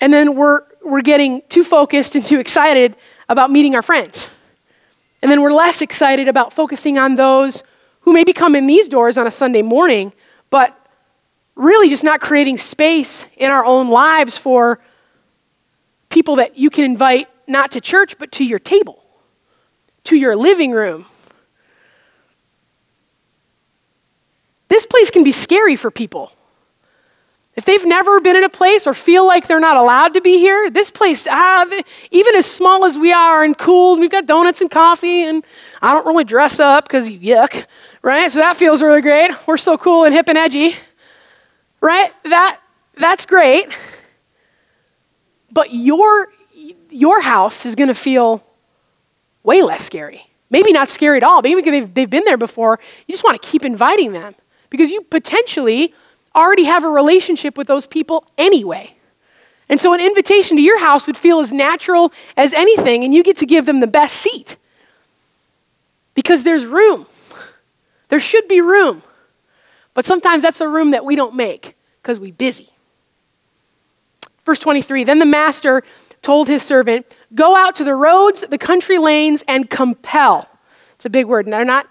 And 0.00 0.12
then 0.12 0.34
we're, 0.34 0.62
we're 0.84 1.00
getting 1.00 1.42
too 1.48 1.64
focused 1.64 2.14
and 2.14 2.24
too 2.24 2.38
excited 2.38 2.96
about 3.28 3.50
meeting 3.50 3.74
our 3.74 3.82
friends. 3.82 4.28
And 5.22 5.30
then 5.30 5.42
we're 5.42 5.52
less 5.52 5.82
excited 5.82 6.28
about 6.28 6.52
focusing 6.52 6.98
on 6.98 7.16
those 7.16 7.62
who 8.00 8.12
maybe 8.12 8.32
come 8.32 8.54
in 8.54 8.66
these 8.66 8.88
doors 8.88 9.18
on 9.18 9.26
a 9.26 9.30
Sunday 9.30 9.62
morning, 9.62 10.12
but 10.50 10.74
really 11.56 11.88
just 11.88 12.04
not 12.04 12.20
creating 12.20 12.56
space 12.56 13.26
in 13.36 13.50
our 13.50 13.64
own 13.64 13.88
lives 13.88 14.38
for 14.38 14.80
people 16.08 16.36
that 16.36 16.56
you 16.56 16.70
can 16.70 16.84
invite 16.84 17.28
not 17.46 17.72
to 17.72 17.80
church, 17.80 18.16
but 18.18 18.30
to 18.32 18.44
your 18.44 18.58
table, 18.58 19.04
to 20.04 20.16
your 20.16 20.36
living 20.36 20.70
room. 20.70 21.06
This 24.68 24.86
place 24.86 25.10
can 25.10 25.24
be 25.24 25.32
scary 25.32 25.76
for 25.76 25.90
people. 25.90 26.32
If 27.58 27.64
they've 27.64 27.84
never 27.84 28.20
been 28.20 28.36
in 28.36 28.44
a 28.44 28.48
place 28.48 28.86
or 28.86 28.94
feel 28.94 29.26
like 29.26 29.48
they're 29.48 29.58
not 29.58 29.76
allowed 29.76 30.14
to 30.14 30.20
be 30.20 30.38
here, 30.38 30.70
this 30.70 30.92
place, 30.92 31.26
ah, 31.28 31.66
even 32.12 32.36
as 32.36 32.46
small 32.46 32.84
as 32.84 32.96
we 32.96 33.12
are 33.12 33.42
and 33.42 33.58
cool, 33.58 33.98
we've 33.98 34.12
got 34.12 34.26
donuts 34.26 34.60
and 34.60 34.70
coffee, 34.70 35.24
and 35.24 35.44
I 35.82 35.92
don't 35.92 36.06
really 36.06 36.22
dress 36.22 36.60
up 36.60 36.84
because 36.86 37.08
yuck, 37.08 37.66
right? 38.02 38.30
So 38.30 38.38
that 38.38 38.56
feels 38.56 38.80
really 38.80 39.00
great. 39.00 39.32
We're 39.48 39.56
so 39.56 39.76
cool 39.76 40.04
and 40.04 40.14
hip 40.14 40.28
and 40.28 40.38
edgy, 40.38 40.76
right? 41.80 42.12
That, 42.26 42.60
that's 42.94 43.26
great. 43.26 43.70
But 45.50 45.74
your, 45.74 46.28
your 46.90 47.20
house 47.22 47.66
is 47.66 47.74
going 47.74 47.88
to 47.88 47.94
feel 47.94 48.44
way 49.42 49.62
less 49.62 49.82
scary. 49.82 50.30
Maybe 50.48 50.70
not 50.70 50.88
scary 50.90 51.16
at 51.16 51.24
all. 51.24 51.42
Maybe 51.42 51.60
they've, 51.68 51.92
they've 51.92 52.08
been 52.08 52.24
there 52.24 52.36
before. 52.36 52.78
You 53.08 53.12
just 53.12 53.24
want 53.24 53.42
to 53.42 53.48
keep 53.48 53.64
inviting 53.64 54.12
them 54.12 54.36
because 54.70 54.90
you 54.90 55.02
potentially 55.02 55.94
already 56.34 56.64
have 56.64 56.84
a 56.84 56.88
relationship 56.88 57.56
with 57.56 57.66
those 57.66 57.86
people 57.86 58.24
anyway. 58.36 58.94
And 59.68 59.80
so 59.80 59.92
an 59.92 60.00
invitation 60.00 60.56
to 60.56 60.62
your 60.62 60.80
house 60.80 61.06
would 61.06 61.16
feel 61.16 61.40
as 61.40 61.52
natural 61.52 62.12
as 62.36 62.54
anything, 62.54 63.04
and 63.04 63.12
you 63.12 63.22
get 63.22 63.36
to 63.38 63.46
give 63.46 63.66
them 63.66 63.80
the 63.80 63.86
best 63.86 64.16
seat 64.16 64.56
because 66.14 66.42
there's 66.42 66.64
room. 66.64 67.06
There 68.08 68.20
should 68.20 68.48
be 68.48 68.60
room. 68.60 69.02
But 69.94 70.06
sometimes 70.06 70.42
that's 70.42 70.60
a 70.60 70.68
room 70.68 70.92
that 70.92 71.04
we 71.04 71.16
don't 71.16 71.34
make 71.34 71.76
because 72.00 72.18
we're 72.18 72.32
busy. 72.32 72.70
Verse 74.46 74.58
23 74.58 75.04
Then 75.04 75.18
the 75.18 75.26
master 75.26 75.82
told 76.22 76.48
his 76.48 76.62
servant, 76.62 77.06
Go 77.34 77.54
out 77.54 77.74
to 77.76 77.84
the 77.84 77.94
roads, 77.94 78.44
the 78.48 78.58
country 78.58 78.98
lanes, 78.98 79.44
and 79.46 79.68
compel. 79.68 80.48
It's 80.94 81.04
a 81.04 81.10
big 81.10 81.26
word. 81.26 81.46
And 81.46 81.52
they're 81.52 81.64
not 81.64 81.86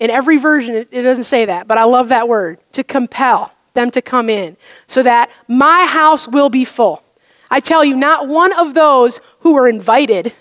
in 0.00 0.10
every 0.10 0.38
version, 0.38 0.74
it, 0.74 0.88
it 0.90 1.02
doesn't 1.02 1.24
say 1.24 1.44
that, 1.44 1.68
but 1.68 1.78
I 1.78 1.84
love 1.84 2.08
that 2.08 2.26
word 2.26 2.58
to 2.72 2.82
compel 2.82 3.52
them 3.74 3.90
to 3.90 4.02
come 4.02 4.28
in 4.28 4.56
so 4.88 5.02
that 5.02 5.30
my 5.46 5.86
house 5.86 6.26
will 6.26 6.48
be 6.48 6.64
full. 6.64 7.04
I 7.50 7.60
tell 7.60 7.84
you, 7.84 7.94
not 7.94 8.26
one 8.26 8.52
of 8.52 8.74
those 8.74 9.20
who 9.40 9.52
were 9.52 9.68
invited 9.68 10.32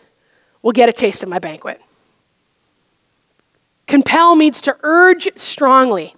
will 0.61 0.71
get 0.71 0.89
a 0.89 0.93
taste 0.93 1.21
of 1.23 1.29
my 1.29 1.39
banquet. 1.39 1.81
Compel 3.85 4.35
means 4.35 4.61
to 4.61 4.77
urge 4.83 5.27
strongly, 5.35 6.15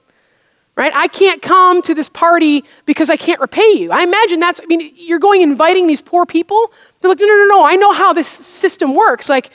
right? 0.75 0.91
I 0.93 1.07
can't 1.07 1.41
come 1.41 1.81
to 1.83 1.95
this 1.95 2.09
party 2.09 2.65
because 2.85 3.09
I 3.09 3.15
can't 3.15 3.39
repay 3.39 3.73
you. 3.77 3.91
I 3.91 4.03
imagine 4.03 4.39
that's, 4.39 4.59
I 4.61 4.65
mean, 4.65 4.91
you're 4.95 5.19
going 5.19 5.41
inviting 5.41 5.87
these 5.87 6.01
poor 6.01 6.25
people. 6.25 6.71
They're 6.99 7.09
like, 7.09 7.19
no, 7.19 7.25
no, 7.25 7.35
no, 7.35 7.47
no, 7.47 7.65
I 7.65 7.75
know 7.75 7.93
how 7.93 8.13
this 8.13 8.27
system 8.27 8.93
works. 8.93 9.29
Like, 9.29 9.49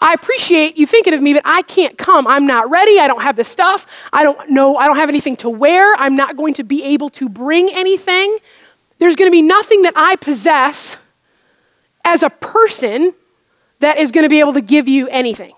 I 0.00 0.12
appreciate 0.12 0.76
you 0.76 0.86
thinking 0.86 1.14
of 1.14 1.22
me, 1.22 1.32
but 1.34 1.42
I 1.44 1.62
can't 1.62 1.96
come. 1.96 2.26
I'm 2.26 2.46
not 2.46 2.68
ready. 2.70 2.98
I 2.98 3.06
don't 3.06 3.22
have 3.22 3.36
the 3.36 3.44
stuff. 3.44 3.86
I 4.12 4.22
don't 4.22 4.50
know. 4.50 4.76
I 4.76 4.86
don't 4.86 4.96
have 4.96 5.08
anything 5.08 5.36
to 5.36 5.48
wear. 5.48 5.94
I'm 5.94 6.14
not 6.14 6.36
going 6.36 6.54
to 6.54 6.64
be 6.64 6.82
able 6.84 7.10
to 7.10 7.28
bring 7.28 7.70
anything. 7.72 8.36
There's 8.98 9.16
going 9.16 9.30
to 9.30 9.32
be 9.32 9.42
nothing 9.42 9.82
that 9.82 9.94
I 9.96 10.16
possess 10.16 10.96
as 12.04 12.22
a 12.22 12.30
person 12.30 13.14
that 13.80 13.98
is 13.98 14.12
going 14.12 14.24
to 14.24 14.28
be 14.28 14.40
able 14.40 14.52
to 14.54 14.60
give 14.60 14.88
you 14.88 15.08
anything. 15.08 15.52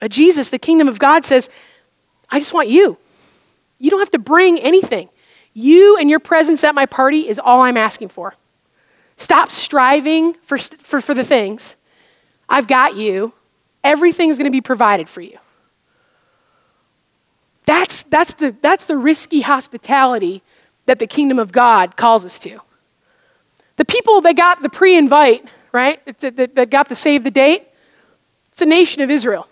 A 0.00 0.08
Jesus, 0.08 0.48
the 0.48 0.58
kingdom 0.58 0.86
of 0.88 0.98
God, 0.98 1.24
says, 1.24 1.50
I 2.30 2.38
just 2.38 2.52
want 2.52 2.68
you. 2.68 2.98
You 3.78 3.90
don't 3.90 4.00
have 4.00 4.10
to 4.12 4.18
bring 4.18 4.58
anything. 4.58 5.08
You 5.54 5.96
and 5.96 6.08
your 6.08 6.20
presence 6.20 6.62
at 6.62 6.74
my 6.74 6.86
party 6.86 7.28
is 7.28 7.38
all 7.38 7.62
I'm 7.62 7.76
asking 7.76 8.08
for. 8.08 8.34
Stop 9.18 9.50
striving 9.50 10.34
for, 10.34 10.58
for, 10.58 11.00
for 11.00 11.12
the 11.12 11.24
things. 11.24 11.76
I've 12.48 12.66
got 12.66 12.96
you. 12.96 13.32
Everything's 13.84 14.38
going 14.38 14.46
to 14.46 14.50
be 14.50 14.60
provided 14.60 15.08
for 15.08 15.20
you. 15.20 15.38
That's, 17.66 18.04
that's, 18.04 18.32
the, 18.34 18.56
that's 18.62 18.86
the 18.86 18.96
risky 18.96 19.42
hospitality 19.42 20.42
that 20.86 20.98
the 20.98 21.06
kingdom 21.06 21.38
of 21.38 21.52
God 21.52 21.96
calls 21.96 22.24
us 22.24 22.38
to. 22.38 22.60
The 23.76 23.84
people 23.84 24.20
that 24.22 24.36
got 24.36 24.62
the 24.62 24.70
pre 24.70 24.96
invite, 24.96 25.46
right, 25.72 26.00
that, 26.20 26.54
that 26.54 26.70
got 26.70 26.88
the 26.88 26.94
save 26.94 27.24
the 27.24 27.30
date, 27.30 27.68
it's 28.50 28.62
a 28.62 28.66
nation 28.66 29.02
of 29.02 29.10
Israel, 29.10 29.46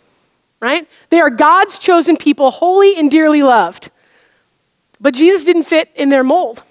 right? 0.61 0.89
They 1.11 1.21
are 1.21 1.31
God's 1.31 1.79
chosen 1.79 2.17
people, 2.17 2.51
holy 2.51 2.97
and 2.97 3.11
dearly 3.11 3.43
loved. 3.43 3.91
But 5.01 5.15
Jesus 5.15 5.45
didn't 5.45 5.65
fit 5.65 5.91
in 5.95 6.09
their 6.09 6.25
mold. 6.25 6.63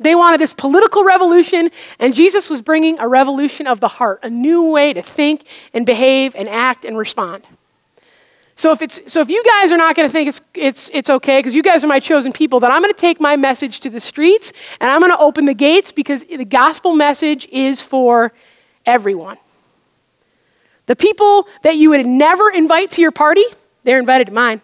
They 0.00 0.14
wanted 0.14 0.40
this 0.40 0.54
political 0.54 1.04
revolution, 1.04 1.70
and 1.98 2.14
Jesus 2.14 2.48
was 2.48 2.62
bringing 2.62 2.98
a 2.98 3.06
revolution 3.06 3.66
of 3.66 3.80
the 3.80 3.88
heart, 3.88 4.20
a 4.22 4.30
new 4.30 4.62
way 4.70 4.94
to 4.94 5.02
think 5.02 5.44
and 5.74 5.84
behave 5.84 6.34
and 6.34 6.48
act 6.48 6.86
and 6.86 6.96
respond. 6.96 7.46
So 8.56 8.72
if, 8.72 8.82
it's, 8.82 9.00
so 9.10 9.20
if 9.20 9.30
you 9.30 9.42
guys 9.44 9.72
are 9.72 9.76
not 9.76 9.96
going 9.96 10.08
to 10.08 10.12
think 10.12 10.28
it's, 10.28 10.40
it's, 10.54 10.90
it's 10.92 11.08
okay, 11.08 11.38
because 11.38 11.54
you 11.54 11.62
guys 11.62 11.84
are 11.84 11.86
my 11.86 12.00
chosen 12.00 12.32
people, 12.32 12.60
then 12.60 12.70
I'm 12.70 12.82
going 12.82 12.92
to 12.92 12.98
take 12.98 13.20
my 13.20 13.36
message 13.36 13.80
to 13.80 13.90
the 13.90 14.00
streets 14.00 14.52
and 14.80 14.90
I'm 14.90 15.00
going 15.00 15.12
to 15.12 15.18
open 15.18 15.46
the 15.46 15.54
gates 15.54 15.92
because 15.92 16.24
the 16.24 16.44
gospel 16.44 16.94
message 16.94 17.48
is 17.50 17.80
for 17.80 18.32
everyone. 18.84 19.38
The 20.86 20.96
people 20.96 21.46
that 21.62 21.76
you 21.76 21.90
would 21.90 22.04
never 22.04 22.50
invite 22.50 22.90
to 22.92 23.00
your 23.00 23.12
party, 23.12 23.44
they're 23.84 23.98
invited 23.98 24.26
to 24.26 24.32
mine. 24.32 24.60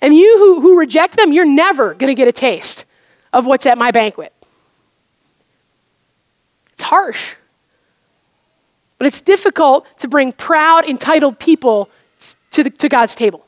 And 0.00 0.14
you 0.14 0.38
who, 0.38 0.60
who 0.60 0.78
reject 0.78 1.16
them, 1.16 1.32
you're 1.32 1.44
never 1.44 1.94
going 1.94 2.08
to 2.08 2.14
get 2.14 2.28
a 2.28 2.32
taste 2.32 2.84
of 3.32 3.46
what's 3.46 3.66
at 3.66 3.78
my 3.78 3.90
banquet. 3.90 4.32
It's 6.72 6.82
harsh. 6.82 7.34
But 8.98 9.06
it's 9.06 9.20
difficult 9.20 9.86
to 9.98 10.08
bring 10.08 10.32
proud, 10.32 10.84
entitled 10.88 11.38
people 11.38 11.90
to, 12.52 12.64
the, 12.64 12.70
to 12.70 12.88
God's 12.88 13.14
table. 13.14 13.46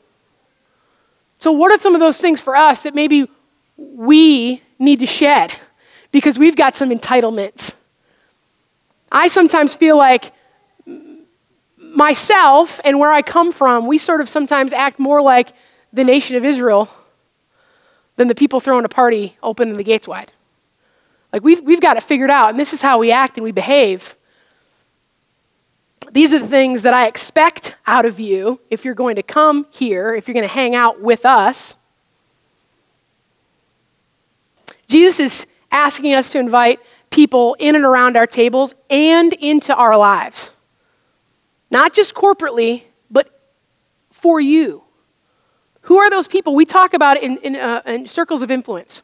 So, 1.39 1.51
what 1.51 1.71
are 1.71 1.79
some 1.79 1.93
of 1.93 1.99
those 1.99 2.21
things 2.21 2.39
for 2.39 2.55
us 2.55 2.83
that 2.83 2.95
maybe 2.95 3.29
we 3.77 4.61
need 4.79 4.99
to 4.99 5.05
shed 5.05 5.51
because 6.11 6.39
we've 6.39 6.55
got 6.55 6.75
some 6.75 6.89
entitlements? 6.89 7.73
I 9.11 9.27
sometimes 9.27 9.75
feel 9.75 9.97
like 9.97 10.31
myself 11.77 12.79
and 12.83 12.97
where 12.97 13.11
I 13.11 13.21
come 13.21 13.51
from, 13.51 13.85
we 13.85 13.97
sort 13.97 14.21
of 14.21 14.29
sometimes 14.29 14.73
act 14.73 14.99
more 14.99 15.21
like 15.21 15.53
the 15.93 16.03
nation 16.03 16.35
of 16.35 16.43
Israel 16.43 16.89
than 18.15 18.27
the 18.27 18.35
people 18.35 18.59
throwing 18.59 18.83
a 18.83 18.89
party 18.89 19.37
opening 19.41 19.75
the 19.75 19.83
gates 19.83 20.07
wide. 20.07 20.31
Like, 21.31 21.43
we've, 21.43 21.61
we've 21.61 21.81
got 21.81 21.97
it 21.97 22.03
figured 22.03 22.29
out, 22.29 22.49
and 22.49 22.59
this 22.59 22.73
is 22.73 22.81
how 22.81 22.99
we 22.99 23.11
act 23.11 23.37
and 23.37 23.43
we 23.43 23.51
behave. 23.51 24.15
These 26.11 26.33
are 26.33 26.39
the 26.39 26.47
things 26.47 26.83
that 26.83 26.93
I 26.93 27.07
expect 27.07 27.75
out 27.87 28.05
of 28.05 28.19
you 28.19 28.59
if 28.69 28.85
you're 28.85 28.93
going 28.93 29.15
to 29.15 29.23
come 29.23 29.65
here, 29.71 30.13
if 30.13 30.27
you're 30.27 30.33
going 30.33 30.47
to 30.47 30.53
hang 30.53 30.75
out 30.75 31.01
with 31.01 31.25
us. 31.25 31.75
Jesus 34.87 35.19
is 35.19 35.47
asking 35.71 36.13
us 36.13 36.29
to 36.29 36.39
invite 36.39 36.79
people 37.09 37.55
in 37.57 37.75
and 37.75 37.83
around 37.83 38.15
our 38.15 38.27
tables 38.27 38.75
and 38.89 39.33
into 39.33 39.73
our 39.73 39.97
lives. 39.97 40.51
Not 41.71 41.93
just 41.93 42.13
corporately, 42.13 42.83
but 43.09 43.41
for 44.11 44.39
you. 44.39 44.82
Who 45.83 45.97
are 45.97 46.09
those 46.09 46.27
people? 46.27 46.55
We 46.55 46.65
talk 46.65 46.93
about 46.93 47.17
it 47.17 47.23
in, 47.23 47.37
in, 47.37 47.55
uh, 47.55 47.81
in 47.85 48.07
circles 48.07 48.41
of 48.41 48.49
influence. 48.51 49.01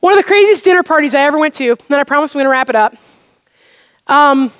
One 0.00 0.12
of 0.12 0.16
the 0.16 0.24
craziest 0.24 0.64
dinner 0.64 0.82
parties 0.82 1.14
I 1.14 1.20
ever 1.20 1.38
went 1.38 1.54
to, 1.54 1.70
and 1.70 1.96
I 1.96 2.04
promise 2.04 2.34
I'm 2.34 2.38
going 2.38 2.46
to 2.46 2.50
wrap 2.50 2.70
it 2.70 2.76
up, 2.76 2.94
um, 4.06 4.50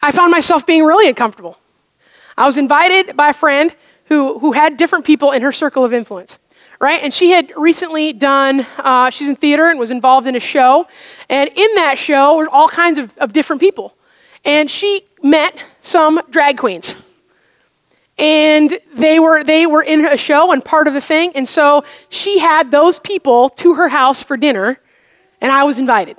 I 0.00 0.12
found 0.12 0.30
myself 0.30 0.64
being 0.64 0.84
really 0.84 1.08
uncomfortable. 1.08 1.58
I 2.36 2.46
was 2.46 2.56
invited 2.56 3.16
by 3.16 3.30
a 3.30 3.32
friend 3.32 3.74
who, 4.06 4.38
who 4.38 4.52
had 4.52 4.76
different 4.76 5.04
people 5.04 5.32
in 5.32 5.42
her 5.42 5.50
circle 5.50 5.84
of 5.84 5.92
influence, 5.92 6.38
right? 6.80 7.02
And 7.02 7.12
she 7.12 7.30
had 7.30 7.52
recently 7.56 8.12
done, 8.12 8.64
uh, 8.78 9.10
she's 9.10 9.28
in 9.28 9.34
theater 9.34 9.70
and 9.70 9.80
was 9.80 9.90
involved 9.90 10.26
in 10.28 10.36
a 10.36 10.40
show. 10.40 10.86
And 11.28 11.50
in 11.54 11.74
that 11.74 11.98
show 11.98 12.36
were 12.36 12.48
all 12.48 12.68
kinds 12.68 12.98
of, 12.98 13.16
of 13.18 13.32
different 13.32 13.60
people. 13.60 13.96
And 14.44 14.70
she 14.70 15.02
met 15.22 15.64
some 15.80 16.20
drag 16.30 16.58
queens. 16.58 16.94
And 18.18 18.78
they 18.94 19.18
were 19.18 19.42
they 19.42 19.66
were 19.66 19.82
in 19.82 20.04
a 20.04 20.16
show 20.16 20.52
and 20.52 20.64
part 20.64 20.86
of 20.86 20.94
the 20.94 21.00
thing. 21.00 21.32
And 21.34 21.48
so 21.48 21.84
she 22.08 22.38
had 22.38 22.70
those 22.70 22.98
people 22.98 23.48
to 23.50 23.74
her 23.74 23.88
house 23.88 24.22
for 24.22 24.36
dinner 24.36 24.78
and 25.40 25.50
i 25.50 25.64
was 25.64 25.78
invited. 25.78 26.16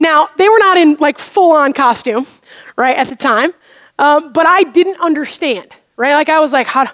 Now 0.00 0.28
they 0.36 0.48
were 0.48 0.58
not 0.58 0.76
in 0.76 0.96
like 0.96 1.18
full 1.18 1.52
on 1.52 1.72
costume 1.72 2.26
right 2.76 2.96
at 2.96 3.08
the 3.08 3.16
time. 3.16 3.52
Um, 3.98 4.32
but 4.32 4.46
i 4.46 4.62
didn't 4.62 5.00
understand 5.00 5.74
right? 5.96 6.14
Like 6.14 6.28
i 6.28 6.40
was 6.40 6.52
like 6.52 6.66
how 6.66 6.88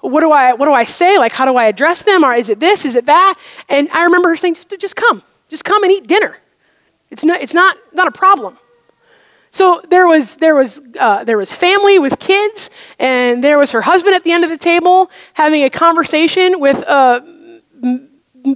what 0.00 0.20
do 0.20 0.30
i 0.30 0.52
what 0.52 0.66
do 0.66 0.72
i 0.72 0.84
say? 0.84 1.18
Like 1.18 1.32
how 1.32 1.44
do 1.44 1.56
i 1.56 1.66
address 1.66 2.02
them? 2.02 2.24
Or 2.24 2.34
is 2.34 2.48
it 2.48 2.60
this? 2.60 2.84
Is 2.84 2.96
it 2.96 3.06
that? 3.06 3.38
And 3.68 3.88
i 3.90 4.04
remember 4.04 4.28
her 4.28 4.36
saying 4.36 4.54
just, 4.54 4.74
just 4.78 4.96
come. 4.96 5.22
Just 5.48 5.64
come 5.64 5.82
and 5.82 5.92
eat 5.92 6.06
dinner. 6.06 6.36
It's 7.10 7.24
not 7.24 7.40
it's 7.40 7.54
not 7.54 7.76
not 7.92 8.06
a 8.06 8.12
problem 8.12 8.58
so 9.54 9.80
there 9.88 10.08
was, 10.08 10.34
there, 10.38 10.56
was, 10.56 10.80
uh, 10.98 11.22
there 11.22 11.38
was 11.38 11.52
family 11.52 12.00
with 12.00 12.18
kids, 12.18 12.70
and 12.98 13.44
there 13.44 13.56
was 13.56 13.70
her 13.70 13.82
husband 13.82 14.16
at 14.16 14.24
the 14.24 14.32
end 14.32 14.42
of 14.42 14.50
the 14.50 14.58
table 14.58 15.12
having 15.34 15.62
a 15.62 15.70
conversation 15.70 16.58
with 16.58 16.78
a 16.78 17.22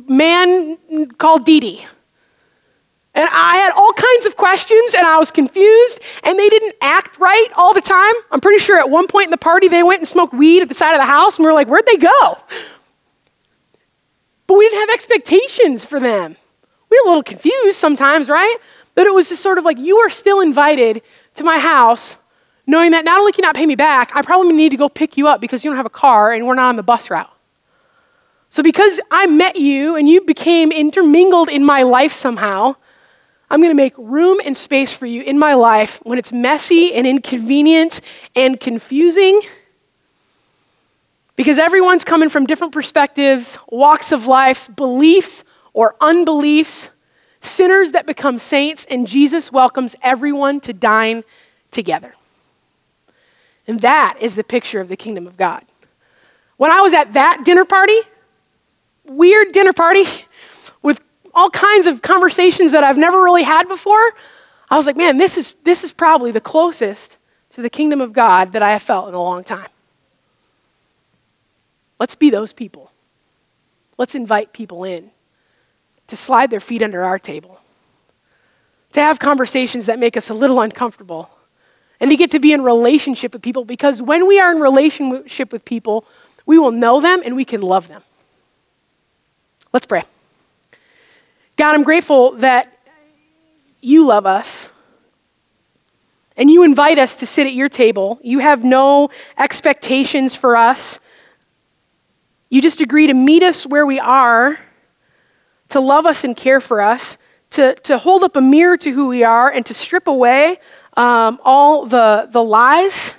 man 0.09 0.76
called 1.18 1.44
Dee. 1.44 1.86
And 3.14 3.28
I 3.30 3.59
had 3.59 3.70
all 3.76 3.92
kinds 3.92 4.26
of 4.26 4.34
questions, 4.36 4.94
and 4.94 5.07
I 5.07 5.18
was 5.18 5.30
confused, 5.30 6.01
and 6.24 6.36
they 6.36 6.49
didn't 6.49 6.74
act 6.80 7.16
right 7.20 7.46
all 7.57 7.72
the 7.72 7.80
time. 7.80 8.14
I'm 8.32 8.40
pretty 8.40 8.59
sure 8.59 8.76
at 8.76 8.90
one 8.90 9.07
point 9.07 9.26
in 9.26 9.30
the 9.30 9.36
party, 9.36 9.68
they 9.68 9.84
went 9.84 10.01
and 10.01 10.09
smoked 10.09 10.34
weed 10.34 10.62
at 10.62 10.68
the 10.68 10.74
side 10.74 10.94
of 10.94 11.01
the 11.01 11.07
house, 11.07 11.36
and 11.36 11.44
we 11.44 11.49
were 11.49 11.55
like, 11.55 11.68
where'd 11.68 11.86
they 11.86 11.96
go? 11.96 12.38
But 14.49 14.59
we 14.59 14.68
didn't 14.68 14.80
have 14.80 14.90
expectations 14.90 15.84
for 15.84 16.01
them. 16.01 16.36
We 16.90 17.01
were 17.01 17.07
a 17.07 17.09
little 17.11 17.22
confused 17.22 17.78
sometimes, 17.78 18.28
right? 18.28 18.57
But 18.99 19.07
it 19.07 19.14
was 19.14 19.28
just 19.28 19.44
sort 19.44 19.59
of 19.59 19.64
like, 19.64 19.78
you 19.78 19.99
are 19.99 20.11
still 20.11 20.40
invited 20.40 21.03
to 21.36 21.44
my 21.44 21.61
house, 21.61 22.16
knowing 22.66 22.90
that 22.90 23.05
not 23.05 23.20
only 23.20 23.30
can 23.30 23.44
you 23.44 23.46
not 23.46 23.55
pay 23.55 23.64
me 23.64 23.76
back, 23.76 24.11
I 24.12 24.22
probably 24.22 24.53
need 24.53 24.70
to 24.70 24.76
go 24.76 24.88
pick 24.88 25.16
you 25.16 25.28
up 25.28 25.40
because 25.40 25.64
you 25.64 25.70
don't 25.70 25.76
have 25.76 25.86
a 25.86 25.88
car 25.88 26.32
and 26.32 26.49
we're 26.49 26.57
not 26.57 26.70
on 26.70 26.74
the 26.74 26.82
bus 26.82 27.09
route. 27.09 27.30
So, 28.51 28.61
because 28.61 28.99
I 29.09 29.28
met 29.28 29.55
you 29.55 29.94
and 29.94 30.09
you 30.09 30.22
became 30.22 30.72
intermingled 30.72 31.49
in 31.49 31.64
my 31.64 31.84
life 31.84 32.12
somehow, 32.12 32.74
I'm 33.49 33.61
going 33.61 33.70
to 33.70 33.76
make 33.76 33.94
room 33.96 34.40
and 34.44 34.57
space 34.57 34.92
for 34.92 35.07
you 35.07 35.22
in 35.22 35.38
my 35.38 35.55
life 35.55 36.01
when 36.03 36.18
it's 36.18 36.32
messy 36.32 36.92
and 36.92 37.07
inconvenient 37.07 38.01
and 38.34 38.59
confusing. 38.59 39.40
Because 41.36 41.61
everyone's 41.61 42.03
coming 42.03 42.30
from 42.30 42.46
different 42.46 42.72
perspectives, 42.72 43.59
walks 43.68 44.11
of 44.11 44.26
life, 44.26 44.68
beliefs 44.74 45.44
or 45.72 45.94
unbeliefs 46.01 46.90
sinners 47.41 47.93
that 47.93 48.07
become 48.07 48.39
saints, 48.39 48.86
and 48.91 49.07
Jesus 49.07 49.53
welcomes 49.53 49.97
everyone 50.03 50.61
to 50.61 50.72
dine 50.72 51.24
together. 51.70 52.14
And 53.66 53.80
that 53.80 54.16
is 54.20 54.34
the 54.34 54.45
picture 54.45 54.80
of 54.80 54.89
the 54.89 54.97
kingdom 54.97 55.26
of 55.26 55.36
God. 55.36 55.64
When 56.57 56.70
I 56.70 56.80
was 56.80 56.95
at 56.95 57.12
that 57.12 57.43
dinner 57.45 57.64
party, 57.64 57.99
weird 59.05 59.53
dinner 59.53 59.72
party 59.72 60.05
with 60.82 61.01
all 61.34 61.51
kinds 61.51 61.86
of 61.86 62.03
conversations 62.03 62.72
that 62.72 62.82
I've 62.82 62.99
never 62.99 63.22
really 63.22 63.45
had 63.45 63.68
before, 63.68 64.12
I 64.70 64.76
was 64.76 64.86
like, 64.86 64.97
man, 64.97 65.16
this 65.16 65.36
is, 65.36 65.55
this 65.64 65.84
is 65.84 65.93
probably 65.93 66.30
the 66.30 66.41
closest 66.41 67.16
to 67.51 67.62
the 67.62 67.70
kingdom 67.70 68.01
of 68.01 68.12
God 68.12 68.53
that 68.53 68.62
I 68.62 68.72
have 68.72 68.82
felt 68.82 69.09
in 69.09 69.14
a 69.14 69.22
long 69.22 69.45
time. 69.45 69.68
Let's 72.01 72.14
be 72.14 72.30
those 72.30 72.53
people. 72.53 72.93
Let's 73.97 74.14
invite 74.14 74.53
people 74.53 74.84
in 74.84 75.11
to 76.09 76.17
slide 76.17 76.51
their 76.51 76.61
feet 76.61 76.83
under 76.83 77.05
our 77.05 77.19
table, 77.19 77.61
to 78.93 79.01
have 79.01 79.19
conversations 79.19 79.87
that 79.87 79.99
make 79.99 80.17
us 80.17 80.31
a 80.31 80.35
little 80.35 80.61
uncomfortable, 80.61 81.31
and 82.01 82.11
to 82.11 82.17
get 82.17 82.31
to 82.33 82.39
be 82.39 82.53
in 82.53 82.63
relationship 82.63 83.33
with 83.33 83.43
people 83.43 83.65
because 83.65 84.03
when 84.03 84.27
we 84.27 84.41
are 84.41 84.51
in 84.51 84.61
relationship 84.61 85.53
with 85.53 85.65
people, 85.65 86.05
we 86.47 86.59
will 86.59 86.71
know 86.71 87.01
them 87.01 87.23
and 87.25 87.37
we 87.37 87.45
can 87.45 87.61
love 87.61 87.89
them. 87.89 88.03
Let's 89.73 89.87
pray. 89.87 90.05
God, 91.57 91.75
I'm 91.75 91.83
grateful 91.83 92.33
that 92.37 92.73
you 93.81 94.07
love 94.07 94.27
us 94.27 94.71
and 96.37 96.51
you 96.51 96.63
invite 96.63 96.99
us 96.99 97.17
to 97.17 97.27
sit 97.27 97.47
at 97.47 97.53
your 97.53 97.69
table. 97.69 98.19
You 98.23 98.39
have 98.39 98.65
no 98.65 99.11
expectations 99.37 100.35
for 100.35 100.57
us. 100.57 101.01
You 102.49 102.63
just 102.63 102.81
agree 102.81 103.09
to 103.09 103.15
meet 103.15 103.43
us 103.43 103.67
where 103.67 103.85
we 103.85 103.99
are 103.99 104.59
to 105.69 105.81
love 105.81 106.07
us 106.07 106.25
and 106.25 106.37
care 106.37 106.61
for 106.61 106.81
us, 106.81 107.19
to, 107.51 107.75
to 107.77 107.99
hold 107.99 108.23
up 108.23 108.37
a 108.37 108.41
mirror 108.41 108.77
to 108.77 108.91
who 108.91 109.09
we 109.09 109.25
are, 109.25 109.51
and 109.51 109.64
to 109.66 109.75
strip 109.75 110.07
away 110.07 110.59
um, 110.97 111.41
all 111.45 111.87
the, 111.87 112.29
the 112.31 112.43
lies 112.43 113.14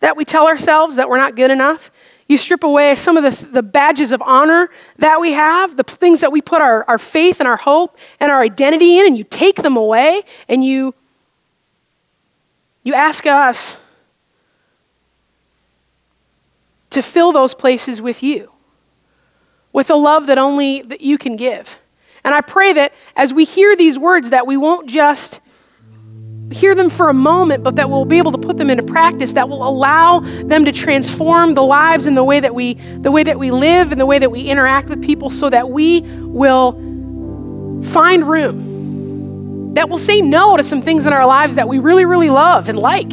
that 0.00 0.16
we 0.16 0.24
tell 0.24 0.46
ourselves 0.46 0.96
that 0.96 1.08
we're 1.08 1.18
not 1.18 1.36
good 1.36 1.50
enough. 1.50 1.90
You 2.28 2.38
strip 2.38 2.64
away 2.64 2.94
some 2.94 3.16
of 3.16 3.24
the, 3.24 3.46
the 3.46 3.62
badges 3.62 4.10
of 4.10 4.22
honor 4.22 4.70
that 4.98 5.20
we 5.20 5.32
have, 5.32 5.76
the 5.76 5.82
things 5.82 6.20
that 6.20 6.32
we 6.32 6.40
put 6.40 6.60
our, 6.60 6.84
our 6.88 6.98
faith 6.98 7.40
and 7.40 7.48
our 7.48 7.56
hope 7.56 7.96
and 8.20 8.30
our 8.30 8.40
identity 8.40 8.98
in, 8.98 9.06
and 9.06 9.18
you 9.18 9.24
take 9.24 9.56
them 9.56 9.76
away, 9.76 10.22
and 10.48 10.64
you, 10.64 10.94
you 12.84 12.94
ask 12.94 13.26
us 13.26 13.76
to 16.90 17.02
fill 17.02 17.32
those 17.32 17.54
places 17.54 18.02
with 18.02 18.22
you, 18.22 18.50
with 19.72 19.90
a 19.90 19.94
love 19.94 20.26
that 20.26 20.38
only 20.38 20.82
that 20.82 21.00
you 21.00 21.18
can 21.18 21.36
give. 21.36 21.78
And 22.24 22.34
I 22.34 22.40
pray 22.40 22.72
that 22.74 22.92
as 23.16 23.34
we 23.34 23.44
hear 23.44 23.76
these 23.76 23.98
words, 23.98 24.30
that 24.30 24.46
we 24.46 24.56
won't 24.56 24.88
just 24.88 25.40
hear 26.52 26.74
them 26.74 26.88
for 26.88 27.08
a 27.08 27.14
moment, 27.14 27.64
but 27.64 27.76
that 27.76 27.90
we'll 27.90 28.04
be 28.04 28.18
able 28.18 28.32
to 28.32 28.38
put 28.38 28.56
them 28.56 28.70
into 28.70 28.82
practice 28.82 29.32
that 29.32 29.48
will 29.48 29.66
allow 29.66 30.20
them 30.20 30.64
to 30.64 30.72
transform 30.72 31.54
the 31.54 31.62
lives 31.62 32.06
and 32.06 32.16
the 32.16 32.24
way 32.24 32.40
that 32.40 32.54
we 32.54 32.74
the 32.74 33.10
way 33.10 33.22
that 33.22 33.38
we 33.38 33.50
live 33.50 33.92
and 33.92 34.00
the 34.00 34.06
way 34.06 34.18
that 34.18 34.30
we 34.30 34.42
interact 34.42 34.88
with 34.88 35.02
people 35.02 35.30
so 35.30 35.48
that 35.50 35.70
we 35.70 36.00
will 36.20 36.72
find 37.92 38.28
room 38.28 39.74
that 39.74 39.88
will 39.88 39.98
say 39.98 40.20
no 40.20 40.56
to 40.56 40.62
some 40.62 40.82
things 40.82 41.06
in 41.06 41.12
our 41.12 41.26
lives 41.26 41.54
that 41.54 41.68
we 41.68 41.78
really 41.78 42.04
really 42.04 42.30
love 42.30 42.68
and 42.68 42.78
like 42.78 43.10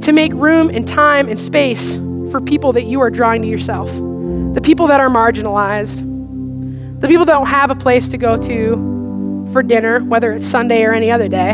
to 0.00 0.12
make 0.12 0.32
room 0.32 0.70
and 0.70 0.88
time 0.88 1.28
and 1.28 1.38
space 1.38 1.96
for 2.30 2.40
people 2.40 2.72
that 2.72 2.84
you 2.84 3.00
are 3.00 3.10
drawing 3.10 3.42
to 3.42 3.48
yourself 3.48 3.90
the 4.54 4.60
people 4.62 4.86
that 4.86 5.00
are 5.00 5.10
marginalized 5.10 6.09
the 7.00 7.08
people 7.08 7.24
that 7.24 7.32
don't 7.32 7.46
have 7.46 7.70
a 7.70 7.74
place 7.74 8.08
to 8.10 8.18
go 8.18 8.36
to 8.36 9.48
for 9.52 9.62
dinner, 9.62 10.00
whether 10.00 10.32
it's 10.32 10.46
Sunday 10.46 10.84
or 10.84 10.92
any 10.92 11.10
other 11.10 11.28
day. 11.28 11.52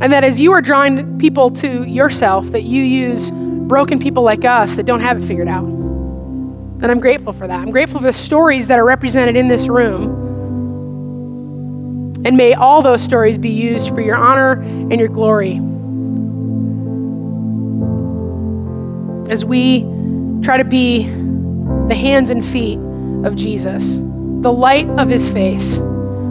And 0.00 0.12
that 0.12 0.22
as 0.22 0.38
you 0.38 0.52
are 0.52 0.62
drawing 0.62 1.18
people 1.18 1.50
to 1.50 1.82
yourself, 1.82 2.46
that 2.52 2.62
you 2.62 2.82
use 2.82 3.32
broken 3.32 3.98
people 3.98 4.22
like 4.22 4.44
us 4.44 4.76
that 4.76 4.84
don't 4.84 5.00
have 5.00 5.20
it 5.20 5.26
figured 5.26 5.48
out. 5.48 5.64
And 5.64 6.86
I'm 6.86 7.00
grateful 7.00 7.32
for 7.32 7.48
that. 7.48 7.60
I'm 7.60 7.72
grateful 7.72 7.98
for 7.98 8.06
the 8.06 8.12
stories 8.12 8.68
that 8.68 8.78
are 8.78 8.84
represented 8.84 9.34
in 9.34 9.48
this 9.48 9.66
room. 9.66 10.22
And 12.24 12.36
may 12.36 12.54
all 12.54 12.82
those 12.82 13.02
stories 13.02 13.36
be 13.36 13.50
used 13.50 13.88
for 13.88 14.00
your 14.00 14.16
honor 14.16 14.60
and 14.60 15.00
your 15.00 15.08
glory. 15.08 15.56
As 19.28 19.44
we 19.44 19.80
try 20.42 20.56
to 20.56 20.64
be 20.64 21.25
the 21.88 21.94
hands 21.94 22.30
and 22.30 22.44
feet 22.44 22.78
of 23.24 23.36
Jesus, 23.36 23.96
the 23.96 24.52
light 24.52 24.88
of 24.90 25.08
his 25.08 25.28
face, 25.28 25.78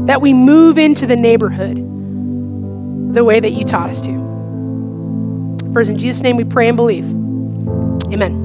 that 0.05 0.21
we 0.21 0.33
move 0.33 0.77
into 0.77 1.07
the 1.07 1.15
neighborhood 1.15 1.77
the 3.13 3.23
way 3.23 3.39
that 3.39 3.51
you 3.51 3.63
taught 3.63 3.89
us 3.89 4.01
to. 4.01 5.71
First, 5.73 5.89
in 5.89 5.97
Jesus' 5.97 6.21
name 6.21 6.37
we 6.37 6.43
pray 6.43 6.67
and 6.67 6.77
believe. 6.77 7.05
Amen. 8.13 8.44